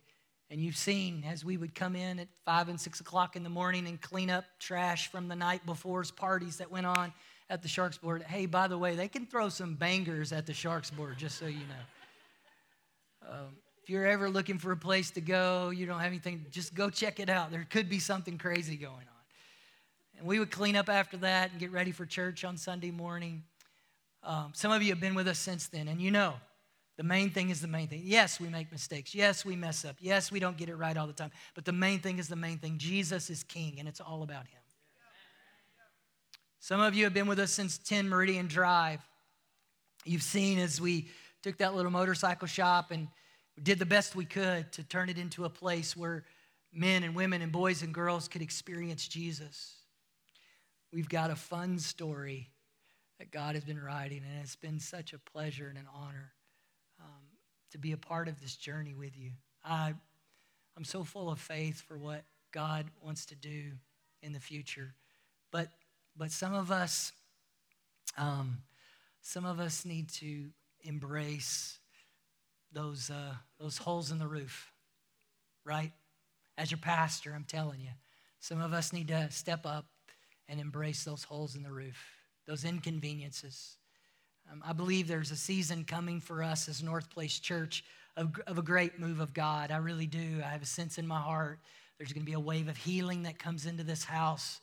And 0.51 0.59
you've 0.59 0.77
seen 0.77 1.23
as 1.27 1.45
we 1.45 1.57
would 1.57 1.75
come 1.75 1.95
in 1.95 2.19
at 2.19 2.27
five 2.43 2.69
and 2.69 2.79
six 2.79 2.99
o'clock 2.99 3.35
in 3.35 3.43
the 3.43 3.49
morning 3.49 3.87
and 3.87 4.01
clean 4.01 4.29
up 4.29 4.45
trash 4.59 5.11
from 5.11 5.27
the 5.27 5.35
night 5.35 5.63
before's 5.65 6.09
parties 6.09 6.57
that 6.57 6.71
went 6.71 6.87
on 6.87 7.13
at 7.49 7.61
the 7.61 7.67
Sharks 7.67 7.97
board. 7.97 8.23
Hey, 8.23 8.47
by 8.47 8.67
the 8.67 8.77
way, 8.77 8.95
they 8.95 9.07
can 9.07 9.27
throw 9.27 9.49
some 9.49 9.75
bangers 9.75 10.31
at 10.31 10.47
the 10.47 10.53
Sharks 10.53 10.89
board, 10.89 11.17
just 11.17 11.37
so 11.37 11.45
you 11.45 11.59
know. 11.59 13.29
Um, 13.29 13.57
if 13.83 13.89
you're 13.89 14.07
ever 14.07 14.29
looking 14.29 14.57
for 14.57 14.71
a 14.71 14.77
place 14.77 15.11
to 15.11 15.21
go, 15.21 15.69
you 15.69 15.85
don't 15.85 15.99
have 15.99 16.07
anything, 16.07 16.45
just 16.49 16.73
go 16.73 16.89
check 16.89 17.19
it 17.19 17.29
out. 17.29 17.51
There 17.51 17.65
could 17.69 17.89
be 17.89 17.99
something 17.99 18.37
crazy 18.37 18.75
going 18.75 18.93
on. 18.93 19.19
And 20.17 20.27
we 20.27 20.39
would 20.39 20.51
clean 20.51 20.75
up 20.75 20.89
after 20.89 21.17
that 21.17 21.51
and 21.51 21.59
get 21.59 21.71
ready 21.71 21.91
for 21.91 22.05
church 22.05 22.43
on 22.43 22.57
Sunday 22.57 22.91
morning. 22.91 23.43
Um, 24.23 24.51
some 24.53 24.71
of 24.71 24.81
you 24.81 24.89
have 24.89 24.99
been 24.99 25.15
with 25.15 25.27
us 25.27 25.39
since 25.39 25.67
then, 25.67 25.87
and 25.87 26.01
you 26.01 26.11
know 26.11 26.33
the 26.99 27.05
main 27.05 27.29
thing 27.29 27.49
is 27.49 27.61
the 27.61 27.67
main 27.69 27.87
thing. 27.87 28.01
Yes, 28.03 28.41
we 28.41 28.49
make 28.49 28.73
mistakes. 28.73 29.15
Yes, 29.15 29.45
we 29.45 29.55
mess 29.55 29.85
up. 29.85 29.95
Yes, 30.01 30.33
we 30.33 30.41
don't 30.41 30.57
get 30.57 30.67
it 30.67 30.75
right 30.75 30.97
all 30.97 31.07
the 31.07 31.13
time. 31.13 31.31
But 31.55 31.63
the 31.63 31.71
main 31.71 32.01
thing 32.01 32.19
is 32.19 32.27
the 32.27 32.35
main 32.35 32.57
thing. 32.57 32.77
Jesus 32.77 33.29
is 33.29 33.41
king, 33.41 33.79
and 33.79 33.87
it's 33.87 34.01
all 34.01 34.21
about 34.21 34.47
him. 34.47 34.59
Some 36.59 36.81
of 36.81 36.95
you 36.95 37.05
have 37.05 37.13
been 37.13 37.27
with 37.27 37.39
us 37.39 37.53
since 37.53 37.77
10 37.77 38.09
Meridian 38.09 38.47
Drive. 38.47 38.99
You've 40.03 40.23
seen 40.23 40.59
as 40.59 40.81
we 40.81 41.07
took 41.41 41.55
that 41.59 41.73
little 41.73 41.89
motorcycle 41.89 42.49
shop 42.49 42.91
and 42.91 43.07
did 43.63 43.79
the 43.79 43.85
best 43.85 44.13
we 44.13 44.25
could 44.25 44.69
to 44.73 44.83
turn 44.83 45.07
it 45.07 45.17
into 45.17 45.45
a 45.45 45.49
place 45.49 45.95
where 45.95 46.25
men 46.73 47.03
and 47.03 47.15
women 47.15 47.41
and 47.41 47.49
boys 47.49 47.81
and 47.81 47.93
girls 47.93 48.27
could 48.27 48.41
experience 48.41 49.07
Jesus. 49.07 49.73
We've 50.91 51.07
got 51.07 51.31
a 51.31 51.37
fun 51.37 51.79
story 51.79 52.49
that 53.19 53.31
God 53.31 53.55
has 53.55 53.63
been 53.63 53.81
writing, 53.81 54.21
and 54.29 54.43
it's 54.43 54.57
been 54.57 54.81
such 54.81 55.13
a 55.13 55.17
pleasure 55.17 55.69
and 55.69 55.77
an 55.77 55.87
honor 55.95 56.33
to 57.71 57.77
be 57.77 57.91
a 57.91 57.97
part 57.97 58.27
of 58.27 58.41
this 58.41 58.55
journey 58.55 58.93
with 58.93 59.17
you. 59.17 59.31
I, 59.63 59.93
I'm 60.77 60.83
so 60.83 61.03
full 61.03 61.29
of 61.29 61.39
faith 61.39 61.81
for 61.81 61.97
what 61.97 62.23
God 62.51 62.85
wants 63.03 63.25
to 63.27 63.35
do 63.35 63.71
in 64.21 64.33
the 64.33 64.39
future. 64.39 64.93
But, 65.51 65.69
but 66.17 66.31
some 66.31 66.53
of 66.53 66.71
us, 66.71 67.11
um, 68.17 68.59
some 69.21 69.45
of 69.45 69.59
us 69.59 69.85
need 69.85 70.09
to 70.09 70.49
embrace 70.81 71.79
those, 72.71 73.09
uh, 73.09 73.33
those 73.59 73.77
holes 73.77 74.11
in 74.11 74.19
the 74.19 74.27
roof, 74.27 74.71
right? 75.65 75.91
As 76.57 76.71
your 76.71 76.77
pastor, 76.77 77.33
I'm 77.35 77.45
telling 77.45 77.81
you, 77.81 77.91
some 78.39 78.61
of 78.61 78.73
us 78.73 78.93
need 78.93 79.09
to 79.09 79.29
step 79.31 79.65
up 79.65 79.85
and 80.47 80.59
embrace 80.59 81.03
those 81.03 81.23
holes 81.23 81.55
in 81.55 81.63
the 81.63 81.71
roof, 81.71 81.97
those 82.47 82.63
inconveniences. 82.63 83.77
Um, 84.51 84.63
I 84.65 84.73
believe 84.73 85.07
there's 85.07 85.31
a 85.31 85.35
season 85.35 85.83
coming 85.83 86.19
for 86.19 86.41
us 86.41 86.67
as 86.67 86.81
North 86.81 87.09
Place 87.11 87.37
Church 87.39 87.83
of, 88.17 88.31
of 88.47 88.57
a 88.57 88.63
great 88.63 88.99
move 88.99 89.19
of 89.19 89.33
God. 89.33 89.69
I 89.69 89.77
really 89.77 90.07
do. 90.07 90.41
I 90.43 90.49
have 90.49 90.63
a 90.63 90.67
sense 90.67 90.97
in 90.97 91.05
my 91.05 91.19
heart 91.19 91.59
There's 91.97 92.13
going 92.13 92.23
to 92.23 92.29
be 92.29 92.33
a 92.33 92.39
wave 92.39 92.67
of 92.67 92.75
healing 92.75 93.23
that 93.23 93.37
comes 93.37 93.65
into 93.65 93.83
this 93.83 94.03
house, 94.03 94.59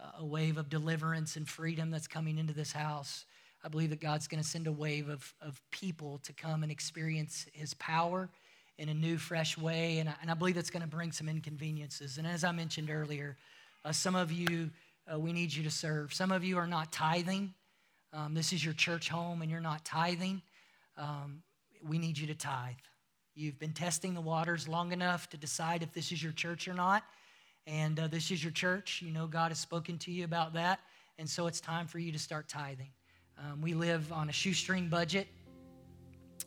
uh, 0.00 0.20
a 0.20 0.24
wave 0.24 0.56
of 0.56 0.70
deliverance 0.70 1.36
and 1.36 1.46
freedom 1.46 1.90
that's 1.90 2.06
coming 2.08 2.38
into 2.38 2.54
this 2.54 2.72
house. 2.72 3.26
I 3.62 3.68
believe 3.68 3.90
that 3.90 4.00
God's 4.00 4.26
going 4.26 4.42
to 4.42 4.48
send 4.48 4.66
a 4.66 4.72
wave 4.72 5.10
of, 5.10 5.34
of 5.42 5.60
people 5.70 6.18
to 6.22 6.32
come 6.32 6.62
and 6.62 6.72
experience 6.72 7.46
His 7.52 7.74
power 7.74 8.30
in 8.78 8.88
a 8.88 8.94
new, 8.94 9.18
fresh 9.18 9.58
way. 9.58 9.98
And 9.98 10.08
I, 10.08 10.14
and 10.22 10.30
I 10.30 10.34
believe 10.34 10.54
that's 10.54 10.70
going 10.70 10.82
to 10.82 10.88
bring 10.88 11.12
some 11.12 11.28
inconveniences. 11.28 12.16
And 12.16 12.26
as 12.26 12.42
I 12.42 12.52
mentioned 12.52 12.88
earlier, 12.90 13.36
uh, 13.84 13.92
some 13.92 14.14
of 14.14 14.32
you, 14.32 14.70
uh, 15.12 15.18
we 15.18 15.34
need 15.34 15.52
you 15.52 15.62
to 15.64 15.70
serve. 15.70 16.14
Some 16.14 16.32
of 16.32 16.42
you 16.42 16.56
are 16.56 16.66
not 16.66 16.90
tithing. 16.90 17.52
Um, 18.12 18.34
this 18.34 18.52
is 18.52 18.64
your 18.64 18.74
church 18.74 19.08
home 19.08 19.42
and 19.42 19.50
you're 19.50 19.60
not 19.60 19.84
tithing. 19.84 20.42
Um, 20.96 21.42
we 21.82 21.98
need 21.98 22.18
you 22.18 22.26
to 22.26 22.34
tithe. 22.34 22.74
You've 23.34 23.58
been 23.58 23.72
testing 23.72 24.14
the 24.14 24.20
waters 24.20 24.68
long 24.68 24.92
enough 24.92 25.28
to 25.30 25.36
decide 25.36 25.82
if 25.82 25.92
this 25.92 26.12
is 26.12 26.22
your 26.22 26.32
church 26.32 26.68
or 26.68 26.74
not. 26.74 27.04
And 27.66 27.98
uh, 28.00 28.08
this 28.08 28.30
is 28.30 28.42
your 28.42 28.52
church. 28.52 29.00
You 29.02 29.12
know, 29.12 29.26
God 29.26 29.50
has 29.50 29.58
spoken 29.58 29.98
to 29.98 30.10
you 30.10 30.24
about 30.24 30.52
that. 30.54 30.80
And 31.18 31.28
so 31.28 31.46
it's 31.46 31.60
time 31.60 31.86
for 31.86 31.98
you 31.98 32.12
to 32.12 32.18
start 32.18 32.48
tithing. 32.48 32.90
Um, 33.38 33.60
we 33.60 33.74
live 33.74 34.12
on 34.12 34.28
a 34.28 34.32
shoestring 34.32 34.88
budget, 34.88 35.26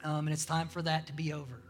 um, 0.03 0.27
and 0.27 0.29
it's 0.29 0.45
time 0.45 0.67
for 0.67 0.81
that 0.83 1.07
to 1.07 1.13
be 1.13 1.33
over. 1.33 1.61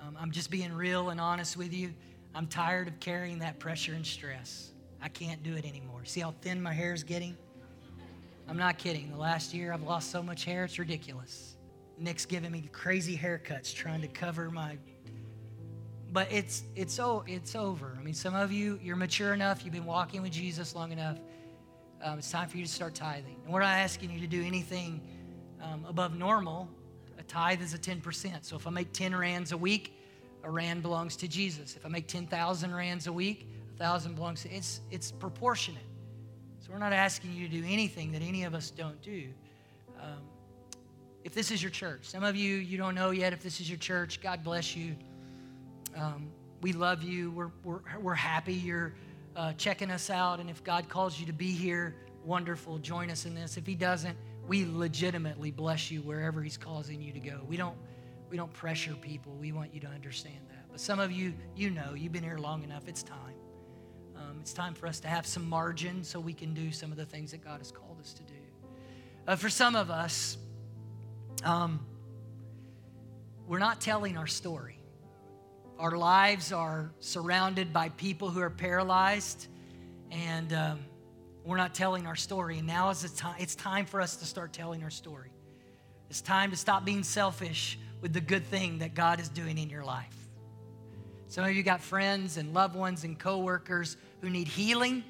Um, 0.00 0.16
I'm 0.18 0.30
just 0.30 0.50
being 0.50 0.72
real 0.72 1.10
and 1.10 1.20
honest 1.20 1.56
with 1.56 1.74
you. 1.74 1.92
I'm 2.34 2.46
tired 2.46 2.88
of 2.88 2.98
carrying 3.00 3.38
that 3.40 3.58
pressure 3.58 3.92
and 3.94 4.06
stress. 4.06 4.70
I 5.02 5.08
can't 5.08 5.42
do 5.42 5.54
it 5.56 5.66
anymore. 5.66 6.04
See 6.04 6.20
how 6.20 6.34
thin 6.40 6.62
my 6.62 6.72
hair 6.72 6.94
is 6.94 7.02
getting? 7.02 7.36
I'm 8.48 8.56
not 8.56 8.78
kidding. 8.78 9.10
The 9.10 9.18
last 9.18 9.52
year 9.52 9.72
I've 9.72 9.82
lost 9.82 10.10
so 10.10 10.22
much 10.22 10.44
hair, 10.44 10.64
it's 10.64 10.78
ridiculous. 10.78 11.56
Nick's 11.98 12.26
giving 12.26 12.52
me 12.52 12.68
crazy 12.72 13.16
haircuts 13.16 13.74
trying 13.74 14.02
to 14.02 14.08
cover 14.08 14.50
my 14.50 14.78
but 16.12 16.32
it's 16.32 16.62
it's 16.74 16.98
oh 16.98 17.24
it's 17.26 17.54
over. 17.54 17.94
I 17.98 18.02
mean, 18.02 18.14
some 18.14 18.34
of 18.34 18.50
you 18.50 18.80
you're 18.82 18.96
mature 18.96 19.34
enough, 19.34 19.64
you've 19.64 19.74
been 19.74 19.84
walking 19.84 20.22
with 20.22 20.32
Jesus 20.32 20.74
long 20.74 20.90
enough. 20.90 21.18
Um, 22.02 22.18
it's 22.18 22.30
time 22.30 22.48
for 22.48 22.56
you 22.56 22.64
to 22.64 22.70
start 22.70 22.94
tithing. 22.94 23.36
And 23.44 23.52
we're 23.52 23.60
not 23.60 23.74
asking 23.74 24.10
you 24.10 24.20
to 24.20 24.26
do 24.26 24.42
anything 24.42 25.02
um, 25.62 25.84
above 25.86 26.16
normal. 26.16 26.70
A 27.18 27.22
tithe 27.22 27.60
is 27.60 27.74
a 27.74 27.78
10%. 27.78 28.44
So 28.44 28.56
if 28.56 28.66
I 28.66 28.70
make 28.70 28.92
10 28.92 29.14
rands 29.14 29.52
a 29.52 29.56
week, 29.56 29.98
a 30.44 30.50
rand 30.50 30.82
belongs 30.82 31.16
to 31.16 31.28
Jesus. 31.28 31.76
If 31.76 31.84
I 31.84 31.88
make 31.88 32.06
10,000 32.06 32.74
rands 32.74 33.06
a 33.06 33.12
week, 33.12 33.48
a 33.74 33.78
thousand 33.78 34.14
belongs 34.14 34.42
to 34.42 34.50
it's 34.50 34.80
it's 34.90 35.12
proportionate. 35.12 35.82
So 36.66 36.72
we're 36.72 36.80
not 36.80 36.92
asking 36.92 37.32
you 37.32 37.46
to 37.46 37.60
do 37.60 37.64
anything 37.64 38.10
that 38.10 38.22
any 38.22 38.42
of 38.42 38.52
us 38.52 38.70
don't 38.70 39.00
do. 39.00 39.28
Um, 40.00 40.18
if 41.22 41.32
this 41.32 41.52
is 41.52 41.62
your 41.62 41.70
church, 41.70 42.06
some 42.06 42.24
of 42.24 42.34
you 42.34 42.56
you 42.56 42.76
don't 42.76 42.96
know 42.96 43.10
yet 43.10 43.32
if 43.32 43.40
this 43.40 43.60
is 43.60 43.70
your 43.70 43.78
church. 43.78 44.20
God 44.20 44.42
bless 44.42 44.74
you. 44.74 44.96
Um, 45.96 46.28
we 46.62 46.72
love 46.72 47.04
you. 47.04 47.30
We're, 47.30 47.50
we're, 47.62 47.78
we're 48.00 48.14
happy 48.14 48.54
you're 48.54 48.94
uh, 49.36 49.52
checking 49.52 49.92
us 49.92 50.10
out. 50.10 50.40
And 50.40 50.50
if 50.50 50.64
God 50.64 50.88
calls 50.88 51.20
you 51.20 51.26
to 51.26 51.32
be 51.32 51.52
here, 51.52 51.94
wonderful. 52.24 52.78
Join 52.78 53.12
us 53.12 53.26
in 53.26 53.34
this. 53.36 53.56
If 53.56 53.64
He 53.64 53.76
doesn't, 53.76 54.18
we 54.48 54.66
legitimately 54.66 55.52
bless 55.52 55.92
you 55.92 56.02
wherever 56.02 56.42
He's 56.42 56.56
causing 56.56 57.00
you 57.00 57.12
to 57.12 57.20
go. 57.20 57.42
We 57.46 57.56
don't, 57.56 57.76
we 58.28 58.36
don't 58.36 58.52
pressure 58.52 58.94
people. 58.94 59.36
We 59.40 59.52
want 59.52 59.72
you 59.72 59.78
to 59.82 59.88
understand 59.88 60.40
that. 60.48 60.64
But 60.68 60.80
some 60.80 60.98
of 60.98 61.12
you, 61.12 61.32
you 61.54 61.70
know, 61.70 61.94
you've 61.94 62.12
been 62.12 62.24
here 62.24 62.38
long 62.38 62.64
enough. 62.64 62.88
It's 62.88 63.04
time. 63.04 63.35
Um, 64.28 64.38
it's 64.40 64.52
time 64.52 64.74
for 64.74 64.86
us 64.86 64.98
to 65.00 65.08
have 65.08 65.26
some 65.26 65.48
margin 65.48 66.02
so 66.02 66.18
we 66.18 66.32
can 66.32 66.52
do 66.52 66.72
some 66.72 66.90
of 66.90 66.96
the 66.96 67.04
things 67.04 67.30
that 67.30 67.44
God 67.44 67.58
has 67.58 67.70
called 67.70 68.00
us 68.00 68.12
to 68.14 68.22
do. 68.24 68.34
Uh, 69.26 69.36
for 69.36 69.48
some 69.48 69.76
of 69.76 69.90
us, 69.90 70.36
um, 71.44 71.84
we're 73.46 73.60
not 73.60 73.80
telling 73.80 74.16
our 74.16 74.26
story. 74.26 74.78
Our 75.78 75.96
lives 75.96 76.50
are 76.52 76.90
surrounded 76.98 77.72
by 77.72 77.90
people 77.90 78.30
who 78.30 78.40
are 78.40 78.50
paralyzed, 78.50 79.46
and 80.10 80.52
um, 80.52 80.80
we're 81.44 81.58
not 81.58 81.74
telling 81.74 82.06
our 82.06 82.16
story. 82.16 82.58
And 82.58 82.66
now 82.66 82.90
is 82.90 83.02
the 83.02 83.16
time, 83.16 83.36
it's 83.38 83.54
time 83.54 83.86
for 83.86 84.00
us 84.00 84.16
to 84.16 84.24
start 84.24 84.52
telling 84.52 84.82
our 84.82 84.90
story. 84.90 85.30
It's 86.10 86.20
time 86.20 86.50
to 86.50 86.56
stop 86.56 86.84
being 86.84 87.04
selfish 87.04 87.78
with 88.00 88.12
the 88.12 88.20
good 88.20 88.46
thing 88.46 88.78
that 88.78 88.94
God 88.94 89.20
is 89.20 89.28
doing 89.28 89.58
in 89.58 89.70
your 89.70 89.84
life. 89.84 90.16
Some 91.28 91.44
of 91.44 91.54
you 91.54 91.62
got 91.62 91.80
friends 91.80 92.36
and 92.36 92.54
loved 92.54 92.74
ones 92.74 93.04
and 93.04 93.18
coworkers 93.18 93.96
who 94.20 94.30
need 94.30 94.48
healing, 94.48 95.04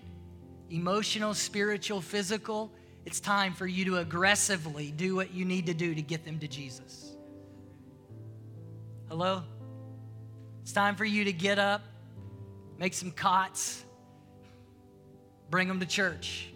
emotional, 0.71 1.35
spiritual, 1.35 2.01
physical. 2.01 2.73
It's 3.05 3.21
time 3.21 3.53
for 3.53 3.67
you 3.67 3.85
to 3.87 3.99
aggressively 3.99 4.91
do 4.91 5.15
what 5.15 5.33
you 5.33 5.45
need 5.45 5.67
to 5.67 5.75
do 5.75 5.95
to 5.95 6.03
get 6.03 6.25
them 6.25 6.39
to 6.41 6.49
Jesus. 6.49 7.17
Hello? 9.09 9.43
It's 10.63 10.73
time 10.73 10.97
for 10.97 11.05
you 11.05 11.25
to 11.25 11.33
get 11.33 11.59
up, 11.59 11.83
make 12.79 12.93
some 12.93 13.13
cots, 13.13 13.85
bring 15.49 15.69
them 15.69 15.79
to 15.79 15.87
church. 15.87 16.49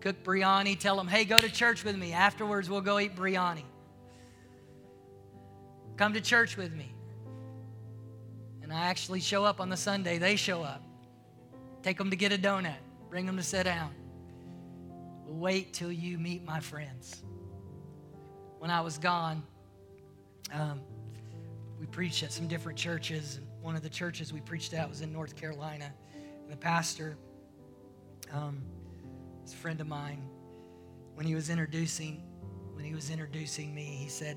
Cook 0.00 0.22
biryani, 0.22 0.78
tell 0.78 0.96
them, 0.96 1.08
hey, 1.08 1.24
go 1.24 1.40
to 1.40 1.50
church 1.50 1.82
with 1.82 1.96
me. 1.96 2.12
Afterwards, 2.12 2.68
we'll 2.68 2.82
go 2.82 2.98
eat 2.98 3.16
biryani. 3.16 3.64
Come 5.96 6.12
to 6.12 6.20
church 6.20 6.58
with 6.58 6.74
me. 6.74 6.92
And 8.66 8.72
I 8.72 8.86
actually 8.86 9.20
show 9.20 9.44
up 9.44 9.60
on 9.60 9.68
the 9.68 9.76
Sunday, 9.76 10.18
they 10.18 10.34
show 10.34 10.64
up. 10.64 10.82
Take 11.84 11.98
them 11.98 12.10
to 12.10 12.16
get 12.16 12.32
a 12.32 12.36
donut, 12.36 12.74
bring 13.08 13.24
them 13.24 13.36
to 13.36 13.42
sit 13.44 13.62
down. 13.62 13.94
Wait 15.24 15.72
till 15.72 15.92
you 15.92 16.18
meet 16.18 16.44
my 16.44 16.58
friends. 16.58 17.22
When 18.58 18.68
I 18.68 18.80
was 18.80 18.98
gone, 18.98 19.44
um, 20.52 20.80
we 21.78 21.86
preached 21.86 22.24
at 22.24 22.32
some 22.32 22.48
different 22.48 22.76
churches. 22.76 23.36
And 23.36 23.46
one 23.62 23.76
of 23.76 23.84
the 23.84 23.88
churches 23.88 24.32
we 24.32 24.40
preached 24.40 24.74
at 24.74 24.88
was 24.88 25.00
in 25.00 25.12
North 25.12 25.36
Carolina. 25.36 25.92
And 26.42 26.50
the 26.50 26.56
pastor, 26.56 27.16
um, 28.32 28.60
a 29.44 29.48
friend 29.48 29.80
of 29.80 29.86
mine, 29.86 30.28
when 31.14 31.24
he 31.24 31.36
was 31.36 31.50
introducing, 31.50 32.20
when 32.74 32.84
he 32.84 32.96
was 32.96 33.10
introducing 33.10 33.72
me, 33.72 33.84
he 33.84 34.08
said, 34.08 34.36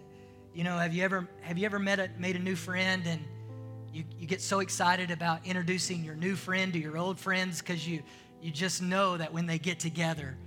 "You 0.54 0.64
know, 0.64 0.78
have 0.78 0.94
you 0.94 1.04
ever 1.04 1.28
have 1.42 1.58
you 1.58 1.66
ever 1.66 1.80
met 1.80 1.98
a, 1.98 2.12
made 2.20 2.36
a 2.36 2.40
new 2.40 2.56
friend 2.56 3.08
and 3.08 3.26
you, 3.94 4.04
you 4.20 4.28
get 4.28 4.42
so 4.42 4.60
excited 4.60 5.12
about 5.12 5.46
introducing 5.46 6.04
your 6.04 6.16
new 6.16 6.36
friend 6.36 6.74
to 6.74 6.80
your 6.80 6.98
old 6.98 7.20
friends 7.20 7.60
because 7.60 7.88
you 7.88 8.04
you 8.42 8.52
just 8.52 8.82
know 8.82 9.18
that 9.18 9.34
when 9.34 9.46
they 9.46 9.60
get 9.60 9.80
together, 9.80 10.38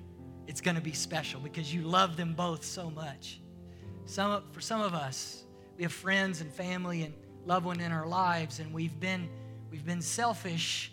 it's 0.46 0.62
going 0.62 0.76
to 0.76 0.82
be 0.82 0.92
special 0.92 1.40
because 1.40 1.72
you 1.74 1.82
love 1.82 2.16
them 2.16 2.32
both 2.32 2.64
so 2.64 2.88
much. 2.90 3.40
Some 4.06 4.42
for 4.52 4.60
some 4.60 4.80
of 4.80 4.94
us, 4.94 5.44
we 5.76 5.82
have 5.82 5.92
friends 5.92 6.40
and 6.40 6.52
family 6.52 7.02
and 7.02 7.14
loved 7.46 7.66
one 7.66 7.80
in 7.80 7.92
our 7.92 8.06
lives, 8.06 8.60
and 8.60 8.72
we've 8.72 8.98
been 8.98 9.28
we've 9.70 9.84
been 9.84 10.02
selfish 10.02 10.92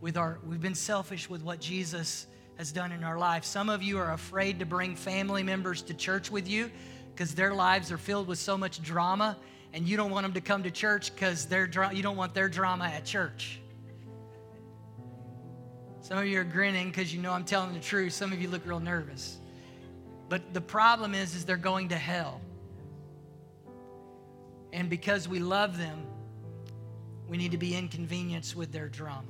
with 0.00 0.16
our 0.16 0.38
we've 0.46 0.60
been 0.60 0.74
selfish 0.74 1.28
with 1.28 1.42
what 1.42 1.60
Jesus 1.60 2.26
has 2.56 2.72
done 2.72 2.92
in 2.92 3.04
our 3.04 3.18
life. 3.18 3.44
Some 3.44 3.68
of 3.68 3.82
you 3.82 3.98
are 3.98 4.12
afraid 4.12 4.58
to 4.58 4.66
bring 4.66 4.96
family 4.96 5.42
members 5.42 5.82
to 5.82 5.94
church 5.94 6.30
with 6.30 6.48
you 6.48 6.70
because 7.14 7.34
their 7.34 7.54
lives 7.54 7.92
are 7.92 7.98
filled 7.98 8.26
with 8.26 8.38
so 8.38 8.56
much 8.56 8.82
drama, 8.82 9.36
and 9.72 9.88
you 9.88 9.96
don't 9.96 10.10
want 10.10 10.24
them 10.24 10.32
to 10.34 10.40
come 10.40 10.62
to 10.62 10.70
church 10.70 11.14
because 11.14 11.46
their 11.46 11.68
you 11.92 12.02
don't 12.02 12.16
want 12.16 12.34
their 12.34 12.48
drama 12.48 12.86
at 12.86 13.04
church. 13.04 13.60
Some 16.00 16.18
of 16.18 16.26
you 16.26 16.40
are 16.40 16.44
grinning 16.44 16.88
because 16.88 17.14
you 17.14 17.20
know 17.20 17.32
I'm 17.32 17.44
telling 17.44 17.74
the 17.74 17.80
truth. 17.80 18.14
Some 18.14 18.32
of 18.32 18.40
you 18.40 18.48
look 18.48 18.66
real 18.66 18.80
nervous. 18.80 19.38
But 20.28 20.54
the 20.54 20.60
problem 20.60 21.14
is, 21.14 21.34
is 21.34 21.44
they're 21.44 21.56
going 21.56 21.88
to 21.88 21.96
hell. 21.96 22.40
And 24.72 24.88
because 24.88 25.28
we 25.28 25.38
love 25.38 25.78
them, 25.78 26.06
we 27.28 27.36
need 27.36 27.50
to 27.52 27.58
be 27.58 27.74
inconvenienced 27.74 28.56
with 28.56 28.72
their 28.72 28.88
drama. 28.88 29.28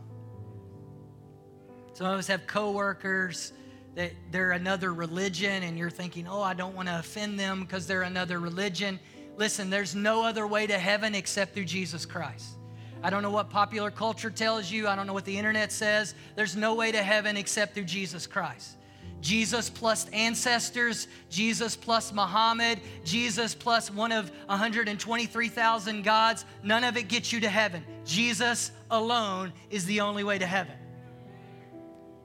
Some 1.94 2.06
of 2.06 2.18
us 2.18 2.28
have 2.28 2.46
coworkers 2.46 3.52
that 3.96 4.12
they're 4.30 4.52
another 4.52 4.94
religion, 4.94 5.64
and 5.64 5.76
you're 5.76 5.90
thinking, 5.90 6.28
oh, 6.28 6.40
I 6.40 6.54
don't 6.54 6.76
want 6.76 6.86
to 6.88 6.98
offend 6.98 7.40
them 7.40 7.60
because 7.60 7.88
they're 7.88 8.02
another 8.02 8.38
religion. 8.38 9.00
Listen, 9.38 9.70
there's 9.70 9.94
no 9.94 10.24
other 10.24 10.46
way 10.46 10.66
to 10.66 10.76
heaven 10.76 11.14
except 11.14 11.54
through 11.54 11.64
Jesus 11.64 12.04
Christ. 12.04 12.56
I 13.04 13.10
don't 13.10 13.22
know 13.22 13.30
what 13.30 13.50
popular 13.50 13.92
culture 13.92 14.30
tells 14.30 14.68
you. 14.68 14.88
I 14.88 14.96
don't 14.96 15.06
know 15.06 15.12
what 15.12 15.24
the 15.24 15.38
internet 15.38 15.70
says. 15.70 16.16
There's 16.34 16.56
no 16.56 16.74
way 16.74 16.90
to 16.90 17.00
heaven 17.00 17.36
except 17.36 17.74
through 17.74 17.84
Jesus 17.84 18.26
Christ. 18.26 18.76
Jesus 19.20 19.70
plus 19.70 20.08
ancestors, 20.10 21.06
Jesus 21.30 21.76
plus 21.76 22.12
Muhammad, 22.12 22.80
Jesus 23.04 23.54
plus 23.54 23.90
one 23.92 24.10
of 24.10 24.30
123,000 24.46 26.02
gods, 26.02 26.44
none 26.64 26.82
of 26.84 26.96
it 26.96 27.08
gets 27.08 27.32
you 27.32 27.40
to 27.40 27.48
heaven. 27.48 27.84
Jesus 28.04 28.72
alone 28.90 29.52
is 29.70 29.86
the 29.86 30.00
only 30.00 30.24
way 30.24 30.38
to 30.38 30.46
heaven. 30.46 30.74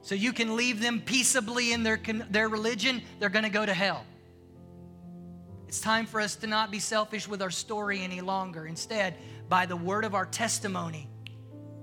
So 0.02 0.14
you 0.16 0.32
can 0.32 0.56
leave 0.56 0.80
them 0.80 1.00
peaceably 1.00 1.72
in 1.72 1.84
their, 1.84 2.00
their 2.30 2.48
religion, 2.48 3.02
they're 3.20 3.28
going 3.28 3.44
to 3.44 3.50
go 3.50 3.64
to 3.64 3.74
hell. 3.74 4.04
It's 5.74 5.80
time 5.80 6.06
for 6.06 6.20
us 6.20 6.36
to 6.36 6.46
not 6.46 6.70
be 6.70 6.78
selfish 6.78 7.26
with 7.26 7.42
our 7.42 7.50
story 7.50 8.00
any 8.00 8.20
longer. 8.20 8.64
Instead, 8.64 9.16
by 9.48 9.66
the 9.66 9.74
word 9.74 10.04
of 10.04 10.14
our 10.14 10.24
testimony, 10.24 11.10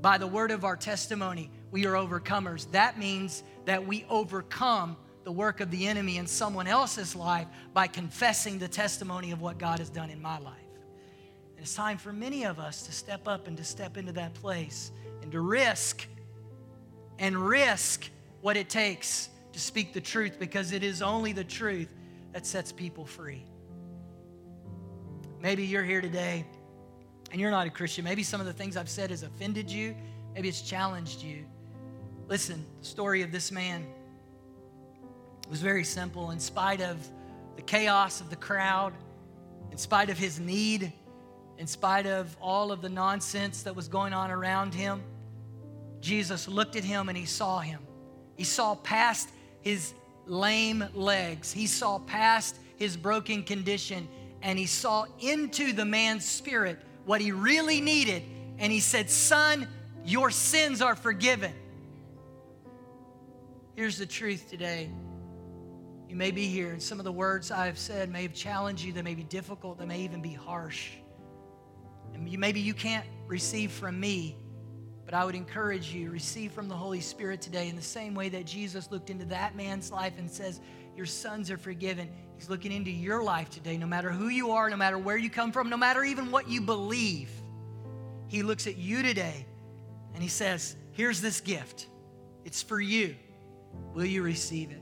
by 0.02 0.18
the 0.18 0.28
word 0.28 0.52
of 0.52 0.64
our 0.64 0.78
testimony, 0.78 1.52
we 1.72 1.86
are 1.86 1.96
overcomers. 1.96 2.72
That 2.72 2.98
means 2.98 3.44
that 3.66 3.86
we 3.86 4.06
overcome 4.10 4.96
the 5.26 5.32
work 5.34 5.60
of 5.60 5.72
the 5.72 5.88
enemy 5.88 6.16
in 6.16 6.26
someone 6.26 6.68
else's 6.68 7.18
life 7.18 7.48
by 7.74 7.88
confessing 7.88 8.60
the 8.60 8.68
testimony 8.70 9.32
of 9.32 9.42
what 9.42 9.58
God 9.58 9.80
has 9.80 9.90
done 9.90 10.10
in 10.10 10.22
my 10.22 10.40
life. 10.40 10.56
It's 11.58 11.76
time 11.76 11.98
for 11.98 12.14
many 12.14 12.46
of 12.46 12.60
us 12.60 12.84
to 12.84 12.94
step 12.94 13.28
up 13.28 13.50
and 13.50 13.58
to 13.58 13.64
step 13.66 13.98
into 13.98 14.14
that 14.14 14.34
place 14.36 14.94
and 15.22 15.34
to 15.34 15.42
risk 15.42 16.08
and 17.20 17.36
risk 17.36 18.10
what 18.40 18.56
it 18.56 18.70
takes 18.70 19.28
to 19.52 19.60
speak 19.60 19.92
the 19.92 20.00
truth 20.00 20.40
because 20.40 20.72
it 20.72 20.82
is 20.82 21.02
only 21.02 21.34
the 21.34 21.44
truth 21.44 21.94
that 22.32 22.46
sets 22.46 22.72
people 22.72 23.06
free. 23.06 23.44
Maybe 25.42 25.66
you're 25.66 25.84
here 25.84 26.02
today 26.02 26.46
and 27.32 27.42
you're 27.42 27.50
not 27.50 27.66
a 27.66 27.72
Christian. 27.72 28.04
Maybe 28.04 28.22
some 28.22 28.40
of 28.40 28.46
the 28.46 28.54
things 28.54 28.78
I've 28.78 28.90
said 28.90 29.10
has 29.10 29.24
offended 29.24 29.72
you, 29.72 29.96
maybe 30.36 30.48
it's 30.48 30.62
challenged 30.62 31.24
you. 31.24 31.46
Listen, 32.28 32.64
the 32.80 32.86
story 32.86 33.24
of 33.24 33.32
this 33.32 33.52
man 33.52 33.88
was 35.50 35.60
very 35.60 35.84
simple. 35.84 36.30
In 36.30 36.40
spite 36.40 36.80
of 36.80 37.10
the 37.56 37.64
chaos 37.64 38.22
of 38.22 38.30
the 38.30 38.36
crowd, 38.36 38.94
in 39.72 39.78
spite 39.78 40.12
of 40.12 40.18
his 40.18 40.40
need, 40.40 40.94
in 41.58 41.66
spite 41.66 42.06
of 42.06 42.38
all 42.40 42.72
of 42.72 42.84
the 42.84 42.90
nonsense 42.90 43.64
that 43.64 43.76
was 43.76 43.88
going 43.88 44.14
on 44.14 44.30
around 44.30 44.76
him, 44.76 45.02
Jesus 46.02 46.48
looked 46.48 46.76
at 46.76 46.84
him 46.84 47.10
and 47.10 47.18
he 47.18 47.26
saw 47.26 47.60
him. 47.60 47.82
He 48.36 48.44
saw 48.44 48.76
past 48.76 49.30
his 49.62 49.94
lame 50.28 50.86
legs, 50.94 51.52
he 51.52 51.66
saw 51.66 51.98
past 51.98 52.58
his 52.78 52.96
broken 52.96 53.44
condition, 53.44 54.08
and 54.42 54.58
he 54.58 54.66
saw 54.66 55.06
into 55.20 55.74
the 55.74 55.86
man's 55.86 56.26
spirit 56.26 56.80
what 57.06 57.22
he 57.22 57.32
really 57.32 57.82
needed. 57.82 58.24
And 58.58 58.72
he 58.72 58.80
said, 58.80 59.10
Son, 59.10 59.68
your 60.06 60.32
sins 60.32 60.82
are 60.82 60.96
forgiven. 60.96 61.54
Here's 63.76 63.98
the 63.98 64.06
truth 64.06 64.50
today. 64.50 64.90
You 66.10 66.16
may 66.16 66.32
be 66.32 66.48
here, 66.48 66.72
and 66.72 66.84
some 66.84 67.00
of 67.00 67.06
the 67.06 67.12
words 67.12 67.52
I've 67.52 67.78
said 67.78 68.10
may 68.10 68.24
have 68.24 68.34
challenged 68.34 68.84
you, 68.84 68.92
they 68.92 69.02
may 69.02 69.16
be 69.16 69.24
difficult, 69.24 69.80
they 69.80 69.86
may 69.86 70.02
even 70.02 70.22
be 70.22 70.34
harsh. 70.34 70.90
And 72.14 72.28
you, 72.28 72.38
maybe 72.38 72.60
you 72.60 72.74
can't 72.74 73.06
receive 73.28 73.72
from 73.72 73.98
me, 73.98 74.36
but 75.06 75.14
I 75.14 75.24
would 75.24 75.36
encourage 75.36 75.94
you, 75.94 76.12
receive 76.12 76.52
from 76.52 76.68
the 76.68 76.76
Holy 76.76 77.00
Spirit 77.00 77.42
today 77.42 77.70
in 77.70 77.78
the 77.78 77.82
same 77.82 78.14
way 78.14 78.28
that 78.28 78.46
Jesus 78.46 78.92
looked 78.92 79.10
into 79.10 79.24
that 79.26 79.56
man's 79.56 79.90
life 79.90 80.14
and 80.18 80.30
says, 80.30 80.60
Your 80.98 81.06
sons 81.06 81.50
are 81.50 81.58
forgiven. 81.58 82.10
He's 82.42 82.50
looking 82.50 82.72
into 82.72 82.90
your 82.90 83.22
life 83.22 83.52
today, 83.52 83.78
no 83.78 83.86
matter 83.86 84.10
who 84.10 84.28
you 84.30 84.50
are, 84.50 84.68
no 84.68 84.76
matter 84.76 84.98
where 84.98 85.16
you 85.16 85.30
come 85.30 85.52
from, 85.52 85.70
no 85.70 85.78
matter 85.78 86.04
even 86.04 86.32
what 86.32 86.50
you 86.50 86.60
believe. 86.60 87.30
He 88.30 88.42
looks 88.42 88.66
at 88.66 88.78
you 88.78 89.04
today 89.04 89.46
and 90.16 90.24
he 90.24 90.28
says, 90.28 90.76
Here's 90.92 91.22
this 91.22 91.40
gift. 91.40 91.86
It's 92.44 92.64
for 92.64 92.82
you. 92.82 93.16
Will 93.94 94.06
you 94.06 94.24
receive 94.24 94.72
it? 94.72 94.82